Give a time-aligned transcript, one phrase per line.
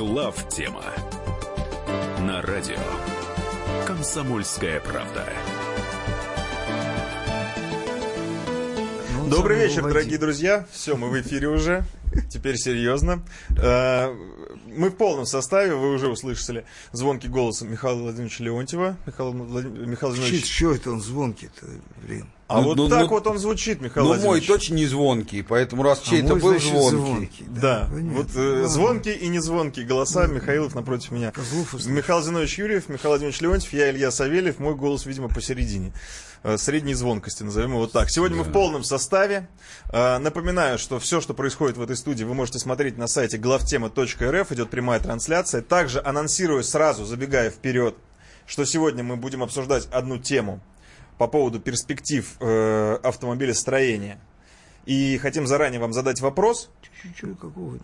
[0.00, 0.82] Глав тема
[2.20, 2.78] на радио
[3.86, 5.26] Комсомольская правда.
[9.28, 10.66] Добрый вечер, дорогие друзья.
[10.72, 11.84] Все, мы в эфире уже.
[12.30, 13.22] Теперь серьезно.
[13.62, 14.08] Э,
[14.66, 18.96] Мы в полном составе, вы уже услышали звонкий голос Михаила Владимировича Леонтьева.
[19.04, 20.46] Михаил, Владим- Михаил Владимирович.
[20.46, 21.66] чё это он звонкий-то,
[22.06, 22.26] блин?
[22.50, 25.42] А Ну, вот ну, так ну, вот он звучит, Михаил Ну, мой точно не звонкий,
[25.42, 27.44] поэтому раз чей-то А был значит, звонкий.
[27.46, 28.12] Да, понятно.
[28.12, 28.68] вот э, Ладно.
[28.68, 31.30] звонкие и незвонкие голоса Михаилов напротив меня.
[31.30, 31.86] Козлов.
[31.86, 35.92] Михаил Зинович Юрьев, Михаил Владимирович Леонтьев, я Илья Савельев, мой голос, видимо, посередине.
[36.42, 38.10] Э, Средней звонкости, назовем его так.
[38.10, 39.48] Сегодня мы в полном составе.
[39.92, 44.50] Э, Напоминаю, что все, что происходит в этой студии, вы можете смотреть на сайте главтема.рф,
[44.50, 45.62] идет прямая трансляция.
[45.62, 47.94] Также анонсирую сразу, забегая вперед,
[48.44, 50.60] что сегодня мы будем обсуждать одну тему
[51.20, 54.18] по поводу перспектив э, автомобилестроения.
[54.86, 56.70] И хотим заранее вам задать вопрос.
[57.14, 57.76] Чё, какого?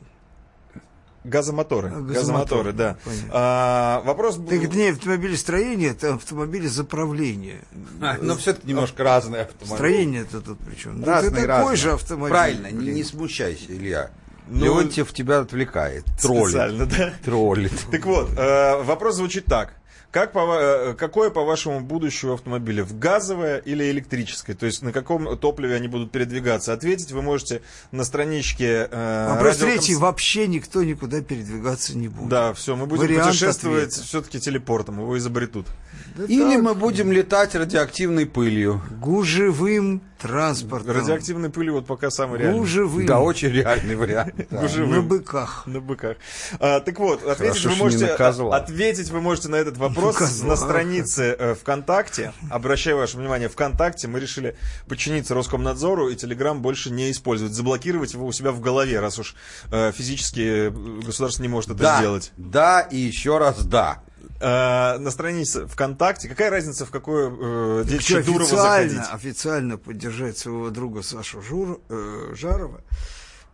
[1.22, 1.88] Газомоторы.
[1.88, 2.96] А, газомоторы, газомоторы, да.
[3.04, 3.30] понятно.
[3.32, 4.36] А, вопрос...
[4.36, 7.60] Так это не автомобилестроение, это автомобилезаправление.
[8.00, 9.76] А, Но все-таки немножко разные автомобили.
[9.76, 11.00] Строение-то тут причем.
[11.00, 11.76] Ну, Разные, это такой разные.
[11.76, 12.30] же автомобиль.
[12.30, 14.12] Правильно, не, не смущайся, Илья.
[14.48, 16.48] Ну, Леонтьев тебя отвлекает, троллит.
[16.48, 17.12] Специально, да?
[17.22, 17.86] Троллит.
[17.90, 19.74] Так вот, э, вопрос звучит так.
[20.16, 22.84] Как по, э, какое, по-вашему, будущее автомобиля?
[22.84, 24.56] В газовое или электрическое?
[24.56, 26.72] То есть на каком топливе они будут передвигаться?
[26.72, 27.60] Ответить вы можете
[27.92, 28.88] на страничке...
[28.90, 29.92] Э, Вопрос радио третий.
[29.92, 32.30] Комс- Вообще никто никуда передвигаться не будет.
[32.30, 34.02] Да, все, мы будем Вариант путешествовать ответа.
[34.04, 35.66] все-таки телепортом, его изобретут.
[36.16, 38.80] Да Или так, мы будем летать радиоактивной пылью.
[39.00, 40.96] гужевым транспортом.
[40.96, 42.58] Радиоактивной пыли вот пока самый реальный.
[42.60, 43.04] Гужевым.
[43.06, 44.34] Да, очень реальный вариант.
[44.50, 44.62] да.
[44.62, 44.90] Гужевым.
[44.90, 45.64] На быках.
[45.66, 46.16] На быках.
[46.58, 48.56] А, так вот, ответить Хорошо, вы, можете, на козла.
[48.56, 52.32] ответить вы можете на этот вопрос на странице э, ВКонтакте.
[52.50, 54.56] Обращаю ваше внимание, ВКонтакте мы решили
[54.88, 57.52] подчиниться Роскомнадзору и Телеграм больше не использовать.
[57.52, 59.34] Заблокировать его у себя в голове, раз уж
[59.70, 60.70] э, физически э,
[61.04, 62.32] государство не может это Да, сделать.
[62.38, 64.02] да и еще раз да.
[64.40, 69.14] Э, на странице ВКонтакте, какая разница, в какое э, детище Дурова официально, заходить?
[69.14, 72.82] официально поддержать своего друга Сашу Жур, э, Жарова,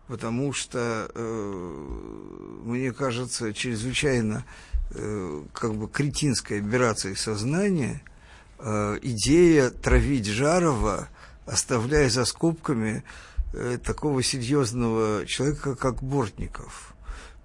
[0.09, 4.45] потому что, э, мне кажется, чрезвычайно
[4.91, 8.03] э, как бы кретинской операцией сознания
[8.59, 11.09] э, идея травить Жарова,
[11.47, 13.05] оставляя за скобками
[13.53, 16.95] э, такого серьезного человека, как Бортников.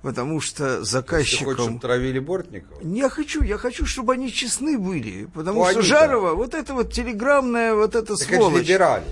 [0.02, 1.56] Потому что Ты заказчиком...
[1.56, 2.80] хочешь, травили Бортникова?
[2.84, 5.25] Не хочу, я хочу, чтобы они честны были.
[5.34, 5.85] Потому Ну, что они-то.
[5.88, 8.63] Жарова, вот это вот телеграммная, вот Так это же сволочь.
[8.68, 9.06] либерали.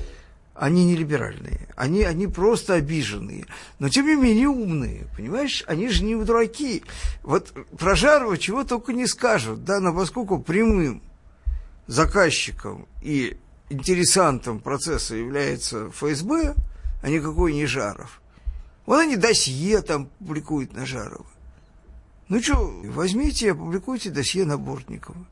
[0.54, 3.46] Они не либеральные, они, они просто обиженные,
[3.80, 5.66] но тем не менее умные, понимаешь?
[5.68, 6.82] Они же не дураки.
[7.24, 11.02] Вот про Жарова чего только не скажут, да, но поскольку прямым
[11.88, 13.38] заказчиком и
[13.70, 16.56] интересантом процесса является ФСБ,
[17.02, 18.22] а никакой не Жаров,
[18.86, 21.26] вот они досье там публикуют на Жарова.
[22.28, 25.26] Ну что, возьмите и опубликуйте досье на Бортникова.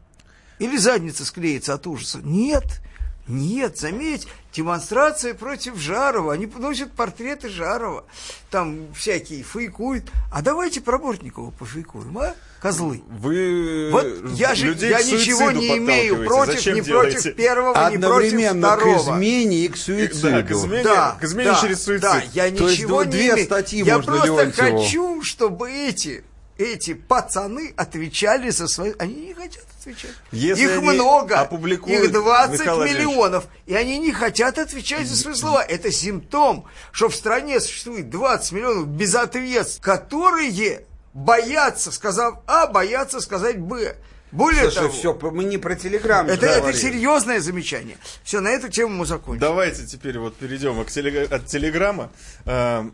[0.60, 2.20] Или задница склеится от ужаса.
[2.24, 2.82] Нет,
[3.28, 6.34] нет, заметь, демонстрация против Жарова.
[6.34, 8.04] Они носят портреты Жарова.
[8.52, 10.06] Там всякие фейкуют.
[10.32, 12.34] А давайте про Бортникова пофейкуем, а?
[12.62, 13.02] Козлы.
[13.10, 17.14] Вы Вот я же людей я к ничего суициду не имею против, Зачем ни делаете?
[17.22, 19.12] против первого, ни против Одновременно к второго.
[19.16, 20.40] измене и к Да, к суициду.
[20.54, 22.02] измене, Да, к измене да, через суицид.
[22.02, 23.46] Да, я То есть ничего д- не две имею.
[23.46, 24.78] статьи Я можно просто Леонтьеву.
[24.84, 26.24] хочу, чтобы эти,
[26.58, 28.94] эти пацаны отвечали за свои...
[29.00, 30.12] Они не хотят отвечать.
[30.32, 35.36] Если их много, опубликуют, их 20 Михаил миллионов, и они не хотят отвечать за свои
[35.36, 35.64] слова.
[35.64, 43.60] Это симптом, что в стране существует 20 миллионов безответств, которые боятся, сказав А, боятся сказать
[43.60, 43.96] Б.
[44.32, 47.98] Более Слушай, того, все, мы не про телеграм это, это серьезное замечание.
[48.24, 49.40] Все, на эту тему мы закончим.
[49.40, 52.10] Давайте теперь вот перейдем к телег- от телеграмма.
[52.46, 52.90] э,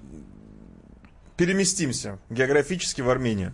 [1.37, 3.53] переместимся географически в Армению.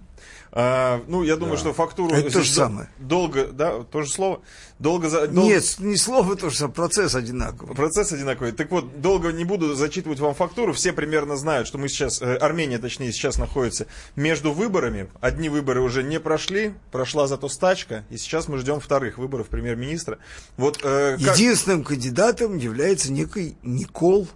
[0.58, 2.16] А, ну, я думаю, что фактуру...
[2.16, 2.90] Это то же самое.
[2.98, 4.40] Долго, да, то же слово?
[4.80, 5.10] Долго...
[5.10, 7.76] за- дол- Нет, не слово тоже, самое, процесс одинаковый.
[7.76, 8.54] Процесс одинаковый.
[8.54, 10.72] Так вот, долго не буду зачитывать вам фактуру.
[10.72, 15.10] Все примерно знают, что мы сейчас, э, Армения, точнее, сейчас находится между выборами.
[15.20, 20.20] Одни выборы уже не прошли, прошла зато стачка, и сейчас мы ждем вторых выборов премьер-министра.
[20.56, 24.30] Вот э, как- Единственным кандидатом является некий Никол.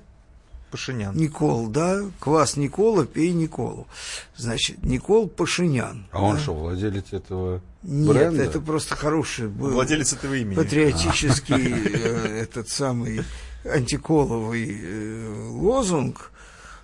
[0.69, 1.15] Пашинян.
[1.15, 2.01] Никол, да?
[2.19, 3.87] Квас Никола, пей Николу.
[4.35, 6.07] Значит, Никол Пашинян.
[6.11, 6.41] А он да?
[6.41, 8.43] что, владелец этого Нет, бренда?
[8.43, 10.55] это просто хороший был Владелец этого имени.
[10.55, 13.21] патриотический э, этот самый
[13.65, 16.31] антиколовый э, лозунг.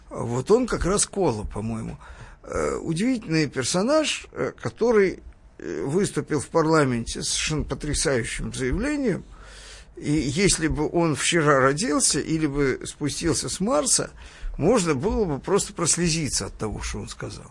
[0.10, 1.98] Вот он как раз Кола, по-моему.
[2.44, 4.28] Э, Удивительный персонаж,
[4.62, 5.20] который
[5.58, 9.24] выступил в парламенте с совершенно потрясающим заявлением.
[9.98, 14.12] И если бы он вчера родился или бы спустился с Марса,
[14.58, 17.46] можно было бы просто прослезиться от того, что он сказал.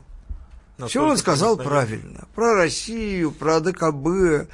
[0.76, 2.26] Все Настолько он сказал правильно.
[2.34, 4.50] Про Россию, про АДКБ,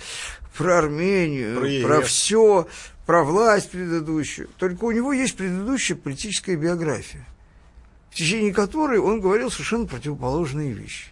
[0.57, 1.85] про Армению, Про ЕС.
[1.85, 2.69] про все,
[3.07, 4.49] про власть предыдущую.
[4.59, 7.27] Только у него есть предыдущая политическая биография,
[8.11, 11.07] в течение которой он говорил совершенно противоположные вещи.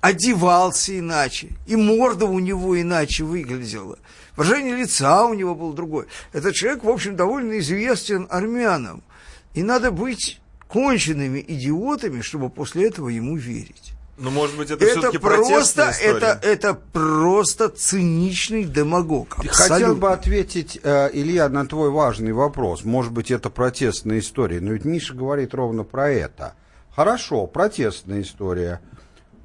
[0.00, 3.98] Одевался иначе, и морда у него иначе выглядела.
[4.38, 6.06] Выражение лица у него было другое.
[6.32, 9.02] Этот человек, в общем, довольно известен армянам.
[9.54, 13.94] И надо быть конченными идиотами, чтобы после этого ему верить.
[14.16, 19.34] Ну, может быть, это, Это все-таки просто, это, это просто циничный демагог.
[19.34, 19.94] Хотел Абсолютно.
[19.94, 22.84] бы ответить, э, Илья, на твой важный вопрос.
[22.84, 26.54] Может быть, это протестная история, но ведь Миша говорит ровно про это.
[26.94, 28.80] Хорошо, протестная история.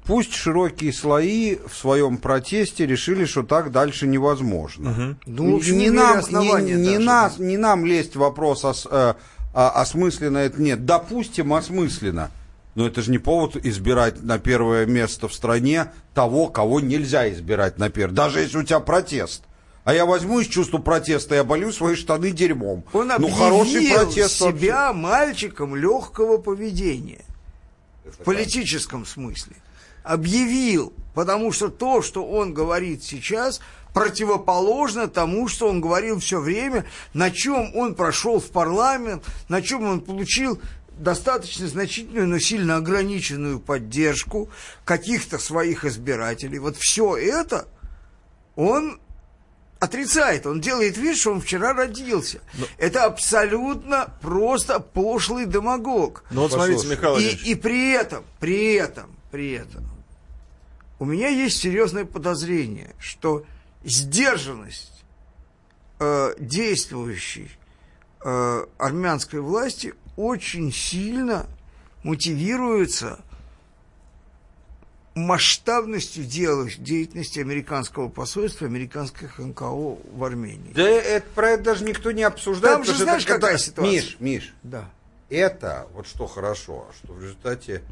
[0.06, 5.16] Пусть широкие слои в своем протесте решили, что так дальше невозможно.
[5.24, 9.14] Ну, в общем, не, нам, не, не нас, не нам лезть в вопрос, ос- э,
[9.54, 10.84] осмысленно это нет.
[10.84, 12.30] Допустим, осмысленно.
[12.74, 17.78] Но это же не повод избирать на первое место в стране того, кого нельзя избирать
[17.78, 18.14] на первое.
[18.14, 19.44] Даже если у тебя протест.
[19.84, 22.84] А я возьму из чувства протеста и оболью свои штаны дерьмом.
[22.92, 24.58] Он ну, хороший протест вообще.
[24.58, 27.24] себя мальчиком легкого поведения.
[28.04, 29.56] В политическом смысле.
[30.04, 30.92] Объявил.
[31.14, 33.60] Потому что то, что он говорит сейчас,
[33.92, 36.84] противоположно тому, что он говорил все время,
[37.14, 40.60] на чем он прошел в парламент, на чем он получил
[40.98, 44.50] достаточно значительную, но сильно ограниченную поддержку
[44.84, 46.58] каких-то своих избирателей.
[46.58, 47.66] Вот все это
[48.56, 49.00] он
[49.78, 52.40] отрицает, он делает вид, что он вчера родился.
[52.78, 56.24] Это абсолютно просто пошлый демагог.
[56.30, 56.86] Ну, вот смотрите.
[56.86, 59.86] Михаил И, и при этом, при этом, при этом,
[60.98, 63.44] у меня есть серьезное подозрение, что
[63.84, 65.04] сдержанность
[65.98, 67.50] э, действующей
[68.24, 71.46] э, армянской власти очень сильно
[72.02, 73.20] мотивируется
[75.14, 80.72] масштабностью деятельности американского посольства, американских НКО в Армении.
[80.72, 82.78] Да это, про это даже никто не обсуждает.
[82.78, 83.92] Там же знаешь, это когда- какая ситуация?
[83.92, 84.90] Миш, Миш, Да.
[85.30, 87.82] это, вот что хорошо, что в результате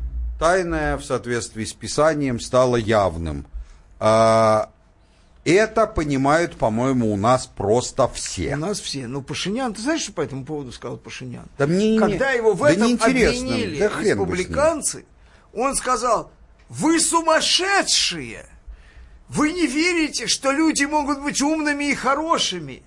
[0.43, 3.47] тайное в соответствии с Писанием стало явным.
[4.01, 4.71] А,
[5.45, 8.55] это понимают, по-моему, у нас просто все.
[8.55, 9.07] У нас все.
[9.07, 11.45] Ну, Пашинян, ты знаешь, что по этому поводу сказал Пашинян?
[11.59, 15.05] Да мне не- Когда его в да этом обвинили Да республиканцы,
[15.55, 16.33] он сказал,
[16.69, 18.47] вы сумасшедшие!
[19.29, 22.83] Вы не верите, что люди могут быть умными и хорошими.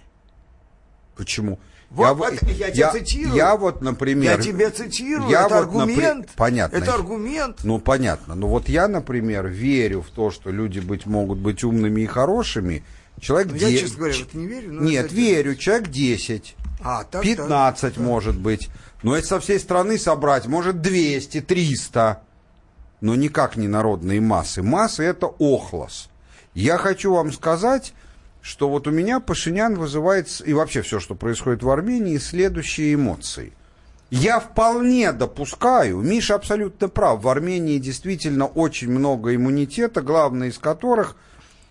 [1.15, 1.57] Почему?
[1.91, 3.35] Вот, во- вот я тебя цитирую.
[3.35, 4.37] я вот, например...
[4.37, 6.29] Я тебя цитирую, я это вот, напри- аргумент.
[6.35, 6.75] Понятно.
[6.77, 7.59] Это аргумент.
[7.63, 8.35] Ну, понятно.
[8.35, 12.83] Ну, вот я, например, верю в то, что люди быть, могут быть умными и хорошими.
[13.21, 14.73] Человек Ну, я, де- честно говоря, в это не верю.
[14.73, 15.55] но Нет, это- верю.
[15.55, 18.69] Человек 10, А, так, 15 может быть.
[19.03, 22.21] Но это со всей страны собрать, может 200, 300.
[23.01, 24.63] Но никак не народные массы.
[24.63, 26.09] Массы это охлос.
[26.53, 27.93] Я хочу вам сказать,
[28.45, 33.53] что вот у меня Пашинян вызывает, и вообще все, что происходит в Армении, следующие эмоции.
[34.12, 41.15] Я вполне допускаю, Миша абсолютно прав, в Армении действительно очень много иммунитета, главное из которых,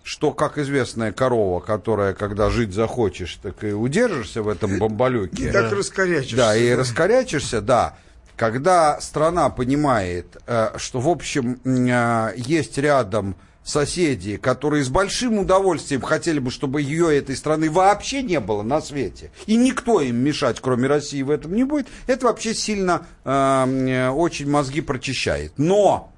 [0.03, 5.47] что, как известная корова, которая, когда жить захочешь, так и удержишься в этом бомбалюке.
[5.47, 6.35] И так раскорячишься.
[6.35, 7.95] Да, и раскорячишься, да.
[8.35, 16.01] Когда страна понимает, э, что, в общем, э, есть рядом соседи, которые с большим удовольствием
[16.01, 20.59] хотели бы, чтобы ее, этой страны, вообще не было на свете, и никто им мешать,
[20.61, 25.53] кроме России, в этом не будет, это вообще сильно э, э, очень мозги прочищает.
[25.57, 26.11] Но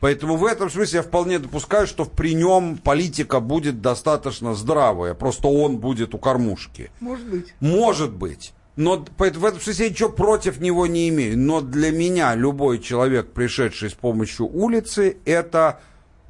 [0.00, 5.14] Поэтому в этом смысле я вполне допускаю, что при нем политика будет достаточно здравая.
[5.14, 6.90] Просто он будет у кормушки.
[7.00, 7.54] Может быть.
[7.60, 8.52] Может быть.
[8.76, 11.38] Но поэтому в этом смысле я ничего против него не имею.
[11.38, 15.80] Но для меня любой человек, пришедший с помощью улицы, это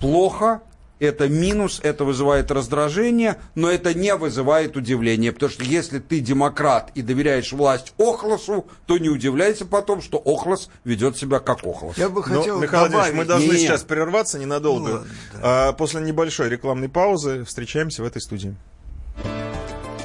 [0.04, 0.60] плохо,
[0.98, 5.32] это минус, это вызывает раздражение, но это не вызывает удивления.
[5.32, 10.68] Потому что если ты демократ и доверяешь власть Охлосу, то не удивляйся потом, что Охлос
[10.84, 11.96] ведет себя как Охлос.
[11.96, 13.14] Я бы Ну, хотел Михаил Владимирович, добавить...
[13.16, 13.58] мы должны Не-не.
[13.58, 14.88] сейчас прерваться ненадолго.
[14.88, 15.08] Ну ладно,
[15.42, 18.54] А, после небольшой рекламной паузы встречаемся в этой студии.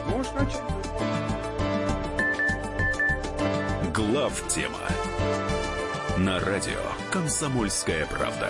[0.08, 0.62] Начать?
[3.94, 4.80] Глав тема
[6.18, 6.80] на радио
[7.12, 8.50] Комсомольская правда.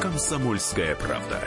[0.00, 1.40] «Комсомольская правда».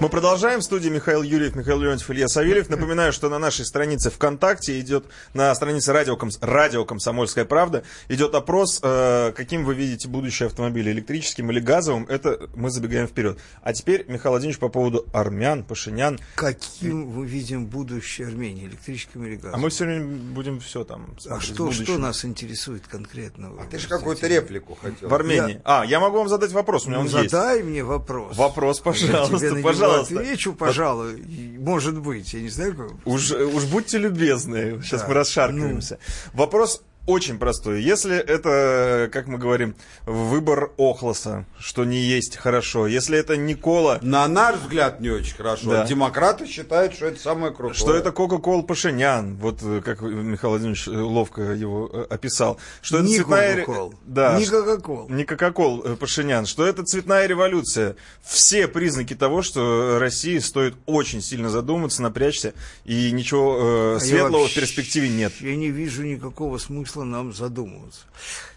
[0.00, 0.60] Мы продолжаем.
[0.60, 2.68] В студии Михаил Юрьев, Михаил Леонтьев, Илья Савельев.
[2.68, 8.36] Напоминаю, что на нашей странице ВКонтакте идет, на странице радио, Комс- радио «Комсомольская правда» идет
[8.36, 12.06] опрос, э, каким вы видите будущее автомобиля, электрическим или газовым.
[12.08, 13.40] Это мы забегаем вперед.
[13.62, 16.20] А теперь, Михаил Владимирович, по поводу армян, пашинян.
[16.36, 19.54] Каким мы видим будущее Армении, электрическим или газом?
[19.54, 23.48] А мы сегодня будем все там А что, что нас интересует конкретно?
[23.58, 25.08] А ты же какую-то реплику хотел.
[25.08, 25.60] В Армении.
[25.64, 27.30] А, я могу вам задать вопрос, у меня Ну, он есть.
[27.32, 28.36] задай мне вопрос.
[28.36, 30.20] Вопрос, Я пожалуйста, него пожалуйста.
[30.20, 31.20] отвечу, пожалуй.
[31.20, 32.90] И, Может быть, я не знаю, как...
[33.06, 35.08] Уж, уж будьте любезны, сейчас Да.
[35.08, 35.98] мы расшаркиваемся.
[36.32, 37.82] Вопрос очень простой.
[37.82, 39.74] Если это, как мы говорим,
[40.04, 45.70] выбор Охлоса, что не есть хорошо, если это Никола, На наш взгляд, не очень хорошо.
[45.70, 45.86] Да.
[45.86, 47.74] Демократы считают, что это самое крутое.
[47.74, 52.98] что это Кока-Кол Пашинян, вот э, как Михаил Владимирович э, ловко его э, описал, что
[52.98, 53.56] это Не цветная...
[53.56, 53.94] ре- Кока-Кол.
[54.04, 55.08] Да, Не Кока-Кол.
[55.08, 57.96] Не Кока-Кол Пашинян, что это цветная революция.
[58.22, 62.52] Все признаки того, что России стоит очень сильно задуматься, напрячься,
[62.84, 65.32] и ничего э, А светлого в перспективе нет.
[65.40, 68.02] Я не вижу никакого смысла нам задумываться.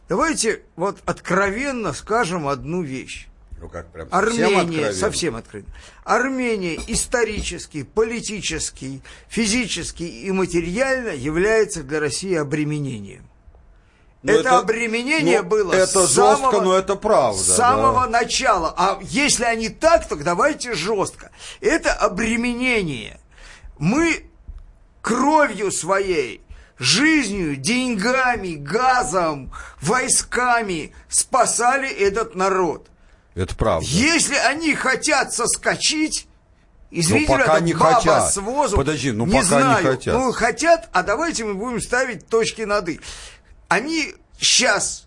[0.10, 3.28] Давайте вот откровенно скажем одну вещь.
[3.60, 4.94] Ну как, прям совсем Армения, откровенно?
[4.94, 5.74] совсем откровенно.
[6.04, 13.28] Армения исторически, политически, физически и материально является для России обременением.
[14.24, 17.40] Ну, это, обременение ну, было Это с жестко, самого, но это правда.
[17.40, 18.20] с самого да.
[18.20, 18.74] начала.
[18.78, 21.32] А если они так, то давайте жестко.
[21.60, 23.20] Это обременение.
[23.80, 24.26] Мы
[25.02, 26.42] кровью своей,
[26.82, 32.88] жизнью, деньгами, газом, войсками спасали этот народ.
[33.36, 33.88] Это правда.
[33.88, 36.28] Если они хотят соскочить,
[36.90, 38.34] извините, Ну, пока не баба хотят.
[38.34, 40.14] с возу, Подожди, ну, не пока не знаю, хотят.
[40.16, 43.00] Ну, хотят, а давайте мы будем ставить точки над «и».
[43.70, 45.06] Они сейчас,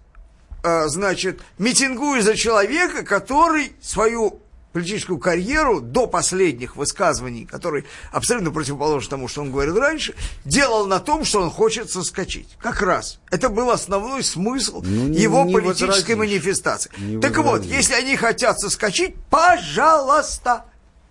[0.62, 4.40] э, значит, митингуют за человека, который свою
[4.74, 10.14] политическую карьеру до последних высказываний, которые абсолютно противоположны тому, что он говорил раньше,
[10.44, 12.48] делал на том, что он хочет соскочить.
[12.60, 13.20] Как раз.
[13.30, 16.16] Это был основной смысл Ну, не- его не политической возразишь.
[16.18, 16.90] манифестации.
[16.98, 17.72] Не так вот, возразишь.
[17.76, 20.64] если они хотят соскочить, пожалуйста,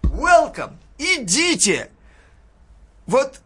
[0.04, 1.90] welcome, идите.
[3.08, 3.40] Вот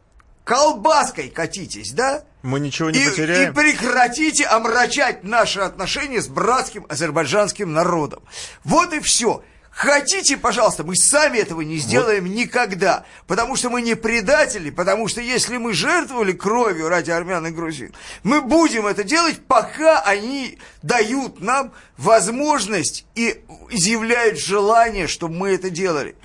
[0.43, 2.23] колбаской катитесь, да?
[2.41, 3.51] Мы ничего не и, потеряем.
[3.51, 8.23] и прекратите омрачать наши отношения с братским азербайджанским народом.
[8.63, 9.43] Вот и все.
[9.77, 15.21] Хотите, пожалуйста, мы сами этого не сделаем никогда, потому что мы не предатели, потому что
[15.21, 17.93] если мы жертвовали кровью ради армян и грузин,
[18.23, 25.69] мы будем это делать, пока они дают нам возможность и изъявляют желание, чтобы мы это
[25.69, 26.15] делали.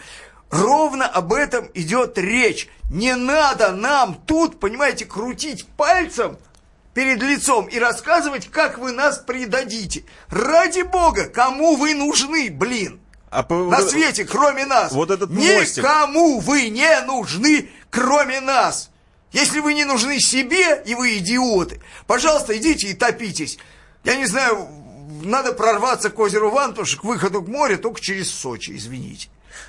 [0.51, 2.71] Ровно об этом идет речь.
[2.91, 6.39] Не надо нам тут, понимаете, крутить пальцем
[6.95, 10.05] перед лицом и рассказывать, как вы нас предадите.
[10.31, 13.02] Ради бога, кому вы нужны, блин?
[13.33, 14.93] А по- На вот- свете, кроме нас.
[14.93, 15.79] Вот этот мостик.
[15.79, 18.91] Никому вы не нужны, кроме нас.
[19.33, 23.59] Если вы не нужны себе, и вы идиоты, пожалуйста, идите и топитесь.
[24.05, 24.69] Я не знаю,
[25.25, 29.29] надо прорваться к озеру Вантуш, к выходу к морю только через Сочи, извините.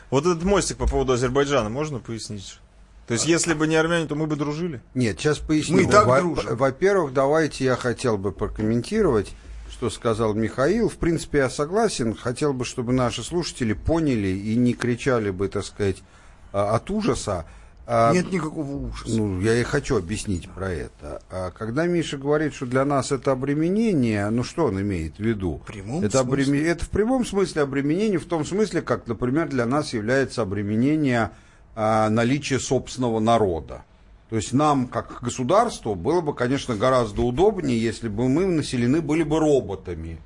[0.09, 2.59] Вот этот мостик по поводу Азербайджана можно пояснить?
[3.07, 4.81] То есть, если бы не армяне, то мы бы дружили?
[4.93, 5.75] Нет, сейчас поясню.
[5.77, 6.55] Мы и так Во- дружим.
[6.57, 9.31] Во-первых, давайте я хотел бы прокомментировать,
[9.73, 10.87] что сказал Михаил.
[10.87, 12.13] В принципе, я согласен.
[12.15, 16.03] Хотел бы, чтобы наши слушатели поняли и не кричали бы, так сказать,
[16.51, 17.45] а, от ужаса.
[17.87, 19.17] А, Нет никакого ужаса.
[19.17, 21.23] Ну, я и хочу объяснить про это.
[21.31, 25.59] А когда Миша говорит, что для нас это обременение, ну что он имеет в виду?
[25.63, 26.59] В прямом это, смысле.
[26.61, 31.31] обреме- это в прямом смысле обременение, в том смысле, как, например, для нас является обременение
[31.75, 33.83] а, наличия собственного народа.
[34.33, 39.21] То есть нам, как государству, было бы, конечно, гораздо удобнее, если бы мы населены были
[39.21, 40.19] бы роботами.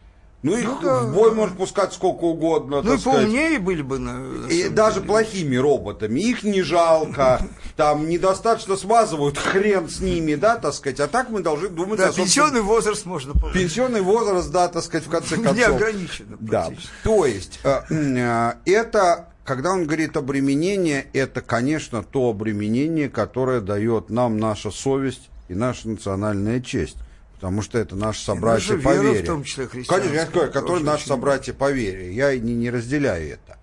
[0.43, 1.01] Ну, их да.
[1.01, 3.23] в бой можно пускать сколько угодно, Ну и сказать.
[3.23, 5.07] поумнее были бы на, на И даже деле.
[5.07, 6.21] плохими роботами.
[6.21, 7.41] Их не жалко.
[7.75, 11.01] Там недостаточно смазывают, хрен с ними, да, так сказать.
[11.01, 13.61] А так мы должны думать Да, о пенсионный возраст можно получить.
[13.61, 15.57] Пенсионный возраст, да, так сказать, в конце концов.
[15.57, 16.67] Неограниченно Да.
[16.67, 16.93] практически.
[17.03, 24.09] То есть, э, э, это, когда он говорит обременение, это, конечно, то обременение, которое дает
[24.09, 26.97] нам наша совесть и наша национальная честь.
[27.35, 29.23] Потому что это наши собратья наша по вере.
[29.23, 32.13] в том числе Конечно, я говорю, которые наши очень собратья по вере.
[32.13, 33.57] Я и не, не разделяю это.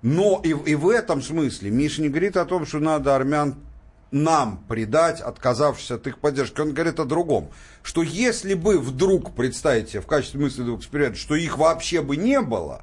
[0.00, 3.56] Но и, и в этом смысле Миша не говорит о том, что надо армян
[4.10, 6.58] нам предать, отказавшись от их поддержки.
[6.62, 7.50] Он говорит о другом.
[7.82, 12.40] Что если бы вдруг, представьте себе, в качестве мысленного эксперимента, что их вообще бы не
[12.40, 12.82] было,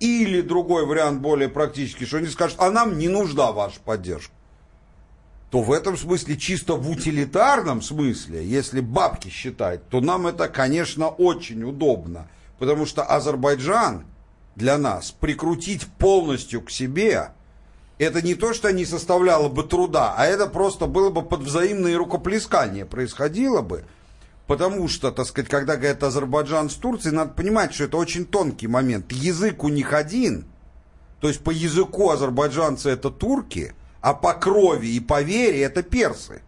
[0.00, 4.32] или другой вариант более практический, что они скажут, а нам не нужна ваша поддержка.
[5.50, 11.08] то в этом смысле, чисто в утилитарном смысле, если бабки считать, то нам это, конечно,
[11.08, 12.28] очень удобно.
[12.58, 14.04] Потому что Азербайджан
[14.54, 17.30] для нас прикрутить полностью к себе,
[17.98, 21.96] это не то, что не составляло бы труда, а это просто было бы под взаимные
[21.96, 23.84] рукоплескания происходило бы.
[24.50, 28.66] Потому что, так сказать, когда говорят Азербайджан с Турцией, надо понимать, что это очень тонкий
[28.66, 29.12] момент.
[29.12, 30.44] Язык у них один.
[31.20, 36.42] То есть по языку азербайджанцы это турки, а по крови и по вере это персы.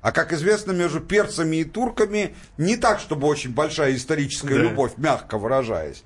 [0.00, 4.62] А как известно, между перцами и турками не так, чтобы очень большая историческая Да.
[4.62, 6.02] любовь, мягко выражаясь.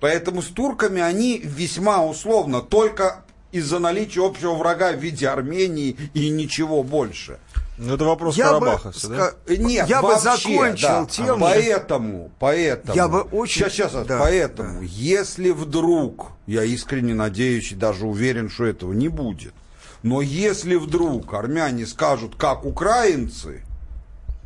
[0.00, 6.28] Поэтому с турками они весьма условно, только из-за наличия общего врага в виде Армении и
[6.28, 7.40] ничего больше.
[7.80, 9.32] Ну, это вопрос Я бы Карабаха всё, да?
[9.48, 11.06] Нет, я бы вообще, закончил да.
[11.06, 12.94] тем, Поэтому, поэтому.
[12.94, 14.86] Я бы очень- Сейчас, сейчас, да, поэтому, да.
[14.86, 19.54] если вдруг, я искренне надеюсь и даже уверен, что этого не будет,
[20.02, 23.62] но если вдруг армяне скажут, как украинцы,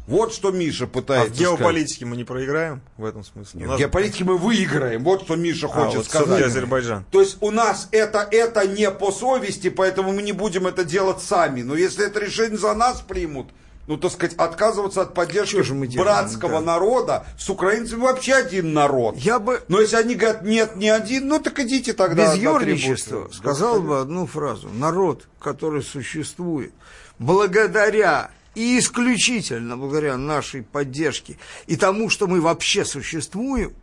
[0.07, 3.45] вот что Миша А в пытается геополитике мы не проиграем в этом смысле?
[3.45, 3.55] сказать.
[3.61, 6.43] Нет, нас- в геополитике мы выиграем, вот что Миша А, хочет вот сказать.
[6.43, 7.05] Азербайджан.
[7.11, 11.21] То есть у нас это, это не по совести, поэтому мы не будем это делать
[11.23, 11.63] сами.
[11.63, 13.49] Но если это решение за нас примут,
[13.87, 16.61] ну, так сказать, отказываться от поддержки же мы делаем, братского да.
[16.61, 19.17] народа, с украинцами вообще один народ.
[19.17, 22.35] Я бы Но если они говорят, нет, не один, ну так идите тогда.
[22.35, 23.31] без трибуну.
[23.33, 24.69] сказал бы одну фразу.
[24.71, 26.73] Народ, который существует
[27.19, 33.75] благодаря и исключительно благодаря нашей поддержке и тому, что мы вообще существуем,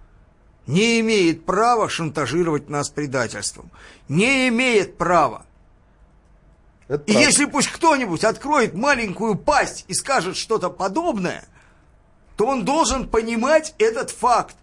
[0.67, 3.71] не имеет права шантажировать нас предательством.
[4.07, 5.45] Не имеет права.
[6.87, 7.27] Это И правда.
[7.27, 11.45] если пусть кто-нибудь откроет маленькую пасть и скажет что-то подобное,
[12.37, 14.55] то он должен понимать этот факт.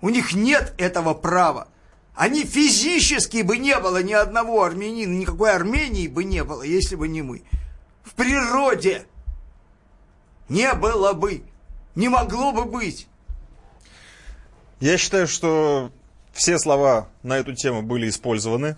[0.00, 1.68] У них нет этого права.
[2.14, 7.08] Они физически бы не было ни одного армянина, никакой Армении бы не было, если бы
[7.08, 7.42] не мы.
[8.04, 9.06] В природе
[10.48, 11.42] не было бы,
[11.94, 13.06] не могло бы быть.
[14.80, 15.90] Я считаю, что
[16.32, 18.76] все слова на эту тему были использованы.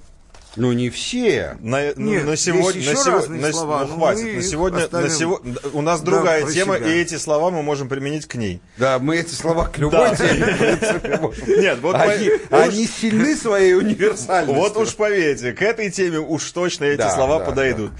[0.56, 1.56] Ну не все.
[1.60, 4.34] На, ну, Нет, на есть сегодня, еще на сего- разные на слова, ну, но хватит.
[4.36, 5.40] На сегодня, на оставим, сего-
[5.72, 6.88] у нас да, другая про тема, себя.
[6.88, 8.60] и эти слова мы можем применить к ней.
[8.76, 10.16] Да, мы эти слова к любой Да.
[10.16, 11.46] теме, в принципе, можем.
[11.48, 14.58] Нет, вот они, по- они сильны своей универсальностью.
[14.60, 17.92] Вот уж поверьте, к этой теме уж точно эти Да, слова да, подойдут.
[17.92, 17.96] да,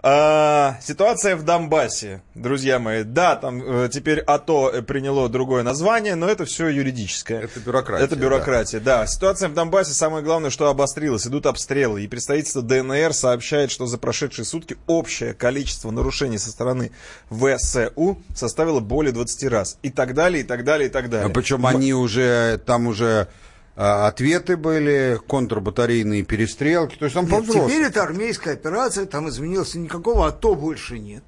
[0.00, 3.02] А, ситуация в Донбассе, друзья мои.
[3.02, 7.42] Да, там э, теперь АТО э, приняло другое название, но это все юридическое.
[7.42, 9.08] Это бюрократия, Это бюрократия, да.
[9.08, 11.26] Ситуация в Донбассе, самое главное, что обострилась.
[11.26, 12.04] Идут обстрелы.
[12.04, 16.92] И представительство ДНР сообщает, что за прошедшие сутки общее количество нарушений со стороны
[17.28, 19.78] ВСУ составило более 20 раз.
[19.82, 21.26] И так далее, и так далее, и так далее.
[21.26, 23.26] А причем они уже, там уже
[23.78, 26.96] ответы были, контрбатарейные перестрелки.
[26.96, 27.68] То есть там Нет, по-взрослому.
[27.68, 31.22] теперь это армейская операция, там изменилось никакого АТО больше нет.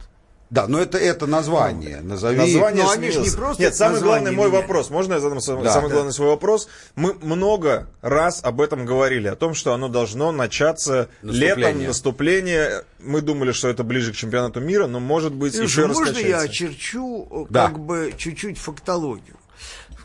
[0.51, 2.01] Да, но это, это название.
[2.01, 2.37] Назови.
[2.37, 3.35] Название Но они ж не сменилось.
[3.37, 4.65] просто Нет, самый главный мой меняют.
[4.67, 4.91] вопрос.
[4.91, 5.73] Можно я задам свой- Да.
[5.73, 5.95] самый Да.
[5.95, 6.67] главный свой вопрос?
[6.97, 11.57] Мы много раз об этом говорили, о том, что оно должно начаться Наступление.
[11.57, 12.83] летом, наступление.
[12.99, 16.09] Мы думали, что это ближе к чемпионату мира, но может быть Слушай, еще можно я
[16.11, 16.45] раскачается.
[16.47, 17.67] очерчу э, Да.
[17.69, 19.37] как бы чуть-чуть фактологию?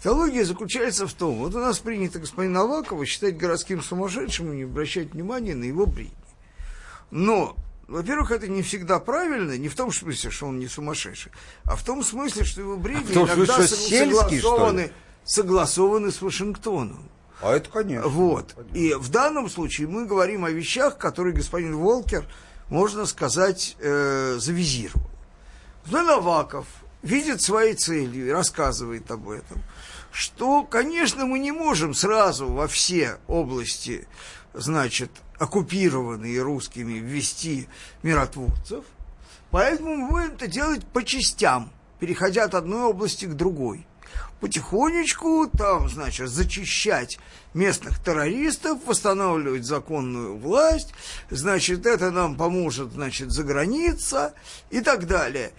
[0.05, 4.63] Фактология заключается в том, вот у нас принято господина Авакова считать городским сумасшедшим и не
[4.65, 6.13] обращать внимания на его бредни.
[7.09, 7.55] Но,
[7.87, 11.31] во-первых, это не всегда правильно, не в том смысле, что он не сумасшедший,
[11.63, 14.91] а в том смысле, что его бредни в том иногда смысле, сельский, согласованы,
[15.23, 17.09] согласованы с Вашингтоном.
[17.41, 18.07] А это, конечно.
[18.07, 18.53] Вот.
[18.75, 22.27] И в данном случае мы говорим о вещах, которые господин Волкер,
[22.69, 25.09] можно сказать, э, завизировал.
[25.83, 26.67] Господин Аваков
[27.01, 29.63] видит своей целью и рассказывает об этом,
[30.15, 34.07] что, конечно, мы не можем сразу во все области,
[34.53, 37.67] значит, оккупированные русскими, ввести
[38.01, 38.85] миротворцев,
[39.51, 43.85] поэтому мы будем это делать по частям, переходя от одной области к другой.
[44.39, 47.19] Потихонечку там, значит, зачищать
[47.53, 50.93] местных террористов, восстанавливать законную власть,
[51.29, 54.33] значит, это нам поможет, значит, за граница
[54.69, 55.51] и так далее.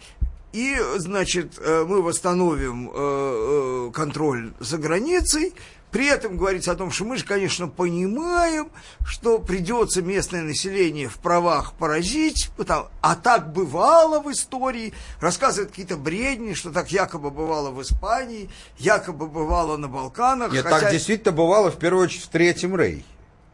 [0.56, 5.52] И, значит, э, мы восстановим э, э, контроль за границей,
[5.90, 8.70] при этом говорится о том, что мы же, конечно, понимаем,
[9.06, 15.98] что придется местное население в правах поразить, потому, а так бывало в истории, рассказывают какие-то
[15.98, 20.52] бредни, что так якобы бывало в Испании, якобы бывало на Балканах.
[20.52, 23.04] Нет, хотя- так действительно бывало, в первую очередь, в Третьем Рейхе.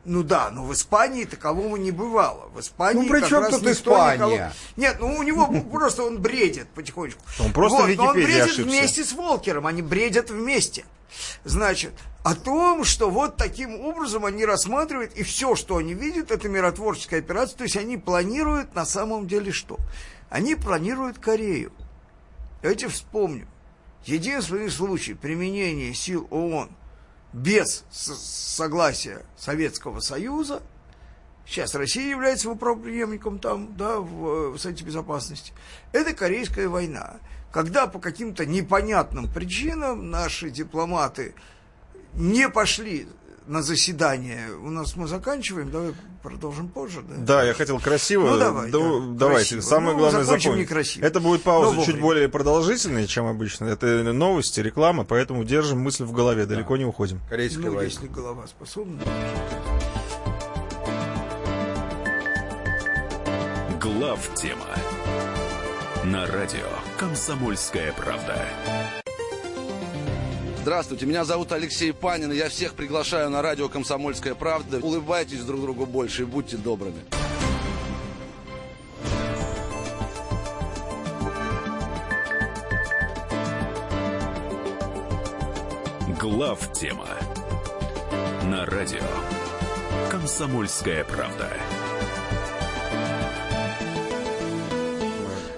[0.05, 2.49] Ну да, но в Испании такового не бывало.
[2.55, 4.15] В Испании Ну, при чем тут Испания?
[4.15, 7.21] никого- Нет, ну у него просто он бредит потихонечку.
[7.39, 8.63] Он просто вот, но он бредит ошибся.
[8.63, 10.85] вместе с Волкером, они бредят вместе.
[11.45, 11.93] Значит,
[12.25, 17.21] о том, что вот таким образом они рассматривают, и все, что они видят, это миротворческая
[17.21, 19.77] операция, то есть они планируют на самом деле что?
[20.31, 21.73] Они планируют Корею.
[22.63, 23.47] Давайте вспомним.
[24.05, 26.71] Единственный случай применения сил ООН
[27.33, 30.63] без согласия Советского Союза,
[31.47, 35.53] сейчас Россия является его правоприемником там, да, в, в Совете Безопасности,
[35.93, 37.17] это Корейская война.
[37.51, 41.35] Когда по каким-то непонятным причинам наши дипломаты
[42.15, 43.09] не пошли
[43.47, 44.49] на заседание.
[44.55, 47.03] У нас мы заканчиваем, давай продолжим позже.
[47.03, 48.31] Да, да я хотел красиво.
[48.31, 49.57] Ну, давай, да, да, давайте.
[49.57, 49.61] Красиво.
[49.61, 50.69] Самое ну, главное закончим запомнить.
[50.69, 51.05] некрасиво.
[51.05, 53.67] Это будет пауза чуть более продолжительная, чем обычно.
[53.67, 57.21] Это новости, реклама, поэтому держим мысль в голове, далеко не уходим.
[57.29, 57.83] Корейская ну, война.
[57.85, 59.01] если голова способна.
[63.81, 64.67] Глав тема
[66.05, 68.45] на радио Комсомольская правда.
[70.63, 74.79] Здравствуйте, меня зовут Алексей Панин, и я всех приглашаю на радио «Комсомольская правда».
[74.79, 77.03] Улыбайтесь друг другу больше и будьте добрыми.
[86.21, 87.09] Глав тема
[88.45, 89.03] на радио
[90.13, 91.51] Комсомольская правда.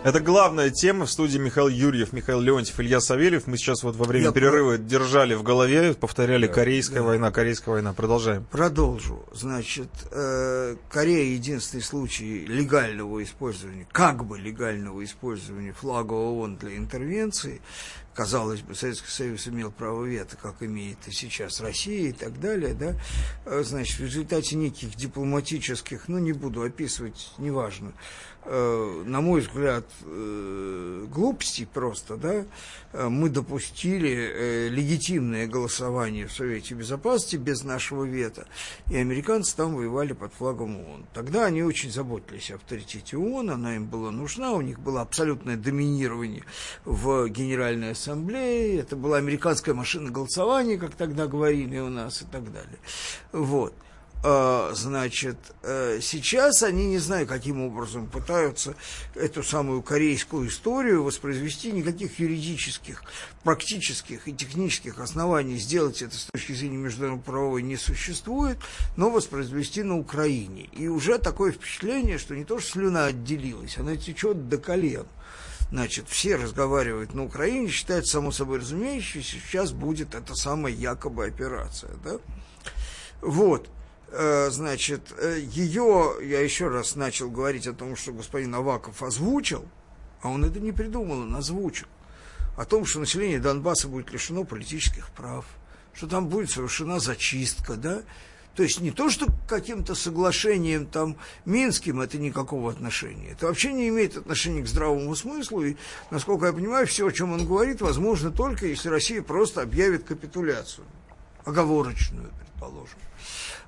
[0.04, 3.46] Это главная тема в студии Михаил Юрьев, Михаил Леонтьев, Илья Савельев.
[3.46, 7.04] Мы сейчас вот во время Я перерыва держали в голове, повторяли Корейская да.
[7.04, 7.94] война, Корейская война.
[7.94, 8.44] Продолжаем.
[8.50, 9.24] Продолжу.
[9.32, 17.62] Значит, э, Корея единственный случай легального использования, как бы легального использования флага ООН для интервенции.
[18.12, 22.74] Казалось бы, Советский Союз имел право вето, как имеет и сейчас Россия и так далее,
[22.74, 22.94] да,
[23.46, 27.92] Э, значит, в результате неких дипломатических, ну, не буду описывать, неважно,
[28.44, 32.44] э, на мой взгляд, э, глупостей просто, да,
[32.92, 38.46] э, мы допустили легитимное голосование в Совете Безопасности без нашего вето,
[38.90, 41.06] и американцы там воевали под флагом ООН.
[41.12, 45.56] Тогда они очень заботились о авторитете ООН, она им была нужна, у них было абсолютное
[45.56, 46.44] доминирование
[46.84, 52.52] в Генеральной Ассамблее, это была американская машина голосования, как тогда говорили у нас и так
[52.52, 52.78] далее.
[53.32, 53.74] Вот.
[54.26, 58.74] А, Значит, э, сейчас они, не знаю, каким образом пытаются
[59.14, 63.02] эту самую корейскую историю воспроизвести, никаких юридических,
[63.42, 68.56] практических и технических оснований сделать это с точки зрения международного правовой не существует,
[68.96, 70.70] но воспроизвести на Украине.
[70.72, 75.06] И уже такое впечатление, что не то, что слюна отделилась, она течет до колен.
[75.70, 81.92] Значит, все разговаривают на Украине, считают само собой разумеющееся, сейчас будет эта самая якобы операция,
[82.02, 82.16] да?
[83.20, 83.68] Вот.
[84.16, 89.64] Э, Значит, э, ее, я еще раз начал говорить о том, что господин Аваков озвучил,
[90.22, 91.88] а он это не придумал, он озвучил,
[92.56, 95.44] о том, что население Донбасса будет лишено политических прав,
[95.92, 98.02] что там будет совершена зачистка, да,
[98.54, 103.30] то есть не то, что каким-то соглашением там Минским это никакого отношения.
[103.30, 105.64] Это вообще не имеет отношения к здравому смыслу.
[105.64, 105.76] И,
[106.12, 110.86] насколько я понимаю, все, о чем он говорит, возможно только, если Россия просто объявит капитуляцию.
[111.44, 112.30] Оговорочную,
[112.64, 112.98] предположим.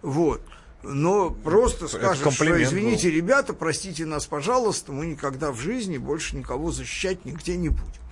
[0.03, 0.43] Вот.
[0.83, 6.71] Но просто скажет, что извините, ребята, простите нас, пожалуйста, мы никогда в жизни больше никого
[6.71, 8.03] защищать нигде не будем.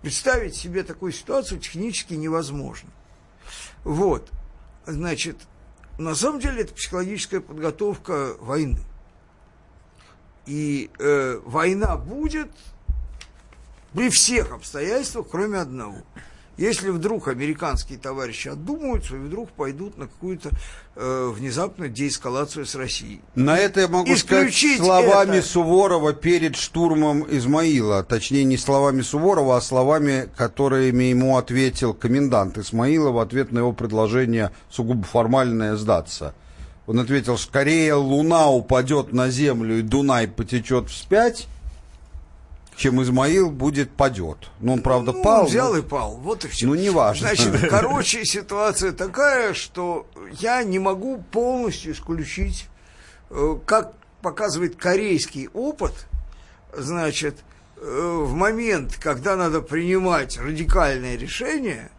[0.00, 2.88] Представить себе такую ситуацию технически невозможно.
[3.84, 4.30] Вот.
[4.86, 5.36] Значит,
[5.98, 8.80] на самом деле это психологическая подготовка войны.
[10.46, 12.50] И э, война будет
[13.92, 15.98] при всех обстоятельствах, кроме одного.
[16.60, 20.50] Если вдруг американские товарищи отдумаются и вдруг пойдут на какую-то
[20.94, 23.22] э, внезапную деэскалацию с Россией.
[23.34, 25.46] На это я могу Исключить сказать словами это.
[25.46, 28.02] Суворова перед штурмом Измаила.
[28.02, 33.72] Точнее, не словами Суворова, а словами, которыми ему ответил комендант Исмаила в ответ на его
[33.72, 36.34] предложение сугубо формальное сдаться.
[36.86, 41.48] Он ответил, скорее луна упадет на землю и Дунай потечет вспять,
[42.80, 44.38] чем Измаил будет падет.
[44.58, 45.44] Ну, он, правда, Ну, пал.
[45.44, 46.16] взял но- и пал.
[46.16, 46.66] Вот и все.
[46.66, 47.28] Ну, неважно.
[47.28, 50.06] Значит, короче, ситуация такая, что
[50.38, 52.68] я не могу полностью исключить,
[53.28, 55.92] э, как показывает корейский опыт,
[56.74, 57.36] значит,
[57.76, 57.82] э,
[58.24, 61.90] в момент, когда надо принимать радикальное решение,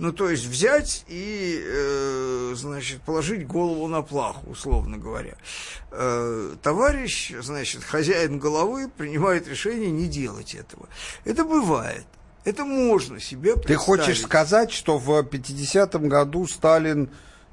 [0.00, 5.34] ну, то есть взять и, э, значит, положить голову на плаху, условно говоря.
[5.90, 10.88] Э, товарищ, значит, хозяин головы принимает решение не делать этого.
[11.26, 12.06] Это бывает.
[12.44, 13.80] Это можно себе Ты представить.
[13.82, 17.10] хочешь сказать, что в 50-м году Сталин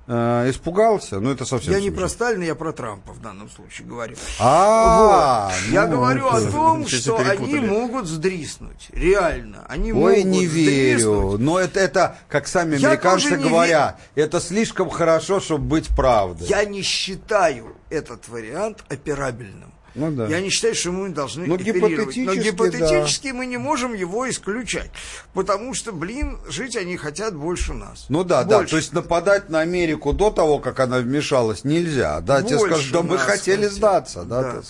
[0.08, 3.88] э, испугался, ну это совсем Я не про Сталина, я про Трампа в данном случае
[3.88, 4.16] говорю.
[4.40, 5.72] А, Вот.
[5.72, 8.90] Я ну, говорю о том, что они могут сдриснуть.
[8.92, 9.66] Реально.
[9.68, 11.00] Они Ой, могут не верю.
[11.00, 11.40] сдриснуть.
[11.42, 16.48] Но это, это, как сами Я американцы говорят, это слишком хорошо, чтобы быть правдой.
[16.48, 19.74] Я не считаю этот вариант операбельным.
[19.98, 20.28] Ну да.
[20.28, 22.16] Я не считаю, что мы должны Ну, оперировать.
[22.16, 24.92] Но гипотетически, гипотетически мы не можем его исключать.
[25.34, 28.06] Потому что, блин, жить они хотят больше нас.
[28.10, 28.72] Ну да, да, Больше.
[28.72, 32.22] то есть нападать на Америку до того, как она вмешалась, нельзя.
[32.22, 33.74] Да, тебе Больше скажут, да мы хотели хотят.
[33.74, 34.62] сдаться, да, Да.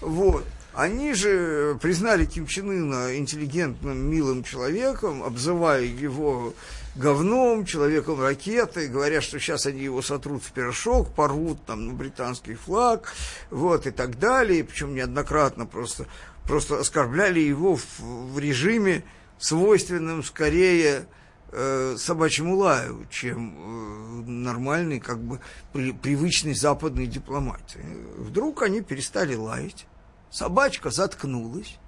[0.00, 0.44] Вот.
[0.74, 6.52] Они же признали Ким Чен Ына интеллигентным, милым человеком, обзывая его
[6.96, 12.54] говном, человеком ракеты, говоря, что сейчас они его сотрут в порошок, порвут там на британский
[12.54, 13.12] флаг,
[13.50, 14.64] вот, и так далее.
[14.64, 16.06] Причем неоднократно просто,
[16.44, 19.04] просто оскорбляли его в, в режиме,
[19.38, 21.06] свойственном скорее
[21.50, 25.40] э, собачьему лаю, чем э, нормальной, как бы
[25.72, 27.84] при- привычной западной дипломатии.
[28.16, 29.86] Вдруг они перестали лаять,
[30.30, 31.78] собачка заткнулась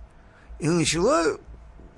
[0.58, 1.38] и начала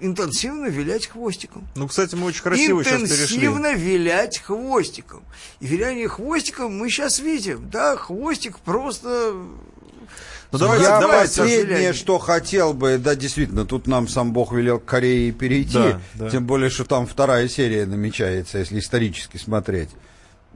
[0.01, 1.67] интенсивно вилять хвостиком.
[1.75, 3.37] Ну, кстати, мы очень красиво сейчас перешли.
[3.37, 5.23] интенсивно вилять хвостиком.
[5.61, 7.69] И виляние хвостиком мы сейчас видим.
[7.71, 9.35] Да, хвостик просто...
[10.51, 11.43] Ну, давайте, Я давайте.
[11.43, 16.01] последнее, что хотел бы, да, действительно, тут нам сам Бог велел к Корее перейти, Да,
[16.15, 16.31] да.
[16.31, 19.91] тем более, что там вторая серия намечается, если исторически смотреть.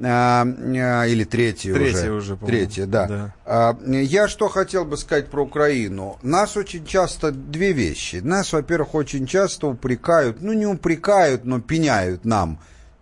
[0.05, 2.35] А, а, или третья, Третья уже.
[2.35, 2.37] уже.
[2.37, 3.07] Третья, да.
[3.07, 3.35] Да.
[3.45, 6.19] А, я что хотел бы сказать про Украину.
[6.23, 8.17] Нас очень часто две вещи.
[8.17, 12.59] Нас, во-первых, очень часто упрекают, ну не упрекают, но пеняют нам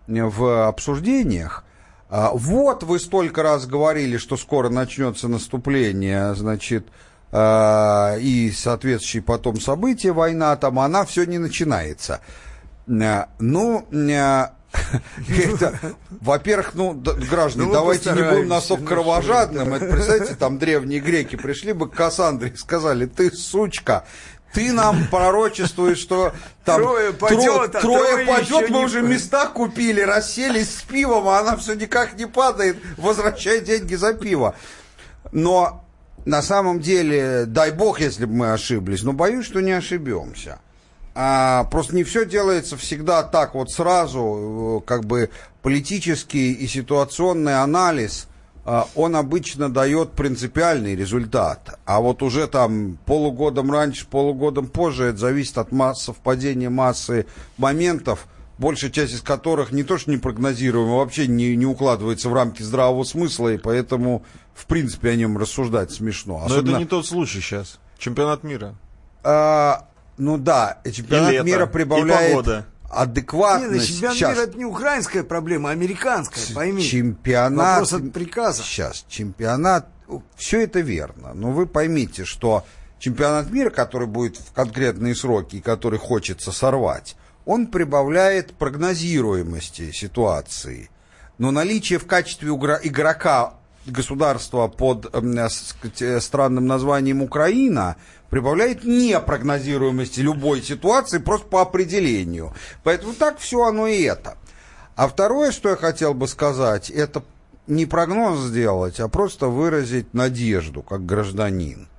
[0.07, 1.63] в обсуждениях.
[2.09, 6.87] Вот вы столько раз говорили, что скоро начнется наступление, значит,
[7.33, 12.19] и соответствующие потом события, война там, она все не начинается.
[12.85, 13.87] Ну,
[16.09, 19.73] во-первых, ну, граждане, Ну, давайте не будем настолько ну, кровожадным.
[19.73, 24.05] Это, представляете, там древние греки пришли бы к Кассандре и сказали, ты, сучка,
[24.53, 26.33] ты нам пророчествуешь, что
[26.65, 29.09] там Трое падет, а трое падет, мы не уже падет».
[29.09, 34.55] места купили, расселись с пивом, а она все никак не падает, возвращай деньги за пиво.
[35.31, 35.85] Но
[36.25, 40.59] на самом деле, дай бог, если бы мы ошиблись, но боюсь, что не ошибемся.
[41.13, 45.29] А, просто не все делается всегда так вот сразу, э, как бы
[45.61, 48.27] политический и ситуационный анализ,
[48.63, 51.79] а, он обычно дает принципиальный результат.
[51.85, 57.25] А вот уже там полугодом раньше, полугодом позже, это зависит от масс, совпадения массы
[57.57, 62.33] моментов, большая часть из которых не то что не прогнозируема, вообще не, не укладывается в
[62.33, 66.45] рамки здравого смысла, и поэтому, в принципе, о нем рассуждать смешно.
[66.47, 67.79] Но это не тот случай сейчас.
[67.97, 68.75] Чемпионат мира.
[69.23, 69.87] А,
[70.21, 72.65] ну да, и чемпионат И лето, мира и прибавляет погода.
[72.91, 73.87] Адекватность.
[73.87, 74.29] чемпионат Щас.
[74.29, 76.83] мира это не украинская проблема, а американская, пойми.
[76.83, 77.79] Чемпионат...
[77.79, 78.61] Вопрос от приказа.
[78.61, 79.87] Сейчас, чемпионат...
[80.35, 82.63] Все это верно, но вы поймите, что
[82.99, 90.91] чемпионат мира, который будет в конкретные сроки и который хочется сорвать, он прибавляет прогнозируемости ситуации.
[91.39, 93.55] Но наличие в качестве игрока
[93.87, 97.95] государства под э, странным названием Украина
[98.31, 102.53] прибавляет непрогнозируемости любой ситуации просто по определению.
[102.83, 104.37] Поэтому так все оно и это.
[104.95, 107.23] А второе, что я хотел бы сказать, это
[107.67, 111.89] не прогноз сделать, а просто выразить надежду как гражданин.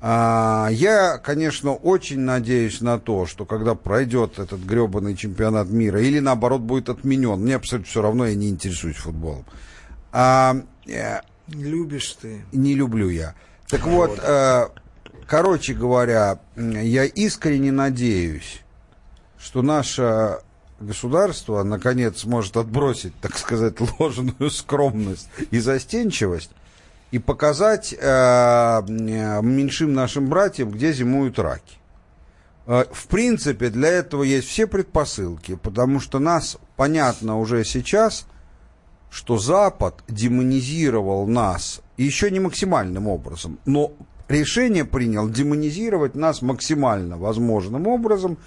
[0.00, 6.18] А, Я, конечно, очень надеюсь на то, что когда пройдет этот гребаный чемпионат мира, или
[6.18, 9.44] наоборот будет отменен, мне абсолютно все равно, я не интересуюсь футболом.
[10.10, 10.56] А,
[10.88, 12.44] э, Любишь ты.
[12.52, 13.34] не люблю я.
[13.68, 14.68] Так вот, э,
[15.28, 18.62] короче говоря, я искренне надеюсь,
[19.38, 20.38] что наше
[20.80, 26.50] государство наконец сможет отбросить, так сказать, ложную скромность и застенчивость
[27.10, 31.76] и показать э, меньшим нашим братьям, где зимуют раки.
[32.66, 38.26] Э, В принципе, для этого есть все предпосылки, потому что нас понятно уже сейчас,
[39.10, 43.92] что Запад демонизировал нас, еще не максимальным образом, но
[44.28, 48.38] решение принял демонизировать нас максимально возможным образом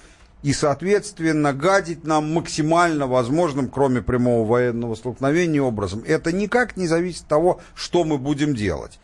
[0.44, 6.04] и, соответственно, гадить нам максимально возможным, кроме прямого военного столкновения, образом.
[6.06, 9.00] Это никак не зависит от того, что мы будем делать.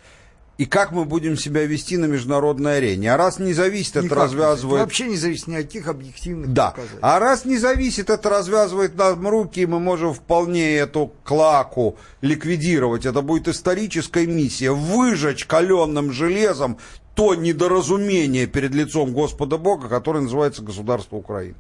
[0.57, 3.13] И как мы будем себя вести на международной арене.
[3.13, 4.37] А раз не зависит, это Никак зависит.
[4.39, 6.71] развязывает Вообще не зависит ни от каких объективных да.
[6.71, 6.99] показателей.
[7.01, 13.05] А раз не зависит, это развязывает нам руки, и мы можем вполне эту клаку ликвидировать.
[13.05, 14.71] Это будет историческая миссия.
[14.71, 16.79] Выжечь каленым железом
[17.13, 21.55] то недоразумение перед лицом Господа Бога, которое называется государство Украины.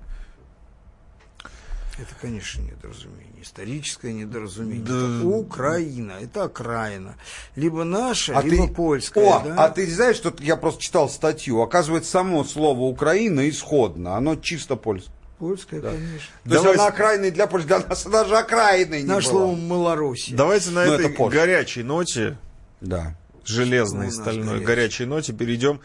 [1.97, 3.26] Это, конечно, недоразумение.
[3.41, 4.83] Историческое недоразумение.
[4.83, 7.15] Это Украина, это окраина.
[7.55, 9.23] Либо наша, А либо ты- польская.
[9.25, 9.65] О, да?
[9.65, 11.61] а ты знаешь, что я просто читал статью.
[11.61, 14.15] Оказывается, само слово Украина исходно.
[14.17, 15.13] Оно чисто польское.
[15.37, 15.99] Польская, конечно.
[16.07, 17.67] То есть Давай она с- окраиной для Польши.
[17.67, 19.31] Для нас даже окраиной не Наш была.
[19.33, 20.35] слово Малороссия.
[20.35, 22.37] Давайте на Ну, этой это горячей ноте,
[22.81, 23.15] Да.
[23.45, 24.65] железной, стальной, горячей?
[24.65, 25.79] горячей ноте перейдем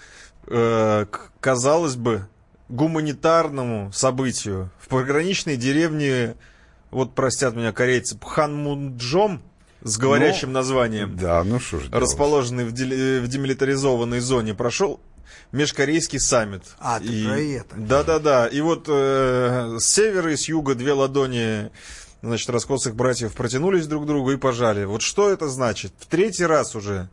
[0.47, 2.27] э, к, казалось бы,
[2.71, 4.71] гуманитарному событию.
[4.81, 6.35] В пограничной деревне,
[6.93, 9.43] вот простят меня корейцы, Пханмунджом
[9.83, 11.95] с говорящим названием, Да, ну что ж делать.
[12.03, 15.01] расположенный в, дели- в демилитаризованной зоне, прошел
[15.51, 16.63] межкорейский саммит.
[16.79, 17.77] А, ты И- про это.
[17.77, 18.47] Да-да-да.
[18.47, 21.71] И вот э, с севера и с юга две ладони
[22.23, 24.85] значит, раскосых братьев протянулись друг к другу и пожали.
[24.85, 25.93] Вот что это значит?
[25.99, 27.09] В третий раз уже.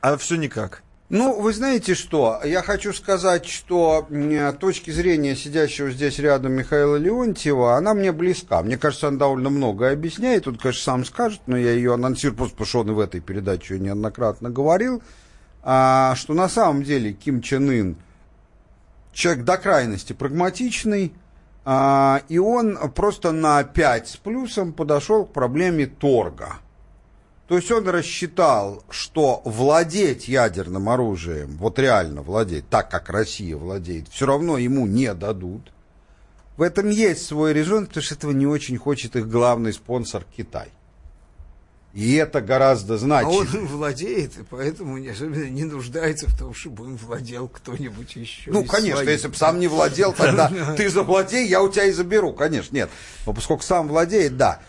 [0.00, 0.82] А все никак.
[1.08, 2.40] Ну, вы знаете что?
[2.44, 8.60] Я хочу сказать, что м, точки зрения сидящего здесь рядом Михаила Леонтьева, она мне близка.
[8.62, 10.48] Мне кажется, она довольно многое объясняет.
[10.48, 13.20] Он, конечно, сам скажет, но я ее анонсирую просто потому, что он и в этой
[13.20, 15.00] передаче неоднократно говорил,
[15.62, 17.96] а, что на самом деле Ким Чен Ын
[19.12, 21.12] человек до крайности прагматичный,
[21.64, 26.56] а, и он просто на 5 с плюсом подошел к проблеме торга.
[27.48, 34.08] То есть он рассчитал, что владеть ядерным оружием, вот реально владеть, так как Россия владеет,
[34.08, 35.72] все равно ему не дадут.
[36.56, 40.70] В этом есть свой резон, потому что этого не очень хочет их главный спонсор Китай.
[41.96, 46.52] И это гораздо А он им владеет, и поэтому не, особенно не нуждается в том,
[46.52, 48.50] чтобы им владел кто-нибудь еще.
[48.50, 49.12] Ну, конечно, своих.
[49.12, 52.90] если бы сам не владел, тогда ты завладей, я у тебя и заберу, конечно, нет.
[53.24, 54.60] Но поскольку сам владеет, да.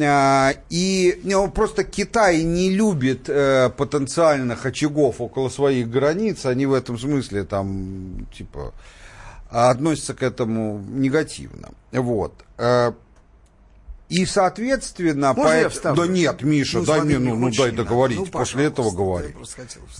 [0.00, 6.72] А, И ну, просто Китай не любит э, потенциальных очагов около своих границ, они в
[6.72, 8.72] этом смысле там, типа,
[9.50, 11.68] относятся к этому негативно.
[11.92, 12.32] Вот.
[12.56, 12.92] Э,
[14.08, 16.02] И, соответственно, Можно я поэт- вставлю?
[16.02, 19.28] Да нет, Миша, Ну, дай смотри, мне, ну, ну, дай договорить, Ну, после этого говори.
[19.28, 19.38] я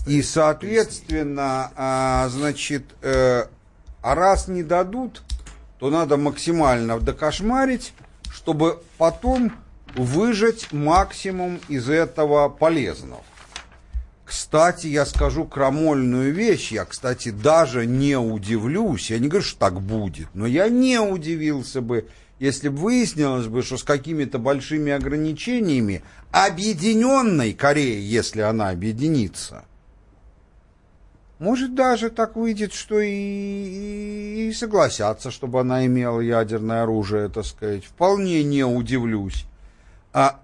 [0.07, 3.45] И, соответственно, а, значит, э,
[4.01, 5.21] а раз не дадут,
[5.79, 7.93] то надо максимально докошмарить,
[8.31, 9.51] чтобы потом
[9.95, 13.21] выжать максимум из этого полезного.
[14.25, 16.71] Кстати, я скажу крамольную вещь.
[16.71, 19.11] Я, кстати, даже не удивлюсь.
[19.11, 22.07] Я не говорю, что так будет, но я не удивился бы,
[22.39, 26.01] если бы выяснилось бы, что с какими-то большими ограничениями
[26.31, 29.65] объединенной Кореи, если она объединится,
[31.37, 37.45] может, даже так выйдет, что и, и- и согласятся, чтобы она имела ядерное оружие, так
[37.45, 37.83] сказать.
[37.83, 39.45] Вполне не удивлюсь.
[40.13, 40.39] А,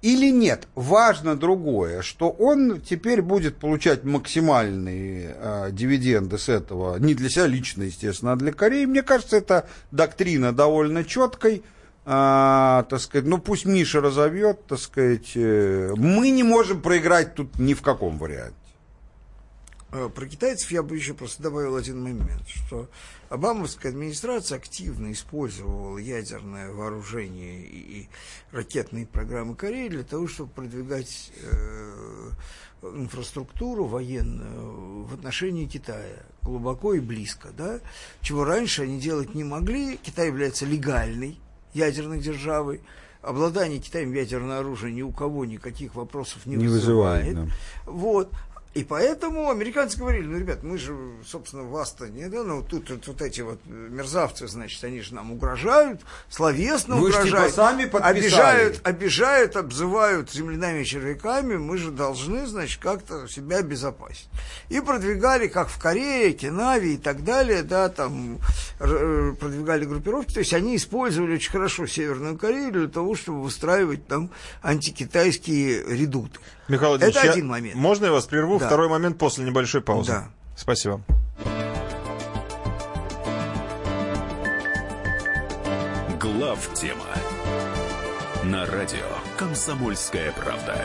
[0.00, 7.14] или нет, важно другое, что он теперь будет получать максимальные а, дивиденды с этого, не
[7.14, 8.84] для себя лично, естественно, а для Кореи.
[8.84, 11.64] Мне кажется, эта доктрина довольно четкой.
[12.04, 17.58] А, так сказать, ну пусть Миша разовьет, так сказать, э, мы не можем проиграть тут
[17.58, 18.54] ни в каком варианте.
[19.90, 22.88] Э, Про китайцев я бы еще просто добавил один момент, что
[23.30, 28.08] Обамовская администрация активно использовала ядерное вооружение и, и
[28.52, 32.30] ракетные программы Кореи для того, чтобы продвигать э,
[32.82, 37.80] инфраструктуру военную в отношении Китая глубоко и близко, да,
[38.20, 39.96] чего раньше они делать не могли.
[39.96, 41.38] Китай является легальной
[41.74, 42.82] ядерной державой.
[43.20, 47.48] Обладание Китаем ядерным оружием ни у кого никаких вопросов не, Не вызывает, вызывает.
[47.48, 47.90] да.
[47.90, 48.32] Вот.
[48.78, 53.08] И поэтому американцы говорили, ну, ребят, мы же, собственно, вас-то не, да, ну, тут, тут
[53.08, 57.54] вот эти вот мерзавцы, значит, они же нам угрожают, словесно Вы типа угрожают.
[57.54, 58.18] сами подписали.
[58.20, 64.28] обижают, обижают, обзывают земляными червяками, мы же должны, значит, как-то себя обезопасить.
[64.68, 68.38] И продвигали, как в Корее, Кинаве и так далее, да, там,
[68.78, 74.06] р- продвигали группировки, то есть они использовали очень хорошо Северную Корею для того, чтобы выстраивать
[74.06, 74.30] там
[74.62, 76.38] антикитайские редуты.
[76.68, 77.74] Михаил Владимирович, Это я- один момент.
[77.76, 78.58] Можно я вас прерву?
[78.58, 78.66] Да.
[78.66, 80.12] Второй момент после небольшой паузы.
[80.12, 80.28] Да.
[80.56, 81.00] Спасибо.
[86.20, 87.04] Глав тема
[88.44, 90.84] на радио Комсомольская правда.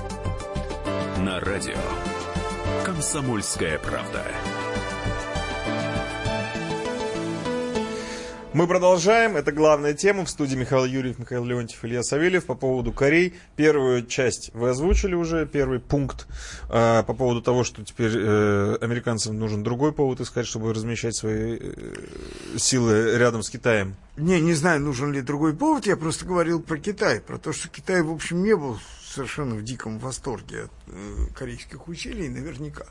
[1.21, 1.77] на радио
[2.83, 4.25] Комсомольская правда.
[8.53, 9.37] Мы продолжаем.
[9.37, 10.25] Это главная тема.
[10.25, 12.45] В студии Михаил Юрьев, Михаил Леонтьев, Илья Савельев.
[12.45, 13.35] По поводу Корей.
[13.55, 16.27] Первую часть вы озвучили уже, первый пункт.
[16.69, 21.59] А, по поводу того, что теперь э, американцам нужен другой повод искать, чтобы размещать свои
[21.61, 21.73] э,
[22.57, 23.95] силы рядом с Китаем.
[24.17, 25.85] Не, не знаю, нужен ли другой повод.
[25.85, 27.21] Я просто говорил про Китай.
[27.21, 28.77] Про то, что Китай, в общем, не был
[29.11, 32.85] совершенно в диком восторге от э, корейских усилий, наверняка.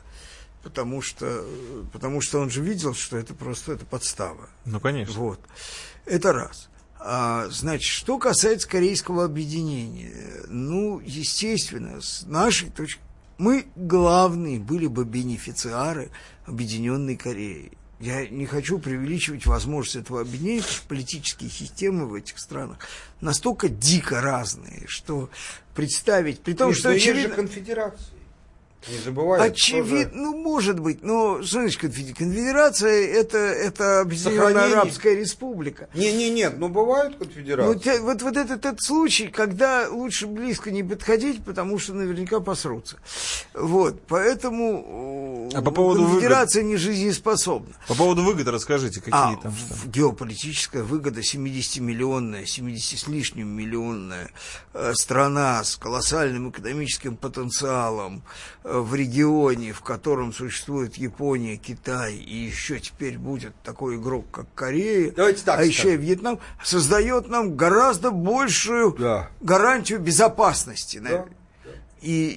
[0.63, 4.49] Потому что, э, потому что он же видел, что это просто это подстава.
[4.65, 5.13] Ну, конечно.
[5.19, 5.39] Вот.
[6.05, 6.69] Это раз.
[6.99, 10.13] А, значит, что касается корейского объединения,
[10.47, 13.01] ну, естественно, с нашей точки
[13.39, 16.11] мы главные были бы бенефициары
[16.45, 17.71] Объединенной Кореи.
[18.01, 22.79] Я не хочу преувеличивать возможность этого объединения, потому что политические системы в этих странах
[23.21, 25.29] настолько дико разные, что
[25.75, 27.35] представить, при том, Миш, что но есть же очевидно...
[27.35, 28.20] конфедерации.
[28.89, 29.45] Не забывайте.
[29.45, 33.07] Очевидно, ну, может быть, но, значит конфедерация?
[33.07, 34.71] Это, это Объединенная.
[34.73, 35.87] Арабская Республика.
[35.93, 37.79] Не, не, нет, ну бывают Ну, конфедерации.
[37.79, 42.97] те- вот, вот этот, этот случай, когда лучше близко не подходить, потому что наверняка посрутся.
[43.53, 47.73] Вот, поэтому А по поводу конфедерация не жизнеспособна.
[47.87, 49.53] По поводу выгоды расскажите, какие А, там.
[49.55, 49.73] что?
[49.75, 54.31] в- геополитическая выгода 70-миллионная, 70 с лишним миллионная
[54.73, 58.23] э, страна с колоссальным экономическим потенциалом
[58.63, 64.45] э, в регионе, в котором существует Япония, Китай, и еще теперь будет такой игрок, как
[64.55, 66.01] Корея, Давайте так а еще и скажем.
[66.01, 69.29] Вьетнам, создает нам гораздо большую Да.
[69.41, 71.25] гарантию безопасности, Да.
[72.01, 72.29] и,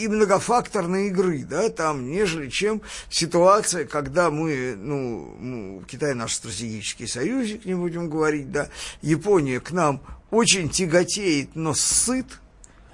[0.00, 6.34] и, и многофакторной игры, да, там, нежели чем ситуация, когда мы, ну, ну, Китай наш
[6.34, 8.68] стратегический союзник, не будем говорить, да,
[9.00, 12.26] Япония к нам очень тяготеет, но сыт,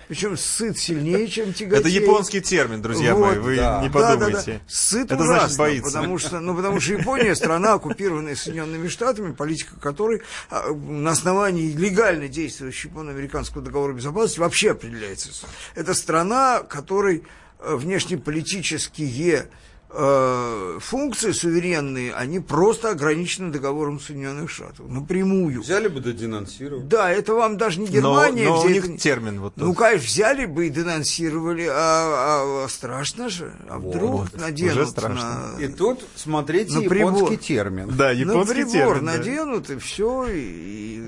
[0.09, 1.87] причем сыт сильнее, чем тяготеет.
[1.87, 3.83] Это японский термин, друзья Вот, мои, вы да.
[3.83, 4.53] не Да, да, подумайте.
[4.53, 4.61] да.
[4.67, 5.91] Сыт Это ужасно, значит боится.
[5.93, 11.71] Потому что, ну, потому что Япония страна, оккупированная Соединенными Штатами, политика которой а, на основании
[11.73, 15.29] легально действующего японо-американского договора безопасности вообще определяется.
[15.75, 17.25] Это страна, которой
[17.61, 19.51] э, внешнеполитические
[19.91, 24.89] э, функции суверенные, они просто ограничены договором Соединенных Штатов.
[24.89, 25.63] Напрямую.
[25.63, 26.83] Взяли бы да денонсировали.
[26.85, 28.45] Да, это вам даже не Но, Германия.
[28.49, 29.79] но у где них это- термин вот ну, тот.
[29.79, 33.53] конечно, взяли бы и денонсировали, а, а- а страшно же.
[33.69, 35.55] А вдруг Вот, наденут уже страшно.
[35.59, 37.13] на, И тут смотрите На прибор.
[37.15, 37.89] японский термин.
[37.97, 39.07] Да, на японский прибор термин.
[39.07, 39.13] да.
[39.17, 40.41] наденут, и все, и,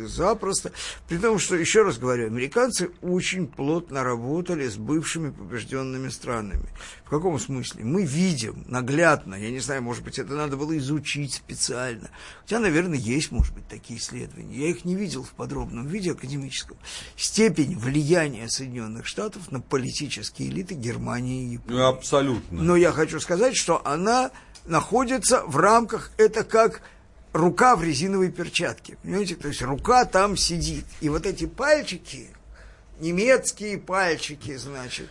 [0.03, 0.73] и запросто.
[1.09, 6.69] При том, что, еще раз говорю, американцы очень плотно работали с бывшими побежденными странами.
[7.05, 7.85] В каком смысле?
[7.85, 12.11] Мы видим наглядно, я не знаю, может быть, это надо было изучить специально.
[12.43, 14.57] Хотя, наверное, есть, может быть, такие исследования.
[14.57, 16.79] Я их не видел в подробном виде академическом.
[17.17, 21.83] Степень влияния Соединенных Штатов на политические элиты Германии и Японии.
[21.83, 22.63] Абсолютно.
[22.63, 24.31] Но я хочу сказать, что она
[24.65, 26.83] находится в рамках, это как
[27.33, 28.97] рука в резиновой перчатке.
[29.03, 29.35] Понимаете?
[29.35, 30.85] То есть рука там сидит.
[31.01, 32.29] И вот эти пальчики,
[33.01, 35.09] немецкие пальчики, значит,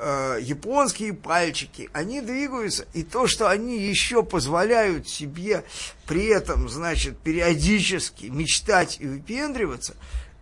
[0.00, 2.86] э, японские пальчики, они двигаются.
[2.94, 5.64] И то, что они еще позволяют себе
[6.06, 9.94] при этом, значит, периодически мечтать и выпендриваться,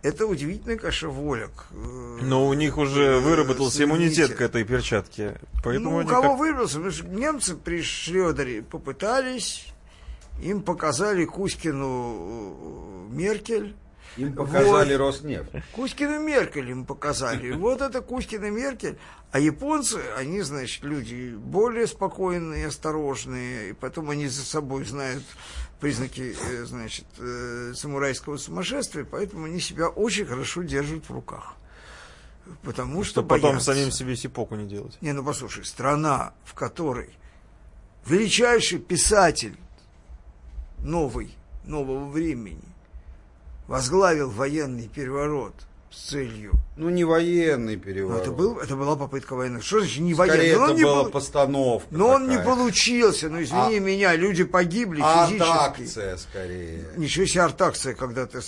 [0.02, 1.48] это удивительная, конечно, воля.
[1.48, 5.40] к, э, Но у них уже э, выработался иммунитет к этой перчатке.
[5.64, 6.76] Поэтому ну, у кого как- выбрался?
[6.76, 9.66] Потому что немцы при Шредере попытались,
[10.40, 13.74] им показали Кузькину э, Меркель.
[14.19, 15.07] Им показали Вот.
[15.07, 15.51] Роснефть.
[15.73, 17.53] Кузькину Меркель им показали.
[17.53, 18.99] Вот это Кузькина Меркель.
[19.31, 25.23] А японцы, они, значит, люди более спокойные, осторожные, и потом они за собой знают
[25.81, 31.55] признаки, э, значит, э, самурайского сумасшествия, поэтому они себя очень хорошо держат в руках.
[32.62, 33.75] Потому что, Что потом боятся.
[33.75, 34.97] самим себе сипоку не делать.
[35.01, 37.11] Не, ну послушай, страна, в которой
[38.07, 39.57] величайший писатель
[40.79, 42.62] новый, нового времени
[43.69, 46.53] возглавил военный переворот с целью.
[46.76, 48.22] Ну, не военный переворот.
[48.22, 49.64] это, был, это была попытка военных.
[49.64, 50.57] Что значит не Скорее, военный?
[50.57, 52.45] Ну, это он не была полу- постановка Но он не такая.
[52.55, 53.28] получился.
[53.28, 55.49] Ну, извини А- меня, люди погибли А физически.
[55.51, 56.84] Артакция, скорее.
[56.97, 58.41] Ничего себе артакция, когда ты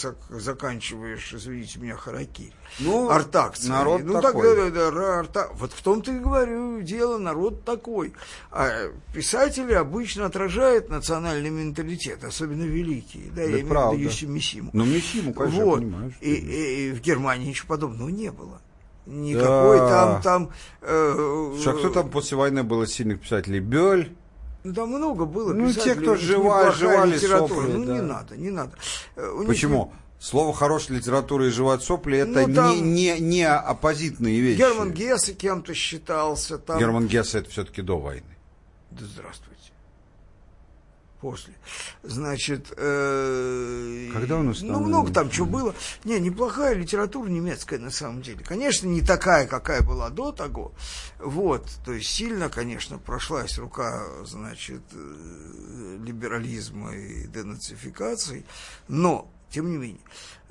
[0.45, 2.53] заканчиваешь, извините меня, харакири.
[2.79, 3.71] Ну, артакция.
[3.71, 4.55] народ ну, такой.
[4.57, 8.13] Так, да, да, да, арта- Вот в том-то и говорю, дело, народ такой.
[8.53, 8.71] А
[9.13, 13.31] писатели обычно отражают национальный менталитет, особенно великие.
[13.35, 13.97] Да, я имею в правда.
[13.97, 14.71] виду Мисиму.
[14.73, 15.79] Ну, Мисиму, конечно, я вот.
[15.81, 18.61] понимаю, что и, и- и в Германии ничего подобного не было.
[19.07, 20.51] Никакой там, там...
[20.83, 23.61] э, Слушай, а кто там после войны был из сильных писателей?
[23.61, 24.13] Бёль?
[24.63, 27.93] ну, там много было Ну, те, кто них жива- жевали сопли, Ну, да.
[27.95, 28.73] не надо, не надо.
[29.17, 29.93] Э, у них Почему?
[30.21, 34.59] Слово «хорошая литература» и «жевать сопли»— это Ну, там- не, не, не оппозитные вещи.
[34.59, 36.59] Герман Гессе кем-то считался.
[36.59, 36.79] Там...
[36.79, 38.37] Герман Гессе— это все-таки до войны.
[38.91, 39.50] Да здравствуйте.
[41.21, 41.55] После.
[42.03, 44.89] Значит, э, Когда он ну установлен?
[44.89, 45.75] много там чего было.
[46.05, 48.45] Не, неплохая литература немецкая на самом деле.
[48.45, 50.73] Конечно, не такая, какая была до того.
[51.19, 58.45] Вот, то есть сильно, конечно, прошлась рука, значит, э, либерализма и денацификации,
[58.89, 60.01] но тем не менее.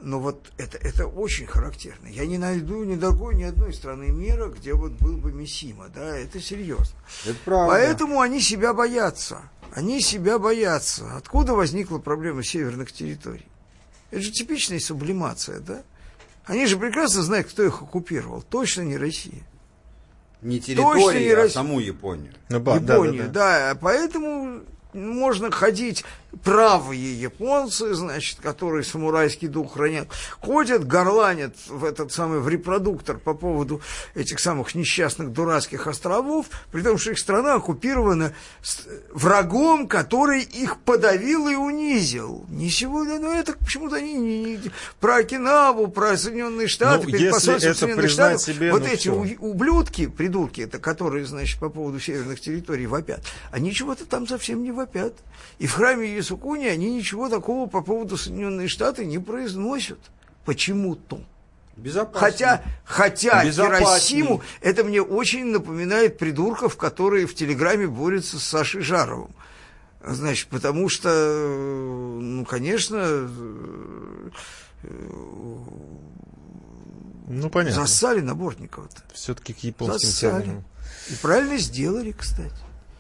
[0.02, 2.08] Но вот это, это очень характерно.
[2.08, 6.18] Я не найду ни другой, ни одной страны мира, где вот был бы Мисима, да,
[6.18, 6.98] это серьезно.
[7.26, 7.74] Это правда.
[7.74, 9.42] Поэтому они себя боятся.
[9.76, 11.16] Они себя боятся.
[11.16, 13.46] Откуда возникла проблема северных территорий?
[14.12, 15.84] Это же типичная сублимация, да?
[16.46, 18.42] Они же прекрасно знают, кто их оккупировал.
[18.42, 19.44] Точно не Россия.
[20.42, 21.54] Не Точно территорию, не а Россия.
[21.54, 22.34] саму Японию.
[22.50, 23.74] Ну, ба- да, да, Японию, да.
[23.74, 24.62] да, Поэтому
[24.94, 26.04] можно ходить
[26.44, 30.08] правые японцы, значит, которые самурайский дух хранят,
[30.40, 33.82] ходят, горланят в этот самый в репродуктор по поводу
[34.16, 38.34] этих самых несчастных дурацких островов, при том, что их страна оккупирована
[39.12, 42.46] врагом, который их подавил и унизил.
[42.50, 47.32] Ничего, да, но это почему-то они не, не- про Окинаву, про Соединенные Штаты, Ну, перед
[47.32, 49.16] посольством Соединенных Штатов, себе, вот ну, эти всё.
[49.16, 53.22] у- ублюдки, придурки, это которые, значит, по поводу северных территорий вопят,
[53.52, 55.14] они чего-то там совсем не вопят.
[55.58, 60.00] И в храме Ясукуни они ничего такого по поводу Соединенные Штаты не произносят.
[60.46, 61.22] Почему-то.
[61.76, 62.20] Безопасно.
[62.20, 63.44] Хотя, хотя.
[63.44, 69.32] Хиросиму, это мне очень напоминает придурков, которые в Телеграме борются с Сашей Жаровым.
[70.04, 71.10] Значит, потому что,
[72.22, 73.30] ну, конечно,
[77.32, 77.82] Ну, понятно.
[77.82, 79.02] зассали Наборникова-то.
[79.14, 80.64] Все-таки к японским терминам.
[81.10, 82.52] И правильно сделали, кстати.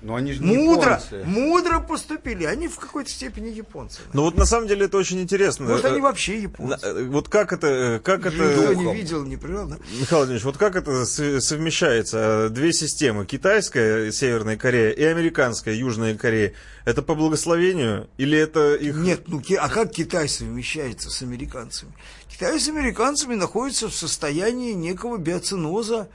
[0.01, 1.23] Но они же не Мудро, японцы.
[1.25, 2.45] мудро поступили.
[2.45, 3.99] Они в какой-то степени японцы.
[4.13, 5.65] Ну вот на самом деле это очень интересно.
[5.67, 6.85] Может, Э, они вообще японцы.
[6.85, 9.67] э, Вот как это, э, как Никто это, не видел, не привел.
[9.67, 9.77] да?
[9.99, 12.49] Михаил Владимирович, вот как это совмещается?
[12.49, 16.53] Две системы, китайская, Северная Корея, и американская, Южная Корея.
[16.85, 18.95] Это по благословению или это их...
[18.95, 21.91] Нет, ну ки- а как Китай совмещается с американцами?
[22.29, 26.07] Китай с американцами находится в состоянии некого биоциноза,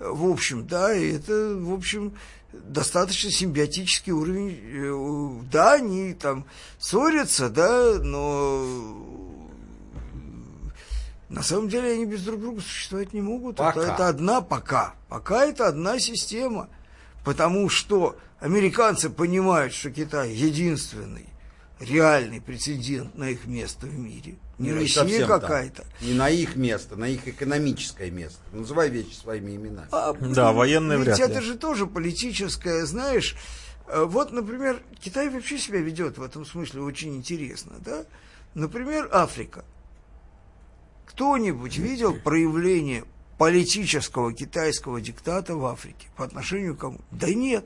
[0.00, 2.14] э, в общем, да, и это, в общем,
[2.52, 4.58] достаточно симбиотический уровень.
[4.62, 6.44] э, Да, они там
[6.78, 8.64] ссорятся, да, но
[11.28, 13.56] на самом деле они без друг друга существовать не могут.
[13.56, 13.94] Это, Пока.
[13.94, 14.94] это одна пока.
[15.08, 16.68] Пока это одна система.
[17.24, 21.26] Потому что американцы понимают, что Китай единственный
[21.80, 24.36] реальный прецедент на их место в мире.
[24.58, 25.84] Не Ну, не Россия какая-то.
[26.00, 28.40] Не на их место, на их экономическое место.
[28.52, 29.88] Называй вещи своими именами.
[29.92, 31.24] А, Да, военное ведь вряд ли.
[31.26, 33.36] это же тоже политическое, знаешь.
[33.86, 38.04] э, Вот, например, Китай вообще себя ведет в этом смысле очень интересно, да?
[38.54, 39.64] Например, Африка.
[41.06, 43.04] Кто-нибудь видел проявление
[43.38, 46.98] политического китайского диктата в Африке по отношению к кому?
[47.10, 47.64] Да нет.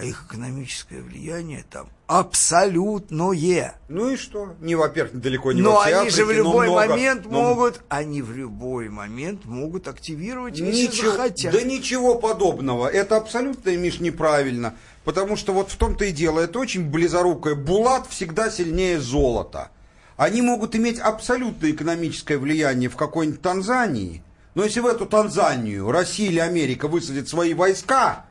[0.00, 3.74] А их экономическое влияние там абсолютное.
[3.90, 4.54] Ну и что?
[4.60, 6.88] Не, во-первых, далеко не Но во они же в любой много.
[6.88, 11.52] момент Но могут, они в любой момент могут активировать, если Ничего, захотят.
[11.52, 12.86] да ничего подобного.
[12.88, 14.74] Это абсолютно, Миш, неправильно.
[15.04, 17.54] Потому что вот в том-то и дело, это очень близорукое.
[17.54, 19.70] Булат всегда сильнее золота.
[20.16, 24.22] Они могут иметь абсолютно экономическое влияние в какой-нибудь Танзании.
[24.54, 28.24] Но если в эту Танзанию Россия или Америка высадят свои войска,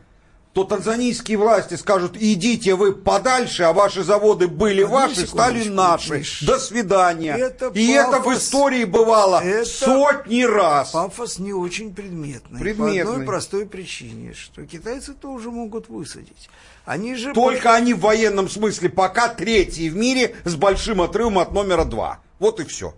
[0.53, 6.23] то танзанийские власти скажут, идите вы подальше, а ваши заводы были Одну ваши, стали наши.
[6.41, 7.35] До свидания.
[7.37, 8.43] Это И это в пафос.
[8.43, 10.91] истории бывало Это сотни раз.
[10.91, 12.59] Пафос не очень предметный.
[12.59, 13.03] Предметный.
[13.03, 16.49] По одной простой причине, что китайцы тоже могут высадить.
[16.83, 17.33] Они же...
[17.33, 22.19] Только они в военном смысле пока третьи в мире с большим отрывом от номера два.
[22.39, 22.95] Вот и все.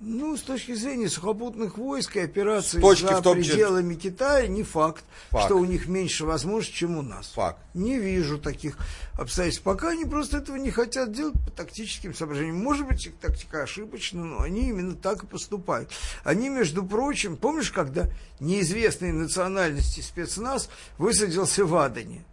[0.00, 4.46] Ну, с точки зрения сухопутных войск и операций точки за в том числе- пределами Китая,
[4.48, 5.44] не факт, Факт.
[5.46, 7.28] что у них меньше возможностей, чем у нас.
[7.34, 7.58] Факт.
[7.72, 8.76] Не вижу таких
[9.14, 9.62] обстоятельств.
[9.62, 12.56] Пока они просто этого не хотят делать по тактическим соображениям.
[12.62, 15.90] Может быть, их тактика ошибочна, но они именно так и поступают.
[16.24, 20.68] Они, между прочим, помнишь, когда неизвестной национальности спецназ
[20.98, 22.24] высадился в Адане?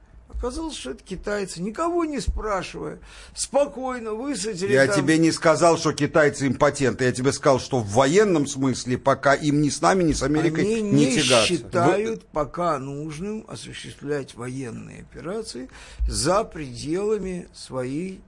[0.41, 2.97] Оказалось, что это китайцы, никого не спрашивая,
[3.35, 7.03] спокойно высадили Я там- тебе не сказал, что китайцы импотенты.
[7.03, 10.63] Я тебе сказал, что в военном смысле пока им ни с нами, ни с Америкой
[10.63, 11.45] Они не, не тягаться.
[11.47, 15.69] считают пока нужным осуществлять военные операции
[16.07, 18.19] за пределами своей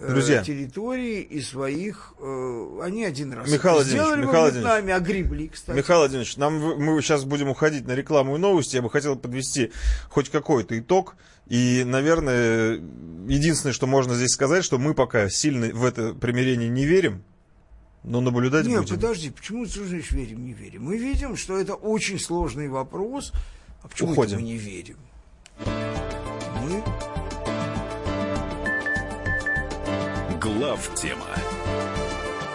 [0.00, 0.44] э, Друзья.
[0.44, 2.12] территории и своих...
[2.20, 5.74] э, они один раз Михаил сделали Михаил во Вьетнаме, огребли, кстати.
[5.74, 8.76] Михаил Владимирович, нам, мы сейчас будем уходить на рекламу и новости.
[8.76, 9.72] Я бы хотел подвести
[10.10, 11.16] хоть какой-то итог.
[11.48, 12.80] И, наверное,
[13.26, 17.24] единственное, что можно здесь сказать, что мы пока сильно в это примирение не верим,
[18.04, 18.94] но наблюдать Нет, будем.
[18.96, 20.84] подожди, почему ты значит верим, не верим?
[20.84, 23.32] Мы видим, что это очень сложный вопрос.
[23.82, 24.36] А почему это Уходим.
[24.38, 24.96] мы не верим?
[25.64, 26.82] Мы
[30.40, 31.26] Глав тема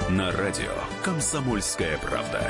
[0.10, 0.72] на радио
[1.04, 2.50] Комсомольская правда.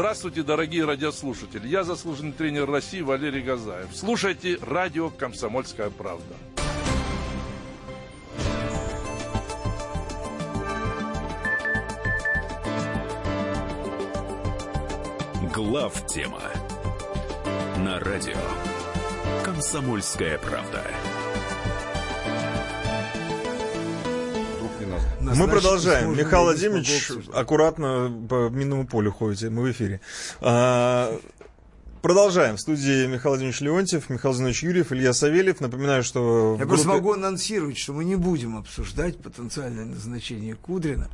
[0.00, 1.68] Здравствуйте, дорогие радиослушатели.
[1.68, 3.88] Я заслуженный тренер России Валерий Газаев.
[3.92, 6.34] Слушайте радио «Комсомольская правда».
[15.54, 16.40] Глав тема
[17.76, 18.38] на радио
[19.44, 20.82] Комсомольская правда.
[25.34, 26.16] Мы продолжаем.
[26.16, 30.00] Михаил Владимирович, аккуратно по минному полю ходите, мы в эфире.
[30.40, 31.18] А,
[32.02, 32.56] Продолжаем.
[32.56, 35.60] В студии Михаил Владимирович Леонтьев, Михаил Зинович Юрьев, Илья Савельев.
[35.60, 36.56] Напоминаю, что...
[36.58, 41.10] Я просто группе- могу анонсировать, что мы не будем обсуждать потенциальное назначение Кудрина,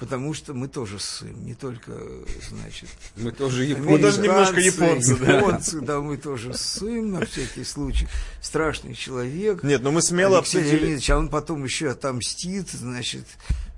[0.00, 1.92] потому что мы тоже ссым, не только,
[2.48, 5.36] значит, Мы тоже Мы даже немножко японцы, да.
[5.36, 8.08] японцы, да, мы тоже ссым на всякий случай.
[8.40, 9.62] Страшный человек.
[9.62, 10.80] Нет, но мы смело Алексей обсудили...
[10.80, 13.26] Леонидович, а он потом еще отомстит, значит,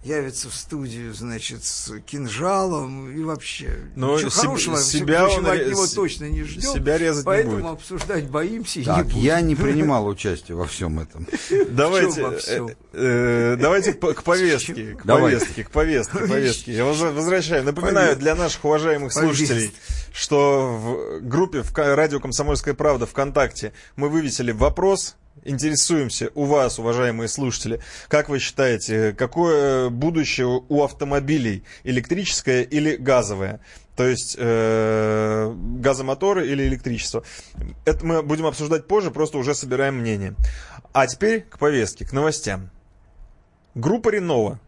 [0.04, 3.74] явится в студию, значит, с кинжалом и вообще.
[3.94, 6.72] Но ничего себ- хорошего, себя он от него с- точно не ждем.
[6.74, 7.66] себя резать не поэтому будет.
[7.72, 9.20] обсуждать боимся и не Так, будем.
[9.20, 11.26] я не принимал участия во всем этом.
[11.70, 16.72] Давайте, э, э, давайте к, повестке, к повестке, к повестке, повестке.
[16.72, 17.62] Я воз- возвращаю.
[17.64, 19.72] Напоминаю для наших уважаемых слушателей,
[20.12, 20.76] что
[21.20, 27.80] в группе в радио «Комсомольская правда» ВКонтакте мы вывесили вопрос, интересуемся у вас, уважаемые слушатели,
[28.08, 33.60] как вы считаете, какое будущее у автомобилей, электрическое или газовое?
[33.96, 37.24] То есть э, газомоторы или электричество.
[37.84, 40.34] Это мы будем обсуждать позже, просто уже собираем мнение.
[40.92, 42.70] А теперь к повестке, к новостям.
[43.74, 44.60] Группа Ренова,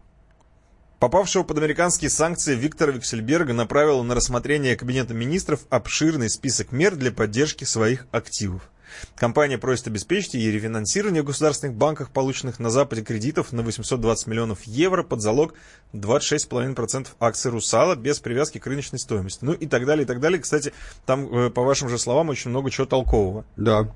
[0.99, 7.11] попавшего под американские санкции Виктора Виксельберга, направила на рассмотрение Кабинета министров обширный список мер для
[7.11, 8.71] поддержки своих активов.
[9.17, 14.63] Компания просит обеспечить ей рефинансирование в государственных банках, полученных на Западе кредитов на 820 миллионов
[14.65, 15.55] евро под залог
[15.93, 19.45] 26,5% акций «Русала» без привязки к рыночной стоимости.
[19.45, 20.41] Ну и так далее, и так далее.
[20.41, 20.73] Кстати,
[21.07, 23.45] там, э, по вашим же словам, очень много чего толкового.
[23.57, 23.89] Да.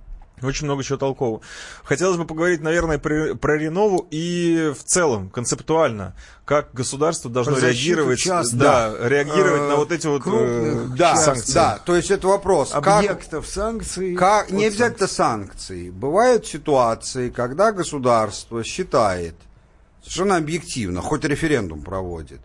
[0.43, 1.41] Очень много чего толкового.
[1.85, 6.15] Хотелось бы поговорить, наверное, про, про Ренову и в целом, концептуально,
[6.45, 11.17] как государство должно Про реагировать, частных, да, реагировать э, на вот эти вот э, Да,
[11.17, 11.53] санкции.
[11.55, 12.71] да, то есть это вопрос.
[12.71, 14.15] Как, объектов санкций.
[14.15, 15.91] как, не обязательно санкции.
[15.91, 19.35] Бывают ситуации, когда государство считает,
[20.01, 22.41] совершенно объективно, хоть референдум проводит,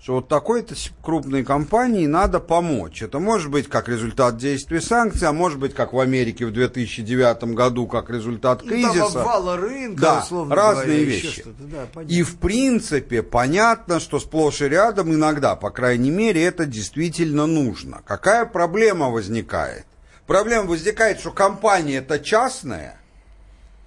[0.00, 3.02] что вот такой-то крупной компании надо помочь.
[3.02, 7.54] Это может быть как результат действия санкций, а может быть как в Америке в 2009
[7.54, 9.20] году, как результат Ну, там кризиса.
[9.20, 11.44] обвала рынка, Да, условно разные говоря, вещи.
[11.44, 12.14] да, понятно.
[12.14, 18.00] И в принципе понятно, что сплошь и рядом иногда, по крайней мере, это действительно нужно.
[18.06, 19.84] Какая проблема возникает?
[20.26, 23.00] Проблема возникает, что компания это частная.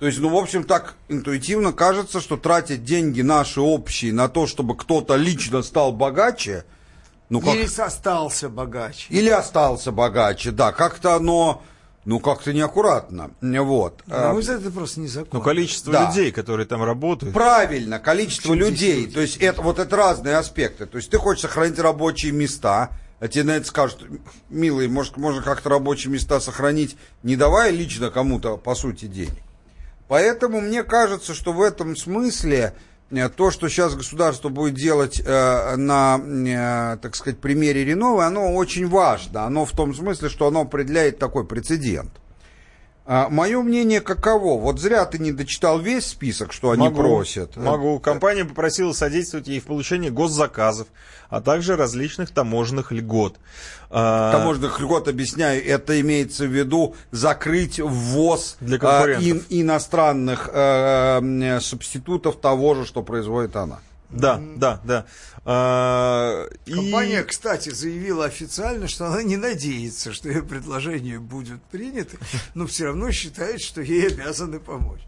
[0.02, 4.48] То есть, ну, в общем, так интуитивно кажется, что тратить деньги наши общие на то,
[4.48, 6.66] чтобы кто-то лично стал богаче,
[7.30, 7.54] ну как...
[7.54, 9.06] Или остался богаче.
[9.10, 11.62] Или остался богаче, да, как-то оно,
[12.04, 14.02] ну, как-то неаккуратно, вот.
[14.08, 15.30] На А, мой взгляд, это просто незаконно.
[15.34, 16.08] Ну, количество Да.
[16.10, 17.32] людей, которые там работают.
[17.32, 19.02] Правильно, количество людей.
[19.02, 19.14] люди?
[19.14, 20.88] То есть это вот это разные аспекты.
[20.88, 22.90] То есть ты хочешь сохранить рабочие места,
[23.20, 24.04] а тебе на это скажут,
[24.50, 29.44] милый, может, можно как-то рабочие места сохранить, не давая лично кому-то, по сути, денег.
[30.12, 32.74] Поэтому мне кажется, что в этом смысле
[33.12, 38.54] э, то, что сейчас государство будет делать э, на, э, так сказать, примере Реновой, оно
[38.54, 39.46] очень важно.
[39.46, 42.12] Оно в том смысле, что оно определяет такой прецедент.
[43.06, 44.60] Мое мнение каково?
[44.60, 47.58] Вот зря ты не дочитал весь список, что они Могу, просят.
[47.58, 48.00] Могу.
[48.00, 50.88] Компания попросила содействовать ей в получении госзаказов,
[51.30, 53.38] а также различных таможенных льгот.
[53.90, 61.20] А, Таможенных льгот, объясняю, это имеется в виду закрыть ввоз Для а, ин- иностранных э,
[61.22, 63.80] э, субститутов того же, что производит она.
[64.12, 65.06] Да, да, да.
[65.46, 72.18] А, и- Компания, кстати, заявила официально, что она не надеется, что ее предложение будет принято,
[72.54, 75.02] но все равно считает, что ей обязаны помочь.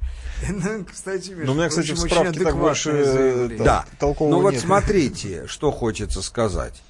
[0.50, 3.58] Ну, кстати, между Ну, у меня, кстати, в прочим, очень справке так больше, э.
[3.60, 4.62] Да, толкового Ну вот нет.
[4.62, 6.82] смотрите, что хочется сказать.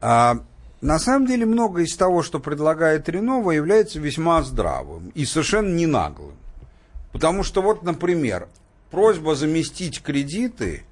[0.00, 0.40] А,
[0.80, 5.86] на самом деле многое из того, что предлагает Ренова, является весьма здравым и совершенно не
[5.86, 6.34] наглым.
[7.12, 8.48] Потому что вот, например,
[8.90, 10.84] просьба заместить кредиты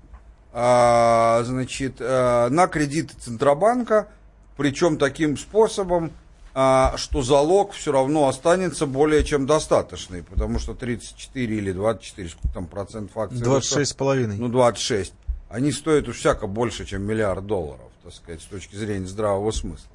[1.45, 4.09] значит, а, на кредиты Центробанка,
[4.57, 6.13] причем таким способом,
[6.55, 12.55] а, что залог все равно останется более чем достаточный, потому что 34 или 24, сколько
[12.55, 13.41] там процентов акций?
[13.43, 14.37] 26,5.
[14.39, 15.13] Ну, 26.
[15.49, 19.91] Они стоят уж всяко больше, чем миллиард долларов, так сказать, с точки зрения здравого смысла.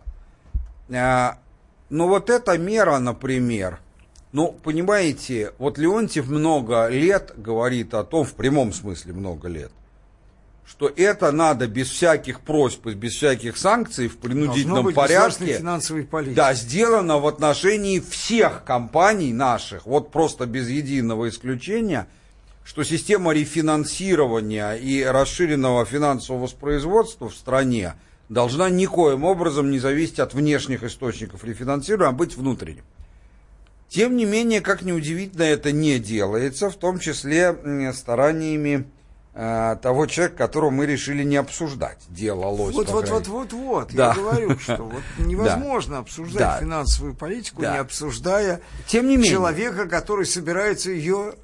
[0.91, 1.37] А,
[1.89, 3.79] но вот эта мера, например,
[4.31, 9.71] Ну, понимаете, вот Леонтьев много лет говорит о том, в прямом смысле много лет,
[10.69, 15.57] что это надо без всяких просьб и без всяких санкций в принудительном быть порядке.
[15.57, 16.35] финансовой политики.
[16.35, 22.07] Да, сделано в отношении всех компаний наших, вот просто без единого исключения,
[22.63, 27.95] что система рефинансирования и расширенного финансового воспроизводства в стране
[28.29, 32.83] должна никоим образом не зависеть от внешних источников рефинансирования, а быть внутренним.
[33.87, 37.57] Тем не менее, как ни удивительно, это не делается, в том числе
[37.91, 38.85] стараниями
[39.33, 41.99] того человека, которого мы решили не обсуждать.
[42.09, 42.75] Дело лось.
[42.75, 43.93] Вот, вот, вот, вот, вот.
[43.93, 44.09] Да.
[44.09, 46.59] Я говорю, что вот невозможно обсуждать Да.
[46.59, 47.73] финансовую политику, Да.
[47.73, 49.31] не обсуждая Тем не менее.
[49.31, 51.35] человека, который собирается ее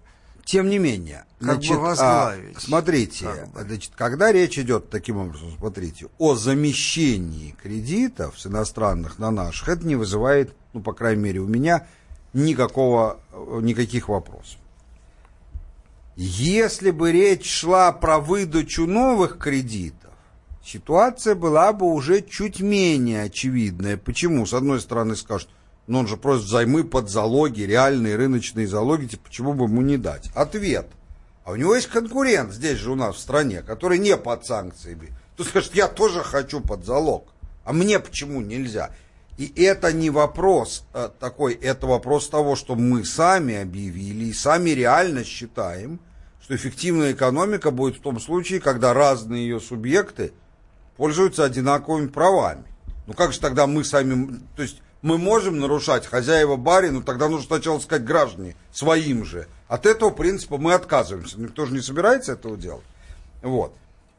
[0.43, 2.57] Тем не менее, Как бы значит, возглавить.
[2.57, 3.61] а, смотрите, Как бы.
[3.63, 9.87] значит, когда речь идет таким образом, смотрите, о замещении кредитов с иностранных на наших, это
[9.87, 11.87] не вызывает, ну, по крайней мере, у меня
[12.33, 14.57] никакого, э, никаких вопросов.
[16.15, 20.11] Если бы речь шла про выдачу новых кредитов,
[20.63, 23.97] ситуация была бы уже чуть менее очевидная.
[23.97, 24.45] Почему?
[24.45, 25.49] С одной стороны скажут,
[25.87, 29.97] ну он же просит взаймы под залоги, реальные рыночные залоги, типа, почему бы ему не
[29.97, 30.29] дать?
[30.35, 30.87] Ответ.
[31.43, 35.11] А у него есть конкурент здесь же у нас в стране, который не под санкциями.
[35.35, 37.27] То скажет, я тоже хочу под залог,
[37.65, 38.95] а мне почему нельзя?
[39.37, 44.69] И это не вопрос э, такой, это вопрос того, что мы сами объявили и сами
[44.69, 45.99] реально считаем,
[46.41, 50.31] что эффективная экономика будет в том случае, когда разные ее субъекты
[50.95, 52.63] пользуются одинаковыми правами.
[53.07, 57.45] Ну как же тогда мы сами, то есть мы можем нарушать хозяева барину, тогда нужно
[57.45, 59.47] сначала сказать граждане своим же.
[59.67, 61.39] От этого принципа мы отказываемся.
[61.39, 62.85] Никто же не собирается этого делать.
[63.41, 63.75] Вот.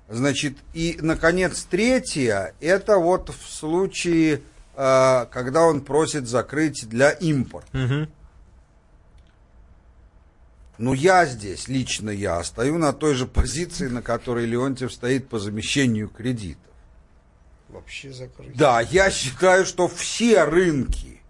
[0.08, 4.42] Значит, и, наконец, третье, это вот в случае,
[4.76, 8.08] когда он просит закрыть для импорта.
[10.78, 15.38] Ну, я здесь, лично я, стою на той же позиции, на которой Леонтьев стоит по
[15.38, 16.60] замещению кредитов.
[17.70, 18.54] вообще закрыть.
[18.54, 21.22] Да, я считаю, что все рынки,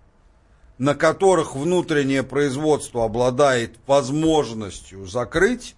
[0.78, 5.76] на которых внутреннее производство обладает возможностью закрыть,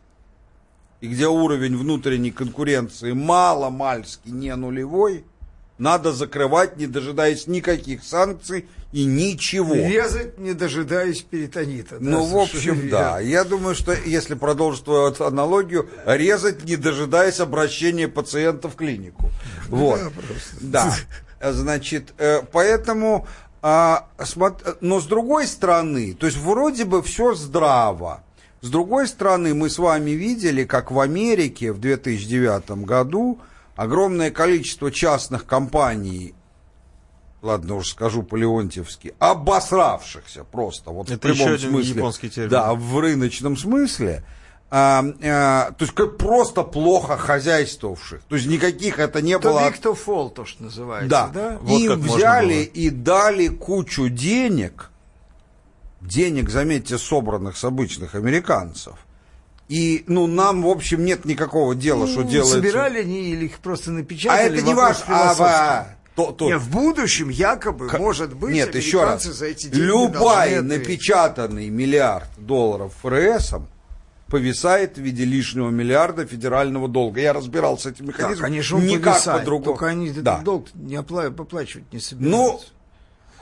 [1.03, 5.27] и где уровень внутренней конкуренции мало-мальски не нулевой,
[5.79, 9.75] надо закрывать, не дожидаясь никаких санкций и ничего.
[9.75, 11.97] Резать, не дожидаясь перитонита.
[11.99, 13.21] да, Ну, в общем, да.
[13.21, 19.31] Я думаю, что если продолжить твою аналогию, резать, не дожидаясь обращения пациента в клинику.
[19.69, 20.01] Вот.
[20.61, 20.95] Да.
[21.41, 23.27] Значит, э, поэтому,
[23.63, 24.09] а,
[24.81, 28.25] но с другой стороны, то есть вроде бы все здраво.
[28.61, 33.39] С другой стороны, мы с вами видели, как в Америке в 2009 году
[33.79, 36.35] огромное количество частных компаний
[37.41, 41.95] ладно уж скажу по-леонтьевски, обосравшихся просто, вот в Это прямом еще один смысле.
[41.95, 42.51] японский термин.
[42.51, 44.25] Да, в рыночном смысле.
[44.71, 48.23] а, а, то есть как просто плохо хозяйствовавших.
[48.29, 49.61] То есть никаких это не To было...
[49.61, 51.59] big to fall, то, что называется, Да, да?
[51.61, 54.91] Вот им как можно взяли и дали кучу денег,
[56.01, 58.95] денег, заметьте, собранных с обычных американцев.
[59.69, 62.57] И, ну, нам, в общем, нет никакого дела, что Ну, делается.
[62.57, 64.55] Собирали они или их просто А напечатали?
[64.59, 65.05] это не важно.
[65.09, 69.25] А, то- то- Не, в будущем якобы, К- может быть, Нет, еще раз.
[69.25, 73.69] за эти деньги Любой напечатанный миллиард долларов ФРСом
[74.29, 77.21] повисает в виде лишнего миллиарда федерального долга.
[77.21, 78.45] Я разбирался этим Да, механизмом.
[78.45, 79.65] конечно, он Никак повисает, по-другому.
[79.73, 80.39] Только они этот Да.
[80.39, 82.61] долг не опла- поплачивать не Ну,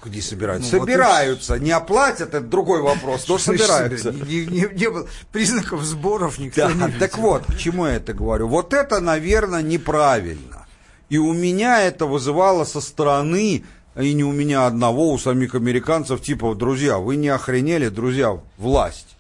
[0.06, 0.10] собираются.
[0.10, 0.72] где собираются?
[0.74, 1.58] Ну, вот и собираются.
[1.58, 4.12] Не оплатят, это другой вопрос, но собираются.
[4.12, 6.98] Не, не- не было признаков сборов никто Да, не видел.
[6.98, 8.48] так вот, к чему я это говорю?
[8.48, 10.66] Вот это, наверное, неправильно.
[11.08, 13.64] И у меня это вызывало со стороны,
[14.00, 19.16] и не у меня одного, у самих американцев, типа, друзья, вы не охренели, друзья, власть.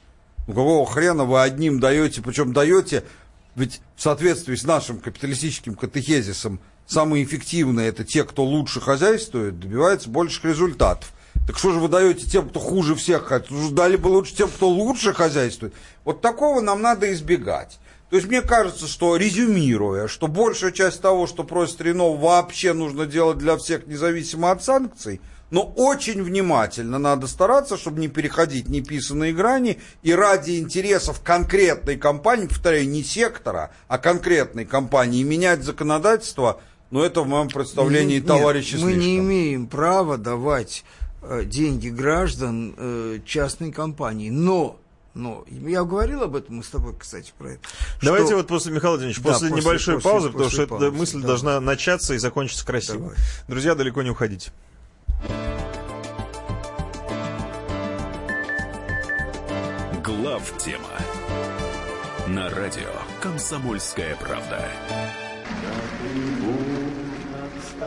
[0.46, 3.04] Ну какого хрена вы одним даете, причем даете,
[3.54, 10.08] ведь в соответствии с нашим капиталистическим катехезисом, самые эффективные это те, кто лучше хозяйствует, добивается
[10.08, 11.12] больших результатов.
[11.46, 13.74] Так что же вы даете тем, кто хуже всех хозяйствует?
[13.74, 15.74] Дали бы лучше тем, кто лучше хозяйствует.
[16.04, 17.78] Вот такого нам надо избегать.
[18.10, 23.04] То есть мне кажется, что резюмируя, что большая часть того, что просит Рено, вообще нужно
[23.06, 25.20] делать для всех независимо от санкций,
[25.50, 32.46] но очень внимательно надо стараться, чтобы не переходить неписанные грани и ради интересов конкретной компании,
[32.46, 36.60] повторяю, не сектора, а конкретной компании, менять законодательство,
[36.90, 40.84] но это в моем представлении Нет, товарищи мы не имеем права давать
[41.22, 44.30] э, деньги граждан э, частной компании.
[44.30, 44.78] Но,
[45.14, 47.60] но, я говорил об этом, мы с тобой, кстати, про это.
[48.02, 50.62] Давайте что- вот после, Михаил Владимирович, Да, после, после- небольшой после- паузы, потому после что
[50.62, 51.26] эта паузы, мысль давай.
[51.26, 52.98] должна начаться и закончиться красиво.
[52.98, 53.14] Давай.
[53.48, 54.52] Друзья, далеко не уходите.
[60.04, 60.88] Глав тема
[62.28, 64.68] на радио Комсомольская правда.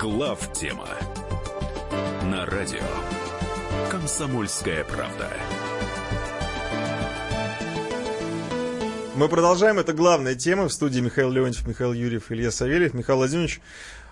[0.00, 0.88] Глав тема
[2.22, 2.80] на радио
[3.90, 5.28] Комсомольская правда.
[9.14, 9.78] Мы продолжаем.
[9.78, 10.68] Это главная тема.
[10.68, 12.94] В студии Михаил Леонтьев, Михаил Юрьев, Илья Савельев.
[12.94, 13.60] Михаил Владимирович,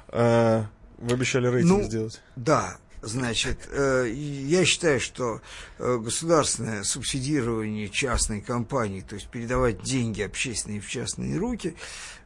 [0.08, 0.62] э,
[0.98, 2.20] вы обещали рейтинг Ну, сделать.
[2.36, 5.40] Да, значит, э, я считаю, что
[5.78, 11.76] э, государственное субсидирование частной компании, то есть передавать деньги общественные в частные руки,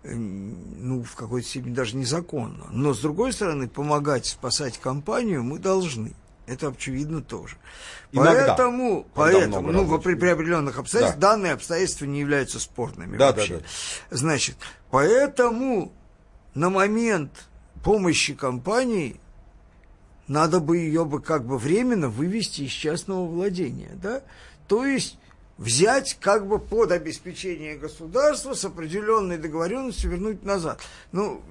[0.02, 2.66] э, ну, в какой-то степени даже незаконно.
[2.70, 6.14] Но, с другой стороны, помогать спасать компанию мы должны.
[6.46, 7.56] Это очевидно тоже.
[8.10, 8.48] Иногда.
[8.48, 10.04] Поэтому, поэтому ну, рабочих.
[10.04, 11.30] при, при определенных обстоятельствах Да.
[11.30, 13.54] данные обстоятельства не являются спорными Да, вообще.
[13.54, 13.60] да,
[14.10, 14.16] да.
[14.16, 14.56] Значит,
[14.90, 15.92] поэтому
[16.54, 17.48] на момент
[17.84, 19.20] помощи компании
[20.32, 24.22] надо бы ее бы как бы временно вывести из частного владения, да?
[24.66, 25.18] То есть
[25.58, 30.80] взять как бы под обеспечение государства с определенной договоренностью вернуть назад.
[31.12, 31.42] Ну,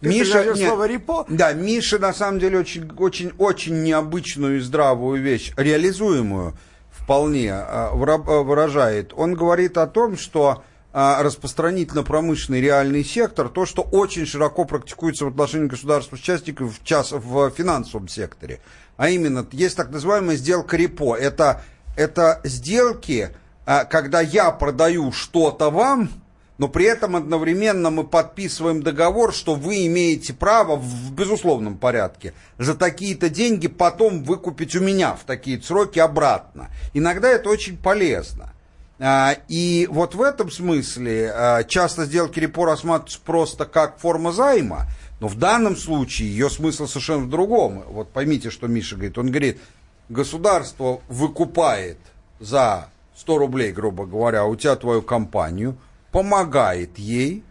[0.00, 1.26] ты Миша, нет, слово репо.
[1.28, 6.54] Да, Миша на самом деле очень, очень, очень необычную и здравую вещь, реализуемую
[6.90, 9.12] вполне а, выражает.
[9.14, 15.28] Он говорит о том, что а, распространительно-промышленный реальный сектор, то, что очень широко практикуется в
[15.28, 18.60] отношении государства с участников в, час, в финансовом секторе.
[18.96, 21.16] А именно, есть так называемая сделка репо.
[21.16, 21.64] Это,
[21.96, 23.30] это сделки,
[23.64, 26.10] а, когда я продаю что-то вам,
[26.58, 32.74] но при этом одновременно мы подписываем договор, что вы имеете право в безусловном порядке за
[32.74, 36.70] такие-то деньги потом выкупить у меня в такие сроки обратно.
[36.92, 38.51] Иногда это очень полезно.
[38.98, 44.86] А, И вот в этом смысле а, часто сделки репо рассматриваются просто как форма займа,
[45.20, 47.84] но в данном случае ее смысл совершенно в другом.
[47.88, 49.18] Вот поймите, что Миша говорит.
[49.18, 49.60] Он говорит,
[50.08, 51.98] государство выкупает
[52.40, 55.76] за 100 рублей, грубо говоря, у тебя твою компанию,
[56.10, 57.42] помогает ей,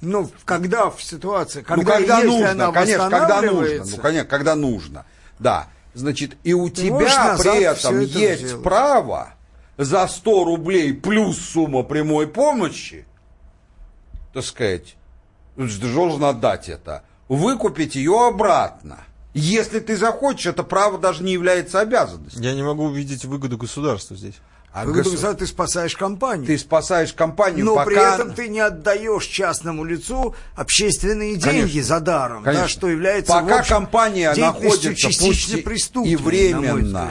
[0.00, 3.84] Ну, когда в ситуации, ну, когда, когда если нужно, она конечно, когда нужно.
[3.84, 5.04] Ну, конечно, когда нужно.
[5.38, 5.66] Да.
[5.94, 8.62] Значит, и у Ты тебя при этом это есть сделать.
[8.64, 9.34] право
[9.78, 13.06] за 100 рублей плюс сумма прямой помощи,
[14.32, 14.96] так сказать,
[15.56, 18.98] должен отдать это, выкупить ее обратно.
[19.34, 22.42] Если ты захочешь, это право даже не является обязанностью.
[22.42, 24.34] Я не могу увидеть выгоду государства здесь.
[24.74, 26.46] А Выгоду госу- государства ты спасаешь компанию.
[26.46, 27.86] Ты спасаешь компанию, Но пока...
[27.86, 31.82] при этом ты не отдаешь частному лицу общественные деньги Конечно.
[31.82, 32.62] за даром, Конечно.
[32.64, 37.10] да, что является Пока общем, компания находится частично пусть и- временно.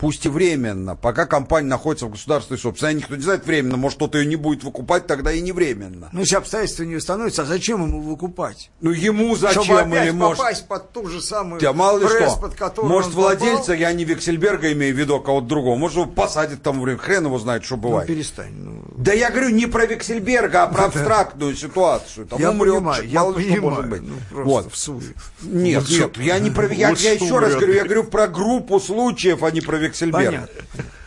[0.00, 4.16] Пусть и временно, пока компания находится в государственной собственности, никто не знает временно, может кто-то
[4.18, 6.08] ее не будет выкупать, тогда и не временно.
[6.12, 8.70] Ну, если обстоятельства не установятся, а зачем ему выкупать?
[8.80, 10.38] Ну ему зачем Чтобы опять или может...
[10.38, 12.40] попасть под ту же самую Да мало ли пресс, что.
[12.40, 13.36] под которую Может, он попал?
[13.38, 15.76] владельца, я не Вексельберга имею в виду, а кого-то другого.
[15.76, 16.98] Может, его посадят там время.
[16.98, 18.08] Хрен его знает, что Ну, бывает.
[18.08, 18.54] перестань.
[18.56, 18.82] ну.
[18.96, 22.26] Да я говорю не про Вексельберга, а про абстрактную ситуацию.
[22.26, 23.74] Там Я умрет, понимаю, я мало ли что понимаю.
[23.74, 24.02] может быть.
[24.30, 24.72] Ну, вот.
[24.72, 25.14] в суе.
[25.42, 26.72] Нет, Вот нет, я не про...
[26.72, 29.89] Я, я еще раз говорю, я говорю про группу случаев, а не про Вексельберга.
[30.12, 30.62] Понятно.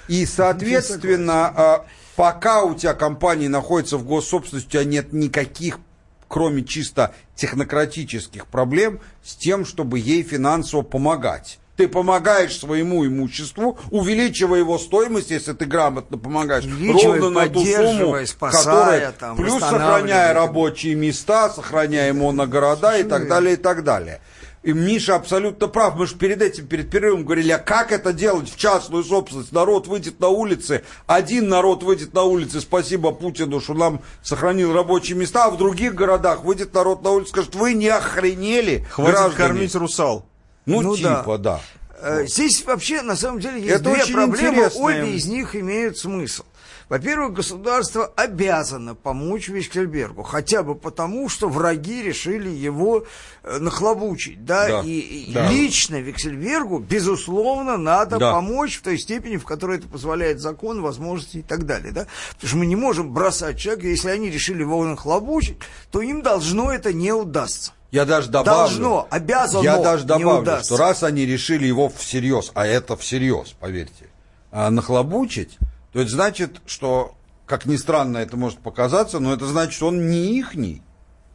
[0.07, 5.79] И, соответственно, а, пока у тебя компания находится в госсобственности, у тебя нет никаких,
[6.27, 11.59] кроме чисто технократических проблем, с тем, чтобы ей финансово помогать.
[11.75, 18.15] Ты помогаешь своему имуществу, увеличивая его стоимость, если ты грамотно помогаешь, ровно на ту сумму,
[18.27, 24.21] спасая, которая, там, плюс сохраняя рабочие места, сохраняя моногорода и так далее, и так далее.
[24.63, 25.95] И Миша абсолютно прав.
[25.97, 29.51] Мы же перед этим, перед перерывом говорили, а как это делать в частную собственность?
[29.51, 35.17] Народ выйдет на улицы, один народ выйдет на улицы, спасибо Путину, что нам сохранил рабочие
[35.17, 39.35] места, а в других городах выйдет народ на улицу, скажет, вы не охренели, Хватит граждане?»
[39.37, 40.25] кормить русал.
[40.65, 41.59] Ну, Ну типа, да.
[42.01, 44.81] Э, Здесь вообще, на самом деле, есть Это две очень проблемы, интересно.
[44.81, 46.43] обе из них имеют смысл.
[46.89, 53.05] Во-первых, государство обязано помочь Виксельбергу, хотя бы потому, что враги решили его
[53.43, 55.49] э, нахлобучить, да, Да, и, да.
[55.49, 58.31] лично Виксельбергу, безусловно, надо Да.
[58.33, 62.47] помочь в той степени, в которой это позволяет закон, возможности и так далее, да, потому
[62.47, 65.57] что мы не можем бросать человека, если они решили его нахлобучить,
[65.91, 67.71] то им должно это не удастся.
[67.91, 68.59] Я даже добавлю.
[68.59, 74.07] Должно, обязано, Я даже добавлю, что раз они решили его всерьез, а это всерьез, поверьте,
[74.51, 75.57] а, нахлобучить,
[75.93, 77.15] то это значит, что,
[77.45, 80.81] как ни странно это может показаться, но это значит, что он не ихний.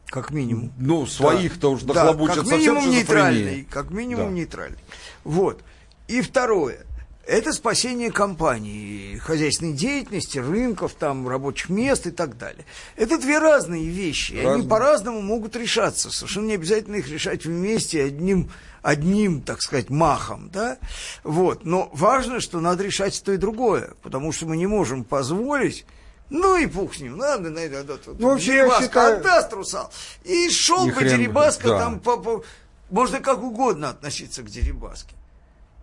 [0.07, 0.73] Как минимум.
[0.77, 4.31] Ну, своих-то уж Да, нахлобучат как совсем минимум нейтральный, как минимум Да.
[4.31, 4.79] нейтральный.
[5.23, 5.61] Вот.
[6.07, 6.85] И второе.
[7.29, 12.65] Это спасение компании, хозяйственной деятельности, рынков, там, рабочих мест и так далее.
[12.95, 14.31] Это две разные вещи.
[14.31, 14.67] и Они Разные.
[14.67, 16.09] по-разному могут решаться.
[16.09, 18.49] Совершенно не обязательно их решать вместе одним,
[18.81, 20.49] одним, так сказать, махом.
[20.49, 20.79] Да?
[21.23, 21.65] Вот.
[21.65, 23.93] Но важно, что надо решать то и другое.
[24.01, 25.85] Потому что мы не можем позволить
[26.31, 29.17] ну и пух с ним, ладно, на это, вот, вот, Ну, вообще, я Дерибаска считаю-
[29.17, 29.93] отдаст русал.
[30.23, 31.79] И шел И бы, Дерибаска да.
[31.79, 32.43] там по, по-
[32.89, 35.15] Можно как угодно относиться к Дерибаске.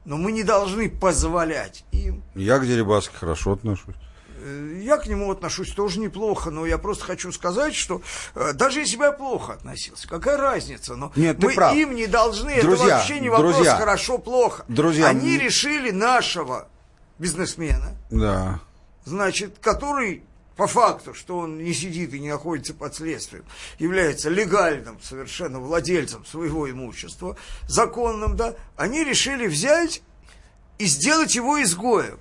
[0.06, 2.22] Но мы не должны позволять им.
[2.34, 3.94] Я к Дерибаске хорошо отношусь.
[4.38, 8.00] Э, Я к нему отношусь тоже неплохо, но я просто хочу сказать, что
[8.36, 10.94] э, даже если бы я плохо относился, какая разница?
[10.94, 11.74] Но Нет, мы прав.
[11.74, 14.64] им не должны, это Друзья, вообще не вопрос друзья, хорошо-плохо.
[14.68, 16.68] друзья, Они решили нашего
[17.18, 18.60] бизнесмена, Да.
[19.04, 20.22] значит, который
[20.56, 23.44] по факту, что он не сидит и не находится под следствием,
[23.78, 27.36] является легальным совершенно владельцем своего имущества,
[27.68, 30.02] законным, да, они решили взять
[30.78, 32.18] и сделать его изгоем.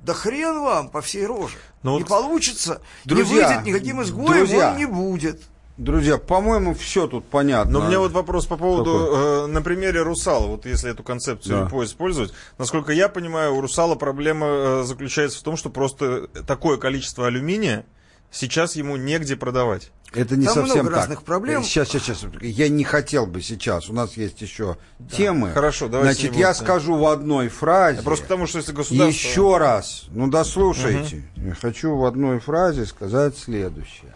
[0.00, 1.56] Да хрен вам по всей роже.
[1.82, 5.42] Ну не вот, получится, друзья, не выйдет никаким изгоем, друзья, он не будет.
[5.78, 7.78] Друзья, по-моему, все тут понятно.
[7.78, 9.44] Но у меня вот вопрос по поводу, Какой?
[9.44, 11.84] э, на примере Русала, вот если эту концепцию Да.
[11.84, 17.28] Использовать, насколько я понимаю, у Русала проблема э, заключается в том, что просто такое количество
[17.28, 17.86] алюминия
[18.32, 19.92] сейчас ему негде продавать.
[20.12, 20.98] Это не Там совсем много так.
[20.98, 21.62] разных проблем.
[21.62, 22.26] Сейчас, сейчас, сейчас.
[22.40, 23.88] Я не хотел бы сейчас.
[23.88, 24.78] У нас есть еще
[25.16, 25.50] темы.
[25.52, 26.54] Хорошо, давайте Значит, я будем, да.
[26.54, 27.98] скажу в одной фразе.
[27.98, 29.28] Я просто потому, что если государство...
[29.28, 31.22] Еще раз, ну дослушайте.
[31.36, 34.14] Я хочу в одной фразе сказать следующее.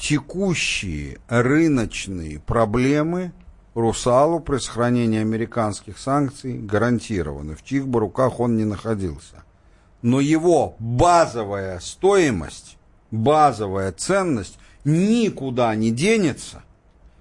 [0.00, 3.32] Текущие рыночные проблемы
[3.74, 9.44] Русалу при сохранении американских санкций гарантированы, в чьих бы руках он ни находился.
[10.00, 12.78] Но его базовая стоимость,
[13.10, 16.62] базовая ценность никуда не денется.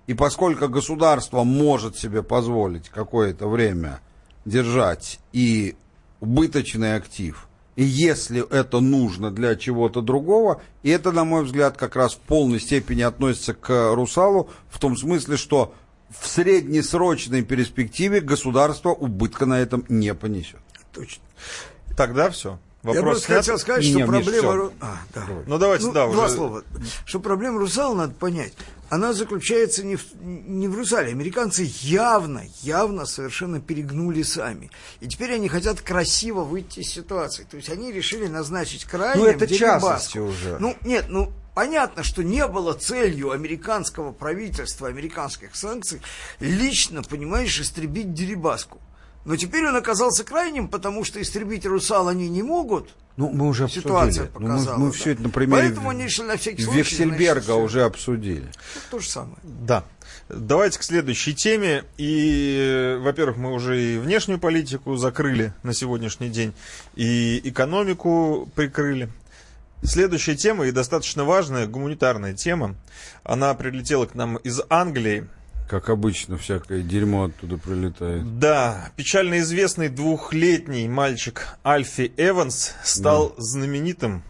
[0.08, 4.00] И поскольку государство может себе позволить какое-то время
[4.46, 5.76] держать и
[6.22, 7.49] убыточный актив,
[7.80, 12.18] и если это нужно для чего-то другого, и это, на мой взгляд, как раз в
[12.18, 15.74] полной степени относится к Русалу, в том смысле, что
[16.10, 20.60] в среднесрочной перспективе государство убытка на этом не понесет.
[20.92, 21.24] Точно.
[21.96, 22.60] Тогда все.
[22.84, 23.38] я Вопрос просто снят?
[23.38, 24.54] хотел сказать, что Не, Миш, проблема...
[24.56, 25.26] Ру- А, да.
[25.48, 26.36] Ну давайте, Ну, да, два уже...
[26.36, 26.64] слова.
[27.06, 28.52] Что проблема Русала, надо понять,
[28.90, 31.12] она заключается не в, не в Русале.
[31.12, 34.72] Американцы явно, явно совершенно перегнули сами.
[35.00, 37.48] И теперь они хотят красиво выйти из ситуации.
[37.50, 40.58] То есть они решили назначить крайним Ну, это частности уже.
[40.60, 46.02] Ну, нет, ну, понятно, что не было целью американского правительства, американских санкций,
[46.40, 48.80] лично, понимаешь, истребить Дерибаску.
[49.26, 52.96] Но теперь он оказался крайним, потому что истребить Русал они не могут.
[53.20, 54.30] Ну, мы уже Ситуация обсудили.
[54.34, 54.78] Ну, мы- показала.
[54.78, 54.92] мы да.
[54.94, 56.80] все это на примере Поэтому они на всякий случай...
[56.80, 58.48] Вексельберга значит, уже обсудили.
[58.90, 59.36] То же самое.
[59.44, 59.84] Да.
[60.30, 61.84] Давайте к следующей теме.
[61.98, 66.54] И, во-первых, мы уже и внешнюю политику закрыли на сегодняшний день,
[66.96, 69.10] и экономику прикрыли.
[69.84, 72.76] Следующая тема, и достаточно важная, гуманитарная тема.
[73.26, 75.28] Она прилетела к нам из Англии.
[75.70, 78.40] Как обычно, всякое дерьмо оттуда прилетает.
[78.40, 84.24] Да, печально известный двухлетний мальчик Альфи Эванс стал знаменитым,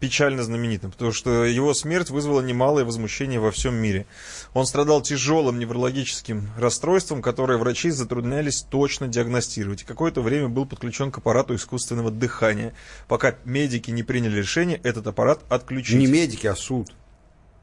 [0.00, 4.04] печально знаменитым, потому что его смерть вызвала немалое возмущение во всем мире.
[4.52, 9.82] Он страдал тяжелым неврологическим расстройством, которое врачи затруднялись точно диагностировать.
[9.82, 12.74] И какое-то время был подключен к аппарату искусственного дыхания.
[13.08, 15.96] Пока медики не приняли решение этот аппарат отключить.
[15.96, 16.90] Не медики, а суд.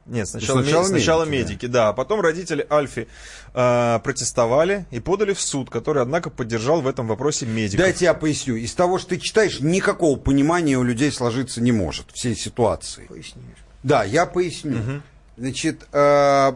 [0.06, 1.88] Нет, сначала, Сначала ме- сначала медики, медики, да.
[1.88, 3.06] А потом родители Альфи
[3.54, 7.84] э, протестовали и подали в суд, который, однако, поддержал в этом вопросе медиков.
[7.84, 8.56] Дайте я поясню.
[8.56, 13.06] Из того, что ты читаешь, никакого понимания у людей сложиться не может всей ситуации.
[13.06, 13.58] Пояснишь.
[13.82, 15.02] Да, я поясню.
[15.36, 16.52] Значит, э,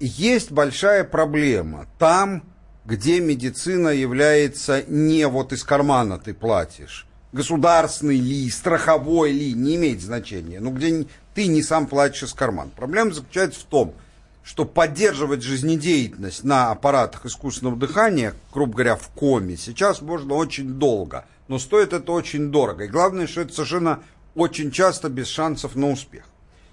[0.00, 1.86] есть большая проблема.
[1.98, 2.42] Там,
[2.84, 10.00] где медицина является не вот из кармана ты платишь, государственный ли, страховой ли, не имеет
[10.00, 10.60] значения.
[10.60, 11.06] Ну, где
[11.36, 12.70] ты не сам платишь из кармана.
[12.74, 13.94] Проблема заключается в том,
[14.42, 21.26] что поддерживать жизнедеятельность на аппаратах искусственного дыхания, грубо говоря, в коме, сейчас можно очень долго.
[21.48, 22.84] Но стоит это очень дорого.
[22.84, 24.00] И главное, что это совершенно
[24.34, 26.24] очень часто без шансов на успех.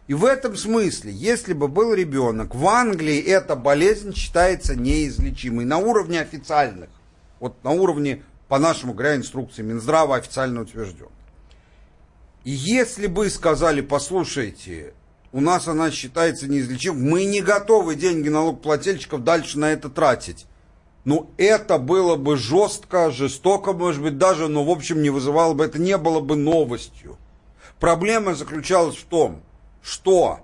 [0.08, 5.78] И в этом смысле, если бы был ребенок, в Англии эта болезнь считается неизлечимой на
[5.78, 6.90] уровне официальных.
[7.42, 11.10] Вот на уровне, по нашему, говоря, инструкции Минздрава официально утвержден.
[12.44, 14.94] И если бы сказали, послушайте,
[15.32, 20.46] у нас она считается неизлечимой, мы не готовы деньги налогоплательщиков дальше на это тратить.
[21.06, 25.66] Ну, это было бы жестко, жестоко, может быть, даже, но, в общем, не вызывало бы,
[25.66, 27.18] это не было бы новостью.
[27.80, 29.42] Проблема заключалась в том,
[29.82, 30.40] что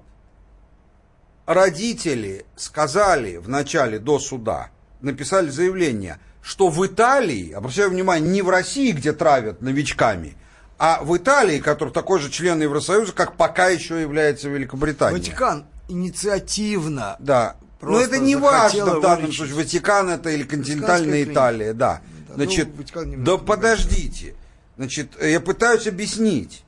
[1.45, 4.71] родители сказали в начале до суда,
[5.01, 10.35] написали заявление, что в Италии, обращаю внимание, не в России, где травят новичками,
[10.79, 15.17] а в Италии, который такой же член Евросоюза, как пока еще является Великобритания.
[15.17, 17.17] Ватикан инициативно.
[17.19, 17.57] Да.
[17.81, 22.01] Но это не важно в данном случае, Ватикан это или континентальная Италия, да.
[22.29, 22.35] да.
[22.35, 24.35] Значит, ну, да подождите.
[24.77, 26.63] Значит, я пытаюсь объяснить.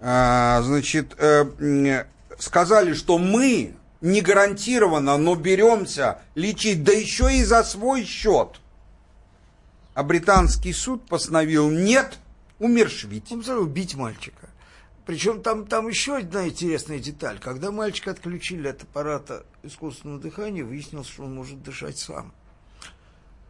[0.00, 2.04] А, значит, э,
[2.38, 8.60] сказали, что мы не гарантированно, но беремся лечить, да еще и за свой счет.
[9.92, 12.18] А британский суд постановил нет,
[12.60, 13.32] умершвить.
[13.32, 14.48] Он убить мальчика.
[15.06, 17.40] Причем там, там еще одна интересная деталь.
[17.40, 22.32] Когда мальчика отключили от аппарата искусственного дыхания, выяснилось, что он может дышать сам.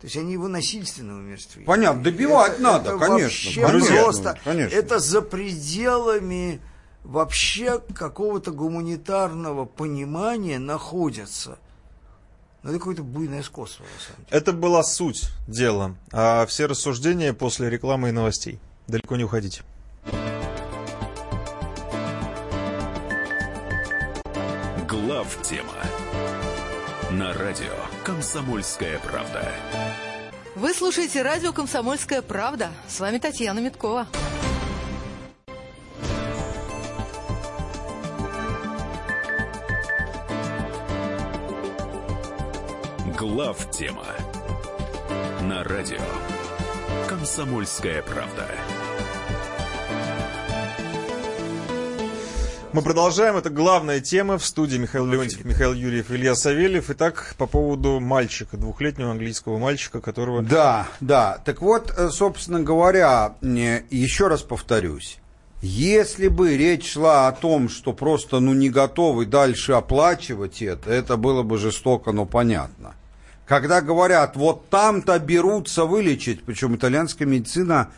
[0.00, 1.64] То есть они его насильственно умерствили.
[1.64, 3.62] Понятно, добивать это, надо, это конечно.
[3.62, 4.38] Вообще просто.
[4.42, 4.74] Конечно.
[4.74, 6.62] Это за пределами
[7.04, 11.58] вообще какого-то гуманитарного понимания находятся.
[12.62, 14.38] Ну, это какое-то буйное скотство, на самом деле.
[14.38, 15.96] Это была суть дела.
[16.12, 18.58] А все рассуждения после рекламы и новостей.
[18.90, 19.62] Далеко не уходите.
[24.88, 25.74] Глав тема
[27.12, 27.72] на радио
[28.02, 29.52] «Комсомольская правда».
[30.56, 32.70] Вы слушаете радио «Комсомольская правда».
[32.88, 34.08] С вами Татьяна Миткова.
[43.16, 44.06] Глав тема
[45.42, 46.00] на радио
[47.08, 48.46] «Комсомольская правда».
[52.72, 53.36] Мы продолжаем.
[53.36, 56.88] Это главная тема в студии Михаил Леонтьев, Михаил Юрьев, Илья Савельев.
[56.88, 60.40] Итак, по поводу мальчика, двухлетнего английского мальчика, которого...
[60.42, 61.42] Да, да.
[61.44, 65.18] Так вот, э, собственно говоря, еще раз повторюсь.
[65.62, 71.16] Если бы речь шла о том, что просто ну, не готовы дальше оплачивать это, это
[71.16, 72.94] было бы жестоко, но понятно.
[73.46, 77.90] Когда говорят, вот там-то берутся вылечить, причем итальянская медицина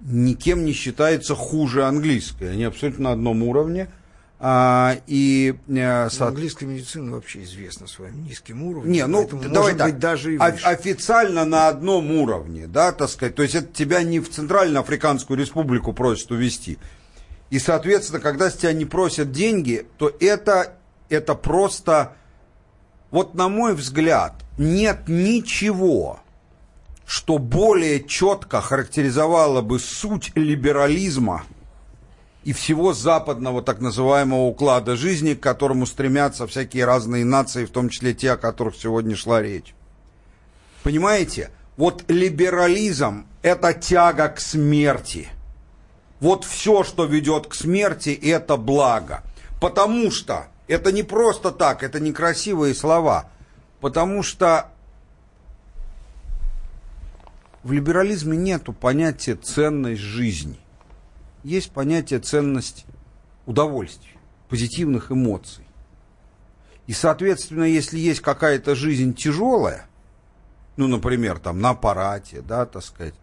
[0.00, 3.88] никем не считается хуже английской, они абсолютно на одном уровне–
[4.38, 6.28] а, и, а, со...
[6.28, 8.92] Английская медицина вообще известна своим низким уровнем.
[8.92, 10.64] Не, ну, давай так, быть, даже и выше.
[10.64, 13.34] официально на одном уровне, да, так сказать.
[13.34, 16.78] То есть это тебя не в Центральноафриканскую республику просят увезти.
[17.48, 20.74] И, соответственно, когда с тебя не просят деньги, то это,
[21.08, 22.12] это просто,
[23.10, 26.20] вот на мой взгляд, нет ничего,
[27.06, 31.44] что более четко характеризовало бы суть либерализма–
[32.46, 37.88] и всего западного так называемого уклада жизни, к которому стремятся всякие разные нации, в том
[37.88, 39.74] числе те, о которых сегодня шла речь.
[40.84, 41.50] Понимаете?
[41.76, 45.26] Вот либерализм– это тяга к смерти.
[46.20, 49.24] Вот все, что ведет к смерти, это благо.
[49.60, 53.28] Потому что это не просто так, это не красивые слова.
[53.80, 54.70] Потому что
[57.64, 60.60] в либерализме нету понятия ценность жизни
[61.46, 62.84] есть понятие ценность
[63.46, 64.18] удовольствия,
[64.48, 65.64] позитивных эмоций.
[66.86, 69.88] И, соответственно, если есть какая-то жизнь тяжелая,
[70.76, 73.14] ну, например, там, на аппарате, да, так сказать,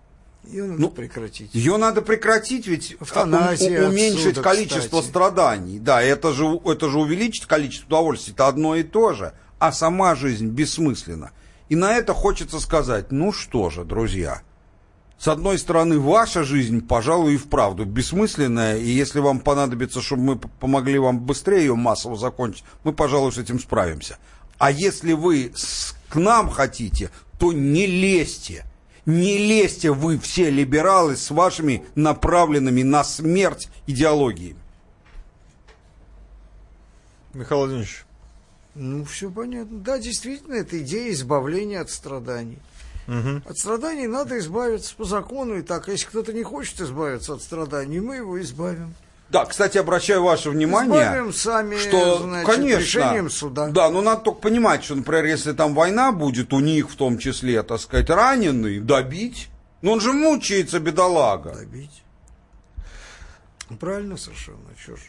[0.46, 1.54] ее надо ну, прекратить.
[1.54, 5.08] Ее надо прекратить, ведь Автоназия уменьшить отсюда, количество кстати.
[5.08, 5.80] страданий.
[5.80, 9.34] Да, это же, это же увеличит количество удовольствий, это одно и то же.
[9.60, 11.32] А сама жизнь бессмысленна.
[11.70, 14.42] И на это хочется сказать, ну что же, друзья,
[15.24, 20.36] с одной стороны, ваша жизнь, пожалуй, и вправду бессмысленная, и если вам понадобится, чтобы мы
[20.36, 24.18] помогли вам быстрее ее массово закончить, мы, пожалуй, с этим справимся.
[24.58, 25.54] А если вы
[26.10, 27.10] к нам хотите,
[27.40, 28.66] то не лезьте.
[29.06, 34.60] Не лезьте вы все либералы с вашими направленными на смерть идеологиями.
[37.34, 38.04] Михаил Владимирович.
[38.76, 39.80] Ну, все понятно.
[39.80, 42.60] Да, действительно, это идея избавления от страданий.
[43.08, 43.42] Угу.
[43.50, 45.88] От страданий надо избавиться по закону и так.
[45.88, 48.96] Если кто-то не хочет избавиться от страданий, мы его избавим.
[49.30, 53.68] Да, кстати, обращаю ваше внимание, Избавим сами, что, значит, конечно, решением суда.
[53.70, 57.18] Да, но надо только понимать, что, например, если там война будет, у них в том
[57.18, 59.50] числе, так сказать, раненый, добить.
[59.82, 61.56] Но он же мучается, бедолага.
[61.56, 62.04] Добить.
[63.80, 65.00] Правильно совершенно, ж.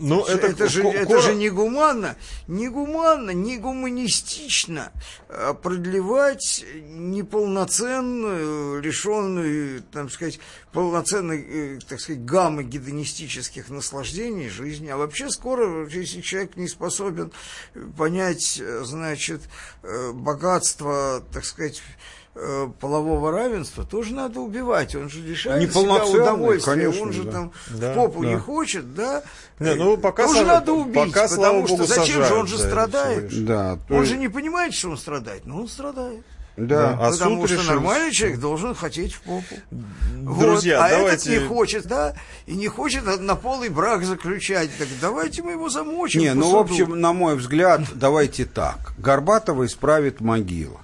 [0.00, 2.16] Ну, это, это, же, ко- это же не гуманно,
[2.48, 4.90] не гуманно, не гуманистично
[5.28, 10.40] а продлевать неполноценную, лишенную, там сказать,
[10.72, 14.88] полноценной, э, так сказать, гаммы гедонистических наслаждений жизни.
[14.88, 17.30] А вообще скоро, если человек не способен
[17.96, 19.42] понять, э, значит,
[19.82, 21.80] э, богатство, так сказать,
[22.80, 24.94] полового равенства, тоже надо убивать.
[24.94, 26.72] Он же лишает себя удовольствия.
[26.74, 27.32] конечно, он же да.
[27.32, 28.28] там Да, в попу да.
[28.28, 29.22] не хочет, да?
[29.58, 32.58] Не, ну, пока Тоже слава- надо убить, пока, потому что богу, зачем же он же
[32.58, 33.44] страдает?
[33.44, 36.24] Да, то Он же не понимает, что он страдает, но он страдает.
[36.56, 36.96] Да.
[37.00, 39.54] А потому суд что решил, нормальный что- человек должен хотеть в попу.
[40.12, 40.86] Друзья, вот.
[40.86, 42.14] а давайте- этот не хочет, да,
[42.46, 44.70] и не хочет однополый брак заключать.
[44.78, 46.20] Так давайте мы его замочим.
[46.20, 48.92] Не, ну, в общем, на мой взгляд, давайте так.
[48.98, 50.80] Горбатова исправит могила.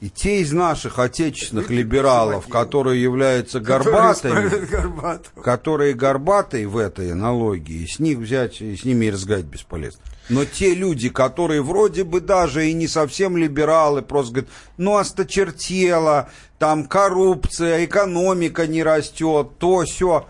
[0.00, 5.42] И те из наших отечественных либералов, которые являются горбатыми, Горбатова.
[5.42, 10.00] которые горбатые в этой аналогии, с них взять и с ними и бесполезно.
[10.28, 16.30] Но те люди, которые вроде бы даже и не совсем либералы, просто говорят, ну осточертело,
[16.60, 20.28] там коррупция, экономика не растет, то все.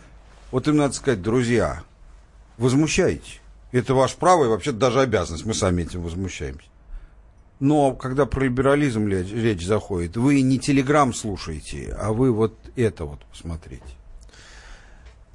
[0.51, 1.83] Вот им надо сказать, друзья,
[2.57, 3.41] возмущайтесь.
[3.73, 6.69] Это ваше право и вообще даже обязанность, мы сами этим возмущаемся.
[7.61, 13.25] Но когда про либерализм речь заходит, вы не телеграм слушаете, а вы вот это вот
[13.27, 13.83] посмотрите.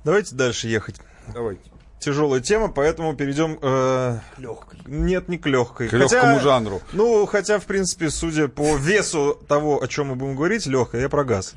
[0.05, 0.95] Давайте дальше ехать.
[1.33, 1.72] Давайте.
[2.03, 3.57] Тяжелая тема, поэтому перейдем...
[3.61, 4.80] э, Легкой.
[4.88, 5.88] Нет, не к легкой.
[5.88, 6.81] К легкому жанру.
[6.91, 11.07] Ну, хотя, в принципе, судя по весу того, о чем мы будем говорить, легкая, я
[11.09, 11.53] про газ.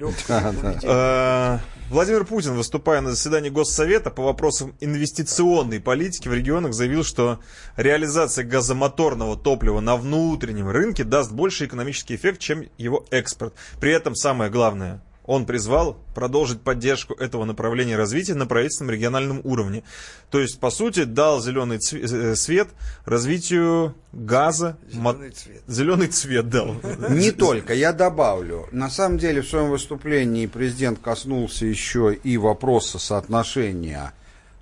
[0.85, 1.59] Э,
[1.91, 7.41] Владимир Путин, выступая на заседании Госсовета по вопросам инвестиционной политики в регионах, заявил, что
[7.77, 13.53] реализация газомоторного топлива на внутреннем рынке даст больший экономический эффект, чем его экспорт.
[13.81, 19.83] При этом самое главное, он призвал продолжить поддержку этого направления развития на правительственном региональном уровне.
[20.31, 22.69] То есть, по сути, дал зеленый цве- э, свет
[23.05, 24.77] развитию газа.
[24.91, 25.63] Зеленый цвет.
[25.67, 26.77] Зеленый цвет дал.
[27.11, 28.69] Не только, я добавлю.
[28.73, 34.13] На самом деле в своем выступлении президент коснулся еще и вопроса соотношения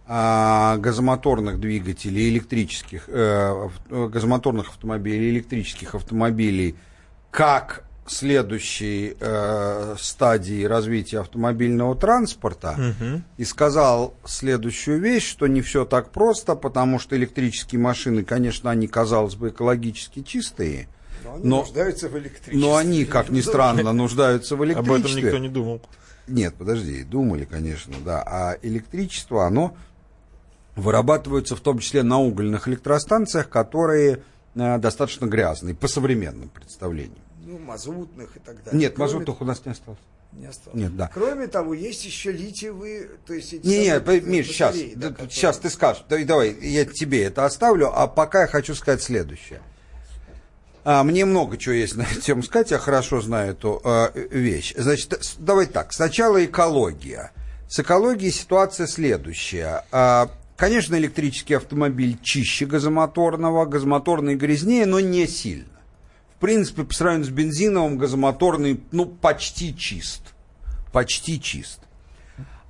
[0.07, 6.75] а, газомоторных двигателей, электрических, э, ав- газомоторных автомобилей, электрических автомобилей,
[7.31, 12.95] как следующей э, стадии развития автомобильного транспорта
[13.39, 18.87] и сказал следующую вещь, что не все так просто, потому что электрические машины, конечно, они,
[18.89, 20.89] казалось бы, экологически чистые,
[21.25, 22.59] Но они но- нуждаются в электричестве.
[22.59, 25.01] но они, как ни странно, нуждаются в Об электричестве.
[25.13, 25.81] этом никто не думал.
[26.27, 28.23] Нет, подожди, думали, конечно, да.
[28.27, 29.77] А электричество, оно
[30.77, 34.23] вырабатывается в том числе на угольных электростанциях, которые
[34.55, 37.19] э, достаточно грязные, по современным представлениям.
[37.55, 38.81] Ну, мазутных и так далее.
[38.81, 40.01] Нет, Кроме- мазутных у нас не осталось.
[40.33, 40.81] Не осталось.
[40.81, 41.09] Нет, да.
[41.15, 45.09] Кроме того, есть еще литиевые, то есть эти Не, не, самые Миш, сейчас, батареи, да,
[45.11, 46.05] которые- сейчас ты скажешь.
[46.09, 49.61] Давай, давай, я тебе это оставлю, а пока я хочу сказать следующее.
[50.83, 54.75] А, мне много чего есть на эту тему сказать, я хорошо знаю эту э, вещь.
[54.77, 57.31] Значит, давай так, сначала экология.
[57.69, 59.85] С экологией ситуация следующая.
[59.93, 65.69] А, конечно, электрический автомобиль чище газомоторного, газомоторный грязнее, но не сильно.
[66.45, 70.35] Принципе, по сравнению с бензиновым, газомоторный, ну, почти чист.
[70.93, 71.81] Почти чист.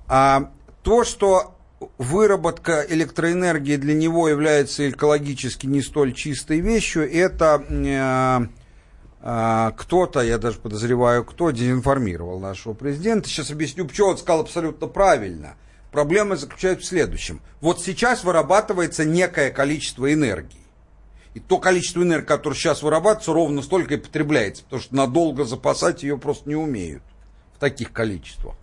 [0.07, 0.53] А
[0.85, 1.59] то, что
[1.99, 8.47] выработка электроэнергии для него является экологически не столь чистой вещью, это э,
[9.23, 13.29] э, кто-то, я даже подозреваю, кто дезинформировал нашего президента.
[13.29, 15.57] Сейчас объясню, почему он сказал абсолютно правильно.
[15.91, 17.41] Проблема заключается в следующем.
[17.61, 20.64] Вот сейчас вырабатывается некое количество энергии.
[21.35, 26.05] И то количество энергии, которое сейчас вырабатывается, ровно столько и потребляется, потому что надолго запасать
[26.05, 27.03] ее просто не умеют
[27.55, 28.55] в таких количествах.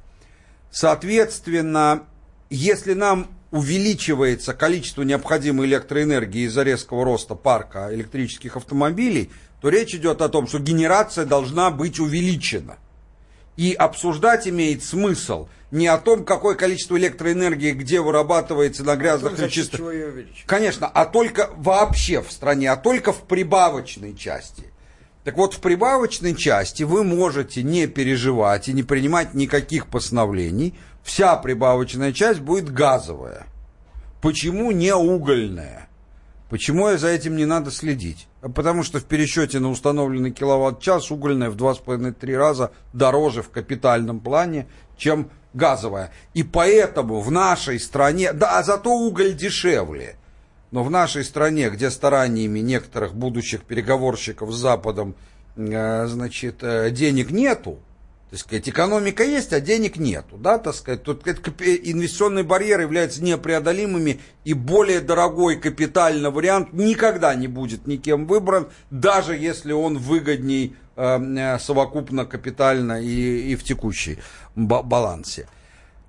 [0.72, 2.06] Соответственно,
[2.50, 9.30] если нам увеличивается количество необходимой электроэнергии из-за резкого роста парка электрических автомобилей,
[9.60, 12.78] то речь идет о том, что генерация должна быть увеличена.
[13.58, 19.42] И обсуждать имеет смысл не о том, какое количество электроэнергии где вырабатывается на грязных и
[19.44, 19.82] счет чистых.
[20.46, 24.64] Конечно, а только вообще в стране, а только в прибавочной части.
[25.24, 30.74] Так вот, в прибавочной части вы можете не переживать и не принимать никаких постановлений.
[31.04, 33.46] Вся прибавочная часть будет газовая.
[34.22, 35.81] Почему не угольная?
[36.52, 38.28] Почему за этим не надо следить?
[38.42, 44.20] А Потому что в пересчете на установленный киловатт-час угольная в 2,5-3 раза дороже в капитальном
[44.20, 44.68] плане,
[44.98, 46.12] чем газовая.
[46.34, 50.18] И поэтому в нашей стране, да, а зато уголь дешевле.
[50.72, 55.16] Но в нашей стране, где стараниями некоторых будущих переговорщиков с Западом,
[55.56, 57.80] э, значит, э, денег нету,
[58.32, 61.04] Есть, сказать, экономика есть, а денег нету, да, так сказать.
[61.04, 68.70] Тут инвестиционные барьеры являются непреодолимыми, и более дорогой капитальный вариант никогда не будет никем выбран,
[68.90, 74.20] даже если он выгодней э, э совокупно капитально и, и в текущей
[74.56, 75.50] балансе.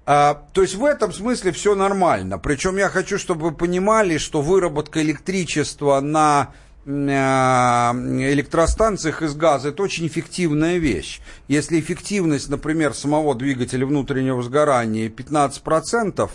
[0.07, 2.39] А, то есть в этом смысле все нормально.
[2.39, 6.53] Причем я хочу, чтобы вы понимали, что выработка электричества на
[6.85, 11.21] электростанциях из газа это очень эффективная вещь.
[11.47, 16.29] Если эффективность, например, самого двигателя внутреннего сгорания 15%,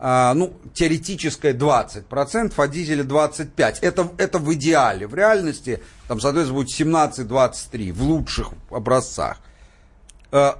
[0.00, 3.78] а, ну, теоретическая 20%, а дизеля 25%.
[3.80, 5.08] Это, это в идеале.
[5.08, 9.38] В реальности, там, соответственно, будет 17-23 в лучших образцах.
[10.30, 10.52] Э,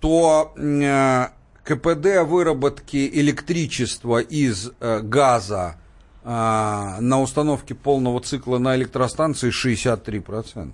[0.00, 1.26] то э,
[1.62, 5.76] КПД выработки электричества из газа
[6.24, 10.72] а, на установке полного цикла на электростанции 63%.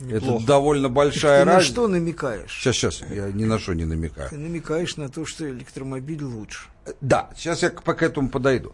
[0.00, 0.36] Неплохо.
[0.36, 1.50] Это довольно большая разница.
[1.50, 2.52] Ты на что намекаешь?
[2.52, 4.30] Сейчас, сейчас, я ни на что не намекаю.
[4.30, 6.68] Ты намекаешь на то, что электромобиль лучше.
[7.00, 8.72] Да, сейчас я к этому подойду.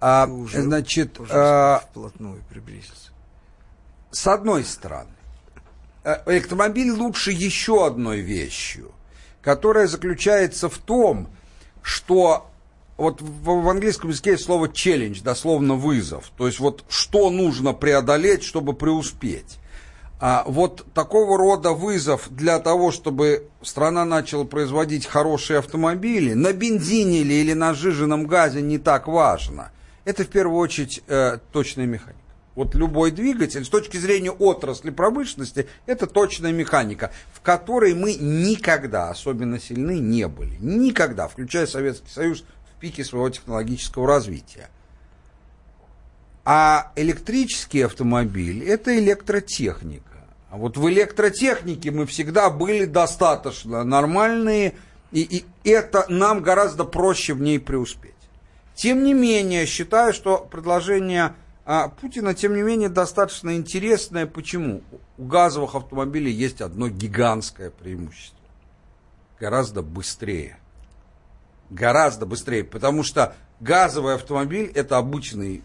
[0.00, 3.10] А, уже, значит, а, вплотную приблизился.
[4.10, 5.10] С одной стороны,
[6.02, 8.92] э, электромобиль лучше еще одной вещью,
[9.42, 11.28] которая заключается в том,
[11.82, 12.50] что
[12.96, 16.30] вот в, в английском языке есть слово challenge, дословно вызов.
[16.36, 19.58] То есть вот что нужно преодолеть, чтобы преуспеть.
[20.20, 27.18] А вот такого рода вызов для того, чтобы страна начала производить хорошие автомобили, на бензине
[27.18, 29.72] или, или на сжиженном газе не так важно.
[30.04, 32.20] Это в первую очередь э, точная механика.
[32.54, 39.10] Вот любой двигатель с точки зрения отрасли промышленности это точная механика, в которой мы никогда
[39.10, 40.56] особенно сильны не были.
[40.60, 42.44] Никогда, включая Советский Союз
[42.84, 44.68] пике своего технологического развития.
[46.44, 50.04] А электрический автомобиль– это электротехника.
[50.50, 54.74] А вот в электротехнике мы всегда были достаточно нормальные,
[55.12, 58.12] и, и это нам гораздо проще в ней преуспеть.
[58.74, 61.34] Тем не менее, считаю, что предложение
[61.64, 64.26] а, Путина, тем не менее, достаточно интересное.
[64.26, 64.82] Почему?
[65.16, 68.44] У газовых автомобилей есть одно гигантское преимущество.
[69.40, 70.58] Гораздо быстрее
[71.70, 75.62] гораздо быстрее, потому что газовый автомобиль это обычный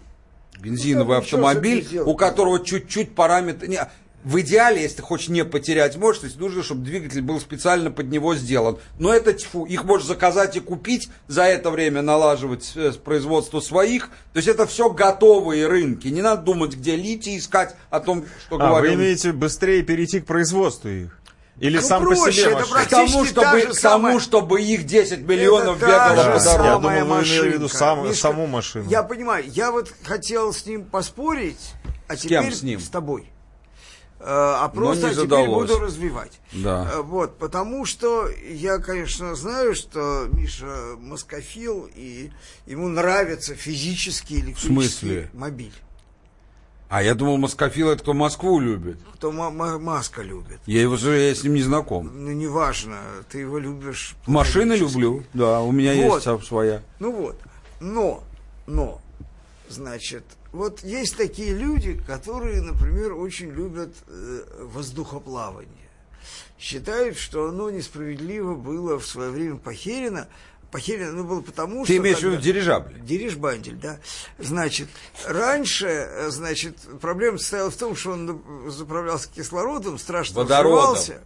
[0.59, 3.67] бензиновый ну, автомобиль, у которого чуть-чуть параметры...
[3.67, 3.79] Не,
[4.23, 8.35] в идеале, если ты хочешь не потерять мощность, нужно, чтобы двигатель был специально под него
[8.35, 8.77] сделан.
[8.99, 14.09] Но это тьфу, их можешь заказать и купить, за это время налаживать э, производство своих.
[14.33, 16.09] То есть это все готовые рынки.
[16.09, 18.97] Не надо думать, где литий искать о том, что а, говорил.
[18.97, 21.17] Вы имеете быстрее перейти к производству их?
[21.59, 22.85] Или ну, сам проще, по себе машина?
[22.85, 26.69] К тому, чтобы, к тому, чтобы их 10 миллионов это бегало по дороге.
[26.69, 28.89] Я думаю, вы имели в виду сам, Мишка, саму машину.
[28.89, 31.73] Я понимаю, я вот хотел с ним поспорить,
[32.07, 32.79] а с теперь кем с, ним?
[32.79, 33.29] с тобой.
[34.19, 36.39] Э, а просто а теперь буду развивать.
[36.51, 36.89] Да.
[36.93, 42.31] Э, вот, потому что я, конечно, знаю, что Миша москофил, и
[42.65, 45.73] ему нравится физический электрический мобиль.
[46.89, 48.97] А я думал, Москофил это кто Москву любит.
[49.13, 50.59] Кто Маска любит.
[50.65, 52.09] Я его же я с ним не знаком.
[52.11, 52.97] Ну, неважно,
[53.29, 54.15] ты его любишь.
[54.25, 56.25] Машины люблю, да, у меня вот.
[56.25, 56.81] есть своя.
[56.97, 57.39] Ну вот,
[57.79, 58.23] но,
[58.65, 59.01] но,
[59.69, 65.69] значит, вот есть такие люди, которые, например, очень любят э, воздухоплавание.
[66.57, 70.27] Считают, что оно несправедливо было в свое время похерено,
[70.71, 71.93] Похерено было потому, Ты что...
[71.93, 72.99] Ты имеешь в виду дирижабль?
[72.99, 73.99] Дирижбандель, да.
[74.37, 74.87] Значит,
[75.25, 80.93] раньше, э, значит, проблема состояла в том, что он заправлялся кислородом, страшно Водородом.
[80.93, 81.23] взрывался.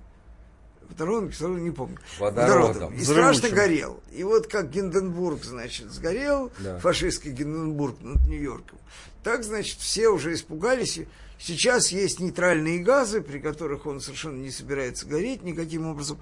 [0.90, 1.98] Водородом, кислородом, не помню.
[2.20, 2.68] Водородом.
[2.68, 2.94] Водородом.
[2.94, 4.00] И страшно горел.
[4.14, 6.80] И вот как Гинденбург, значит, сгорел, да.
[6.80, 8.80] фашистский Гинденбург над Нью-Йорком,
[9.24, 11.00] так, значит, все уже испугались
[11.46, 16.18] Сейчас есть нейтральные газы, при которых он совершенно не собирается гореть никаким образом.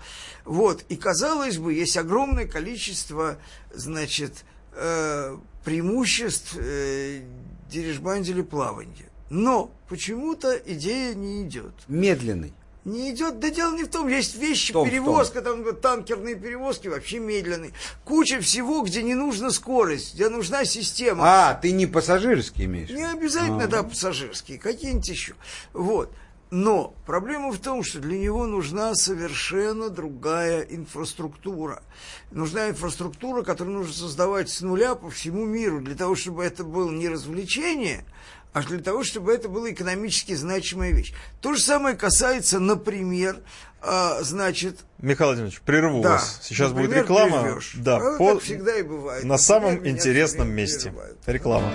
[0.46, 0.84] Вот.
[0.90, 3.38] И, казалось бы, есть огромное количество,
[3.72, 4.44] значит,
[4.74, 7.22] э, преимуществ э,
[7.70, 9.12] дирижбанделя плавания.
[9.30, 11.74] Но почему-то идея не идет.
[11.88, 12.54] Медленный.
[12.84, 13.40] Не идет.
[13.40, 17.74] Да дело не в том, есть вещи, том, перевозка, там танкерные перевозки вообще медленные.
[18.04, 21.24] Куча всего, где не нужна скорость, где нужна система.
[21.26, 22.90] А, ты не пассажирские имеешь?
[22.90, 23.68] Не обязательно, а.
[23.68, 25.36] да, пассажирские, какие-нибудь еще.
[25.74, 26.12] Вот.
[26.52, 31.82] Но проблема в том, что для него нужна совершенно другая инфраструктура.
[32.32, 36.92] Нужна инфраструктура, которую нужно создавать с нуля по всему миру, для того, чтобы это было
[36.92, 38.06] не развлечение,
[38.54, 41.14] а для того, чтобы это была экономически значимая вещь.
[41.40, 43.40] То же самое касается, например,
[43.82, 44.80] а, значит...
[45.00, 46.40] Михаил Владимирович, прерву да, вас.
[46.44, 47.44] Сейчас например, будет реклама.
[47.44, 47.74] Прервешь.
[47.76, 48.34] Да, а, по...
[48.34, 49.24] Так всегда и бывает.
[49.24, 50.90] На самом интересном месте.
[50.90, 51.18] Прерывают.
[51.26, 51.72] Реклама.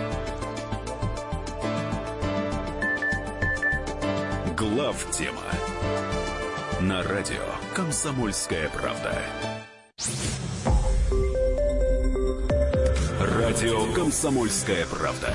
[4.57, 5.43] Глав тема
[6.81, 7.43] на радио
[7.75, 9.19] «Комсомольская правда».
[13.21, 15.35] Радио «Комсомольская правда».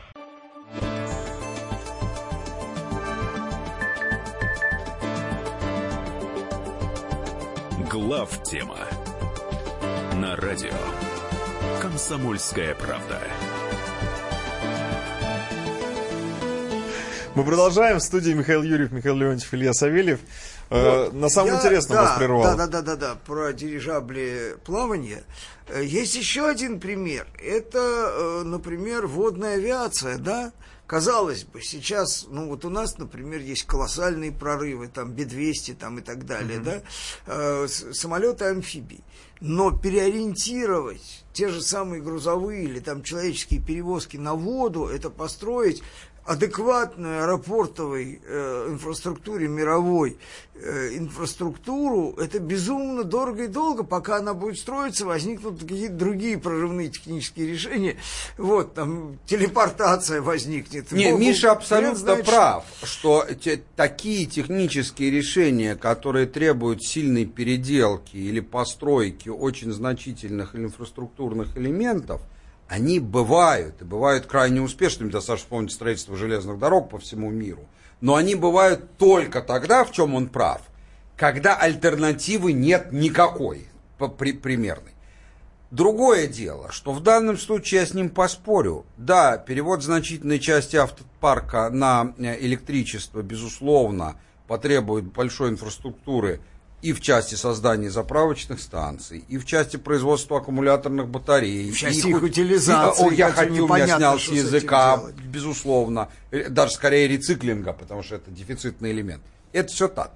[7.91, 8.77] Глав тема
[10.15, 10.71] на радио
[11.81, 13.19] Комсомольская правда.
[17.35, 17.97] Мы продолжаем.
[17.99, 20.19] В студии Михаил Юрьев, Михаил Леонтьев, Илья Савельев.
[20.69, 21.13] Э, Вот.
[21.13, 22.43] На самом Я- интересном да, вас прервал.
[22.43, 25.23] Да, да, да, да, да, про дирижабли плавания.
[25.67, 27.27] Э, Есть еще один пример.
[27.43, 30.53] Это, э, например, водная авиация, да?
[30.91, 36.01] Казалось бы, сейчас, ну вот у нас, например, есть колоссальные прорывы, там Би-200 там и
[36.01, 36.65] так далее, Мгм.
[36.65, 36.81] да,
[37.27, 38.99] Э, с- самолеты-амфибии.
[39.39, 45.81] Но переориентировать те же самые грузовые или там человеческие перевозки на воду, это построить
[46.25, 50.17] адекватную аэропортовой э, инфраструктуре мировой
[50.55, 56.89] э, инфраструктуру, это безумно дорого и долго, пока она будет строиться, возникнут какие-то другие прорывные
[56.89, 57.97] технические решения.
[58.37, 60.91] Вот, там телепортация возникнет.
[60.91, 68.17] Не, Бог- Миша абсолютно знает, прав, что те- такие технические решения, которые требуют сильной переделки
[68.17, 72.21] или постройки очень значительных инфраструктурных элементов,
[72.71, 77.67] они бывают, и бывают крайне успешными, достаточно вспомнить строительство железных дорог по всему миру,
[77.99, 80.61] но они бывают только тогда, в чем он прав,
[81.17, 83.67] когда альтернативы нет никакой,
[84.17, 84.93] при- примерной.
[85.69, 88.85] Другое дело, что в данном случае я с ним поспорю.
[88.95, 94.15] Да, перевод значительной части автопарка на э, электричество, безусловно,
[94.47, 96.39] потребует большой инфраструктуры
[96.81, 101.69] и в части создания заправочных станций, и в части производства аккумуляторных батарей.
[101.71, 105.01] В части и их хоть- утилизации, и- о, я хочу, меня непонятно, снял с языка,
[105.25, 106.09] безусловно.
[106.31, 109.21] Э, Даже скорее рециклинга, потому что это дефицитный элемент.
[109.53, 110.11] Это все так.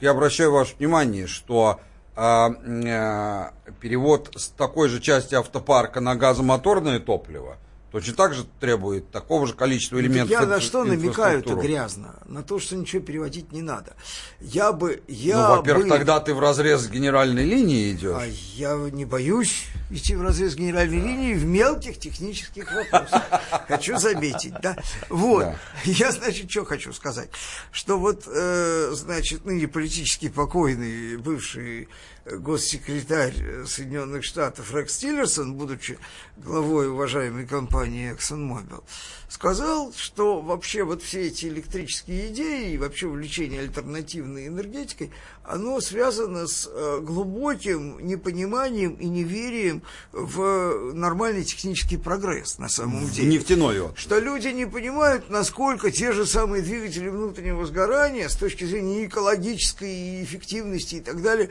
[0.00, 1.80] Я обращаю ваше внимание, что
[2.16, 7.56] а, э, перевод с такой же части автопарка на газомоторное топливо
[8.00, 10.30] точно так же требует такого же количества Ну, элементов.
[10.30, 11.62] я на что намекаю-то инфраструктуры.
[11.66, 12.14] грязно?
[12.26, 13.94] На то, что ничего переводить не надо.
[14.40, 15.02] Я бы...
[15.08, 18.16] Я Ну, во-первых, бы- тогда ты в разрез генеральной линии идешь.
[18.20, 18.26] А
[18.56, 23.22] я не боюсь идти в разрез генеральной линии в мелких технических вопросах.
[23.68, 24.76] Хочу заметить, да.
[25.08, 25.40] Вот.
[25.44, 25.56] Да.
[25.84, 27.28] Я, значит, что хочу сказать.
[27.70, 31.88] Что вот, э, значит, ныне политически покойный бывший
[32.24, 35.98] госсекретарь Соединенных Штатов Рекс Тиллерсон, будучи
[36.36, 38.82] главой уважаемой компании ExxonMobil,
[39.28, 45.10] сказал, что вообще вот все эти электрические идеи и вообще увлечение альтернативной энергетикой,
[45.44, 49.82] оно связано с э, глубоким непониманием и неверием
[50.12, 53.28] в нормальный технический прогресс на самом деле.
[53.28, 53.98] нефтяной вот.
[53.98, 60.22] Что люди не понимают, насколько те же самые двигатели внутреннего сгорания с точки зрения экологической
[60.22, 61.50] эффективности и так далее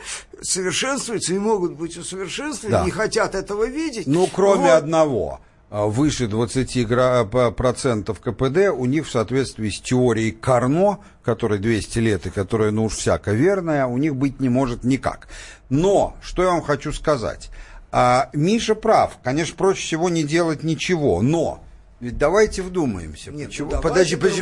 [0.64, 2.85] совершенствуются и могут быть усовершенствованы, Да.
[2.85, 4.07] не хотят этого видеть.
[4.07, 4.72] Ну, кроме Вот.
[4.84, 5.40] одного.
[5.69, 11.57] А, Выше 20 гра- п- процентов КПД у них в соответствии с теорией Карно, которой
[11.60, 15.27] 200 лет и которая, ну уж всяко верная, у них быть не может никак.
[15.69, 17.49] Но, что я вам хочу сказать.
[17.91, 19.18] А, Миша прав.
[19.23, 21.64] Конечно, проще всего не делать ничего, но...
[21.99, 23.31] Ведь давайте вдумаемся.
[23.31, 24.41] Нет, Почему- ну подожди, подожди,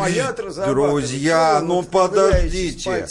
[0.75, 3.07] друзья, ну подождите.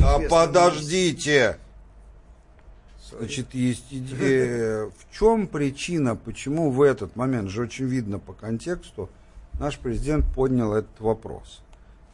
[0.00, 1.56] А подождите.
[3.18, 4.86] Значит, есть идея.
[4.86, 9.08] В чем причина, почему в этот момент, же очень видно по контексту,
[9.58, 11.62] наш президент поднял этот вопрос.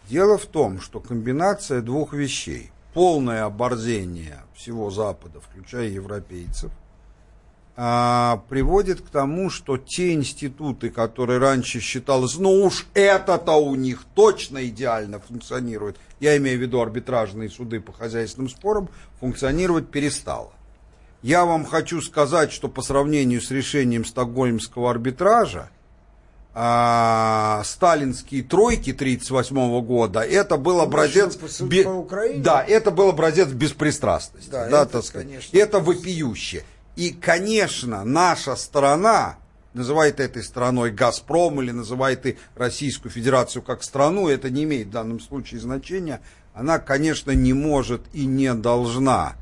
[0.08, 6.70] Дело в том, что комбинация двух вещей, полное оборзение всего Запада, включая европейцев,
[7.76, 14.04] а, приводит к тому, что те институты, которые раньше считалось, ну уж это-то у них
[14.14, 20.52] точно идеально функционирует, я имею в виду арбитражные суды по хозяйственным спорам, функционировать перестало.
[21.22, 25.68] Я вам хочу сказать, что по сравнению с решением стокгольмского арбитража,
[26.54, 31.36] а, сталинские тройки 1938 года, это был образец...
[31.36, 32.42] по бе- по Украине?
[32.42, 34.50] Да, это был образец беспристрастности.
[34.50, 35.28] Да, Да, это, так сказать.
[35.28, 35.56] конечно.
[35.56, 36.64] Это вопиюще.
[36.96, 39.36] И, конечно, наша страна,
[39.74, 44.90] называет этой страной «Газпром» или называет и Российскую Федерацию как страну, это не имеет в
[44.90, 46.20] данном случае значения,
[46.52, 49.34] она, конечно, не может и не должна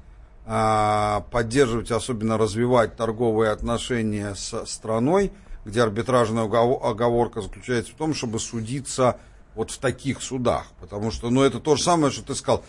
[1.30, 5.30] поддерживать, особенно развивать торговые отношения с страной,
[5.66, 9.18] где арбитражная оговорка заключается в том, чтобы судиться
[9.54, 10.66] вот в таких судах.
[10.80, 12.64] Потому что, ну, это то же самое, что ты сказал.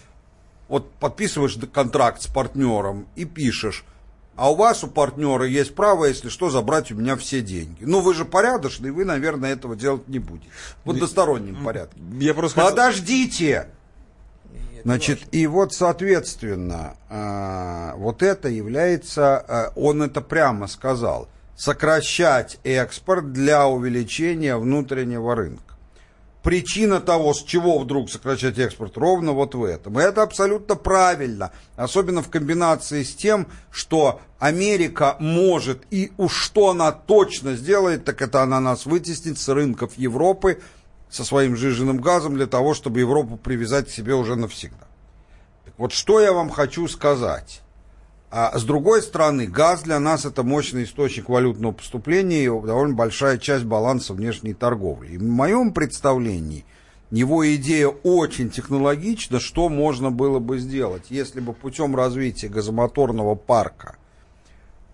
[0.67, 3.85] Вот подписываешь контракт с партнером и пишешь,
[4.35, 7.83] а у вас, у партнера, есть право, если что, забрать у меня все деньги.
[7.83, 10.49] Ну, вы же порядочный, вы, наверное, этого делать не будете.
[10.85, 11.99] В одностороннем порядке.
[12.19, 13.67] Я просто Подождите!
[14.89, 23.31] Значит, и вот, соответственно, э, вот это является, э, он это прямо сказал, сокращать экспорт
[23.31, 25.69] для увеличения внутреннего рынка
[26.41, 29.99] причина того, с чего вдруг сокращать экспорт, ровно вот в этом.
[29.99, 36.69] И это абсолютно правильно, особенно в комбинации с тем, что Америка может, и уж что
[36.69, 40.61] она точно сделает, так это она нас вытеснит с рынков Европы
[41.09, 44.87] со своим жиженным газом для того, чтобы Европу привязать к себе уже навсегда.
[45.65, 47.61] Так вот, что я вам хочу сказать.
[48.31, 53.39] А с другой стороны, газ для нас это мощный источник валютного поступления и довольно большая
[53.39, 55.13] часть баланса внешней торговли.
[55.13, 56.63] И в моем представлении
[57.09, 63.98] его идея очень технологична, что можно было бы сделать, если бы путем развития газомоторного парка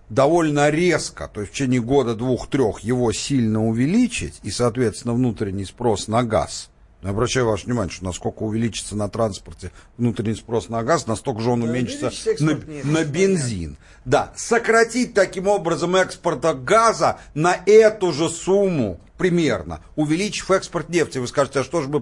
[0.08, 6.08] довольно резко, то есть в течение года двух-трех его сильно увеличить и, соответственно, внутренний спрос
[6.08, 6.70] на газ–
[7.06, 11.50] но обращаю ваше внимание, что насколько увеличится на транспорте внутренний спрос на газ, настолько же
[11.50, 12.10] он да, уменьшится
[12.40, 13.76] на, на бензин.
[14.04, 21.18] Да, сократить таким образом экспорта газа на эту же сумму примерно, увеличив экспорт нефти.
[21.18, 22.00] Вы скажете, а что же мы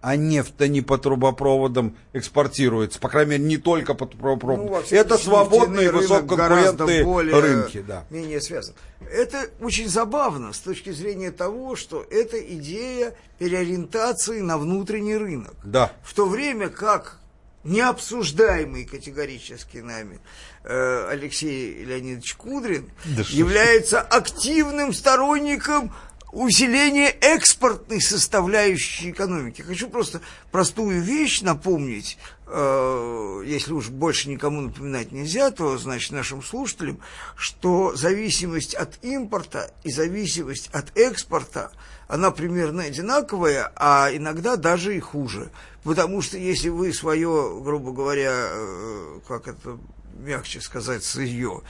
[0.00, 4.66] а нефть-то не по трубопроводам экспортируется, по крайней мере, не только по трубопроводам.
[4.66, 7.84] Ну, Это свободные высококонкурентные более, рынки.
[7.86, 8.04] Да.
[8.10, 8.74] Менее связан.
[9.10, 15.54] Это очень забавно с точки зрения того, что это идея переориентации на внутренний рынок.
[15.64, 15.92] Да.
[16.02, 17.18] В то время как
[17.64, 20.20] необсуждаемый категорически нами
[20.64, 25.92] э, Алексей Леонидович Кудрин да является активным сторонником
[26.32, 29.62] усиление экспортной составляющей экономики.
[29.62, 36.42] Хочу просто простую вещь напомнить, э, если уж больше никому напоминать нельзя, то, значит, нашим
[36.42, 37.00] слушателям,
[37.36, 41.72] что зависимость от импорта и зависимость от экспорта,
[42.08, 45.50] она примерно одинаковая, а иногда даже и хуже.
[45.82, 49.78] Потому что если вы свое, грубо говоря, э, как это
[50.18, 51.62] мягче сказать, сырье,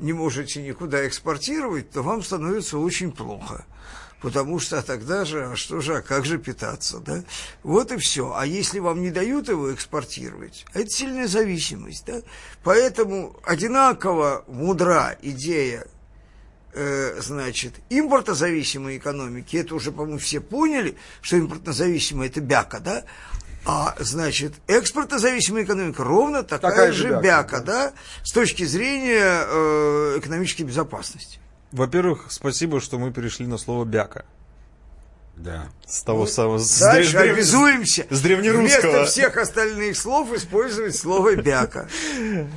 [0.00, 3.66] не можете никуда экспортировать, то вам становится очень плохо
[4.20, 7.22] потому что тогда же, а что же, а как же питаться, да?
[7.62, 8.32] Вот и все.
[8.34, 12.22] А если вам не дают его экспортировать, это сильная зависимость, да?
[12.62, 15.86] Поэтому одинаково мудра идея
[16.72, 23.04] э, значит, импортозависимой экономики, это уже, по-моему, все поняли, что импортозависимая это бяка, да,
[23.64, 27.86] а, значит, экспортозависимая экономика ровно такая, такая же бяка, бяка да.
[27.88, 27.92] да,
[28.24, 31.38] с точки зрения э, экономической безопасности.
[31.72, 34.24] Во-первых, спасибо, что мы перешли на слово бяка.
[35.36, 35.68] Да.
[35.86, 36.58] С того ну, самого...
[36.58, 37.34] С дальше древ...
[37.34, 38.90] обязуемся с древнерусского.
[38.90, 41.88] вместо всех остальных слов использовать слово «бяка».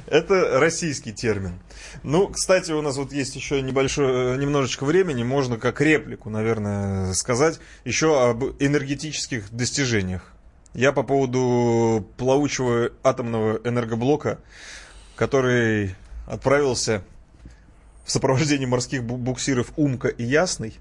[0.07, 1.59] Это российский термин.
[2.03, 7.59] Ну, кстати, у нас вот есть еще небольшое, немножечко времени, можно как реплику, наверное, сказать
[7.85, 10.23] еще об энергетических достижениях.
[10.73, 14.39] Я по поводу плавучего атомного энергоблока,
[15.15, 15.95] который
[16.27, 17.03] отправился
[18.03, 20.73] в сопровождении морских буксиров Умка и Ясный.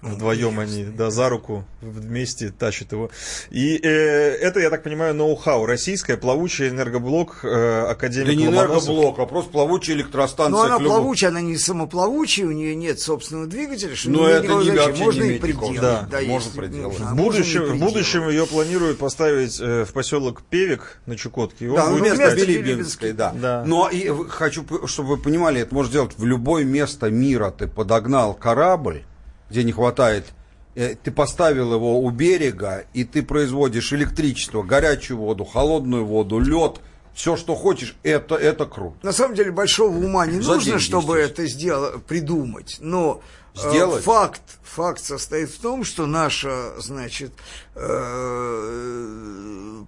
[0.00, 3.10] Вдвоем они, да, за руку вместе тащат его.
[3.50, 5.66] И э, это, я так понимаю, ноу-хау.
[5.66, 10.52] Российская плавучая энергоблок э, Академии Да не энергоблок, а просто плавучая электростанция.
[10.52, 13.96] Но она плавучая, она не самоплавучая, у нее нет собственного двигателя.
[13.96, 15.80] Что Но это не вообще можно не и приделать.
[15.80, 17.00] Да, да можно приделать.
[17.00, 21.68] В, будущем, в будущем ее планируют поставить э, в поселок Певик на Чукотке.
[21.74, 23.32] Да, ну, вместо Билибинской, да.
[23.34, 23.64] да.
[23.66, 27.50] Но и хочу, чтобы вы понимали, это можно сделать в любое место мира.
[27.50, 29.02] Ты подогнал корабль,
[29.50, 30.26] где не хватает,
[30.74, 36.80] э, ты поставил его у берега, и ты производишь электричество, горячую воду, холодную воду, лед,
[37.14, 38.96] все, что хочешь, это, это круто.
[39.02, 42.76] На самом деле большого ума не За нужно, деньги, чтобы это сделать, придумать.
[42.80, 43.20] Но
[43.58, 44.04] сделать.
[44.04, 47.32] Факт, факт состоит в том, что наша, значит,
[47.74, 49.38] э,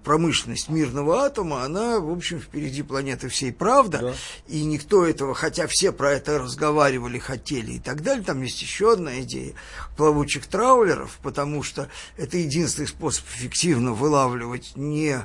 [0.05, 4.15] промышленность мирного атома, она, в общем, впереди планеты всей, правда, да.
[4.49, 8.93] и никто этого, хотя все про это разговаривали, хотели и так далее, там есть еще
[8.93, 9.55] одна идея
[9.97, 15.21] плавучих траулеров, потому что это единственный способ эффективно вылавливать не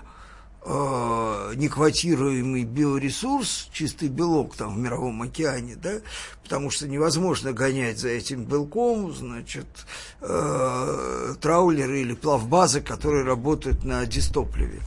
[0.65, 5.99] э, неквотируемый биоресурс, чистый белок там в мировом океане, да,
[6.43, 9.67] потому что невозможно гонять за этим белком, значит,
[10.21, 14.81] э, траулеры или плавбазы, которые работают на дистопливе.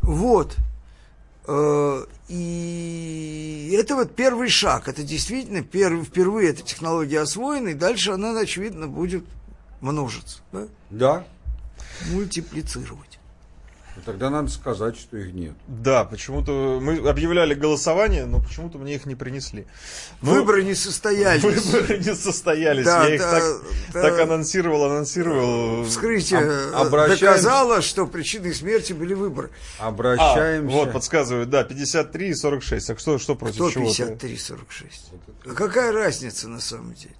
[0.00, 0.56] Вот.
[1.46, 4.88] Э, и это вот первый шаг.
[4.88, 9.24] Это действительно первый, впервые эта технология освоена, и дальше она, очевидно, будет
[9.80, 10.38] множиться.
[10.52, 10.66] Да?
[10.90, 11.24] Да.
[12.12, 13.13] Мультиплицировать.
[14.04, 15.54] Тогда надо сказать, что их нет.
[15.68, 19.66] Да, почему-то мы объявляли голосование, но почему-то мне их не принесли.
[20.20, 21.42] Ну, выборы не состоялись.
[21.42, 22.84] Выборы не состоялись.
[22.84, 23.42] Да, Я их так,
[23.92, 25.84] да, так анонсировал, анонсировал.
[25.84, 29.50] Вскрытие Об, доказало, что причиной смерти были выборы.
[29.78, 30.74] Обращаемся.
[30.74, 32.86] А, вот, подсказывают, да, 53 и 46.
[32.86, 33.84] Так что, что против Кто чего?
[33.84, 35.10] 53 и 46?
[35.46, 37.14] А какая разница на самом деле?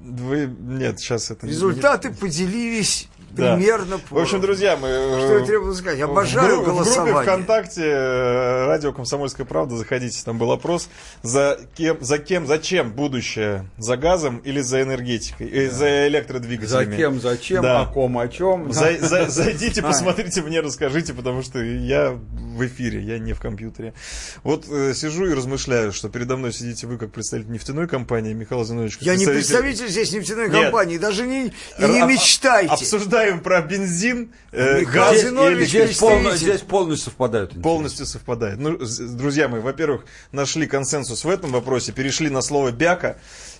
[0.00, 1.46] Вы, нет, сейчас это...
[1.46, 2.14] Результаты не...
[2.14, 3.56] поделились да.
[3.56, 4.16] примерно по...
[4.16, 4.88] В общем, друзья, мы...
[4.88, 6.00] Что я требую сказать?
[6.00, 7.12] Обожаю в, голосование.
[7.12, 10.88] В группе ВКонтакте э, радио «Комсомольская правда», заходите, там был опрос,
[11.22, 13.66] за кем, за кем, зачем будущее?
[13.78, 15.48] За газом или за энергетикой?
[15.48, 15.74] Э, да.
[15.74, 16.90] За электродвигателями?
[16.90, 17.82] За кем, зачем, да.
[17.82, 18.72] о ком, о чем?
[18.72, 19.84] За, за, зайдите, а.
[19.84, 23.94] посмотрите, мне расскажите, потому что я в эфире, я не в компьютере.
[24.42, 28.64] Вот э, сижу и размышляю, что передо мной сидите вы как представитель нефтяной компании, Михаил
[28.64, 28.98] Зинович.
[29.00, 30.64] Я не представитель здесь нефтяной Нет.
[30.64, 32.72] компании, даже не, и не мечтайте.
[32.72, 37.50] Обсуждаю рассуждаем про бензин, э, газ здесь, и здесь, полно, здесь полностью совпадают.
[37.50, 37.62] Интересно.
[37.62, 38.58] Полностью совпадает.
[38.58, 38.78] Ну,
[39.16, 43.16] друзья мои, во-первых, нашли консенсус в этом вопросе, перешли на слово «бяка»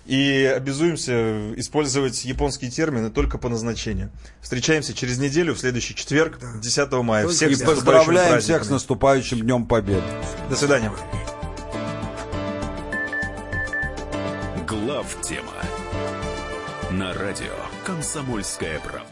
[0.06, 4.10] и обязуемся использовать японские термины только по назначению.
[4.40, 6.58] Встречаемся через неделю, в следующий четверг, да.
[6.60, 7.28] 10 мая.
[7.28, 10.02] Всех и поздравляем всех с наступающим Днем Победы.
[10.50, 10.92] До свидания.
[14.66, 15.52] Глав тема
[16.90, 19.11] на радио «Комсомольская правда».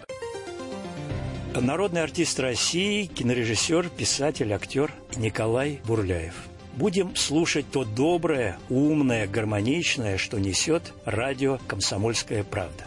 [1.55, 6.35] Народный артист России, кинорежиссер, писатель, актер Николай Бурляев.
[6.77, 12.85] Будем слушать то доброе, умное, гармоничное, что несет радио «Комсомольская правда».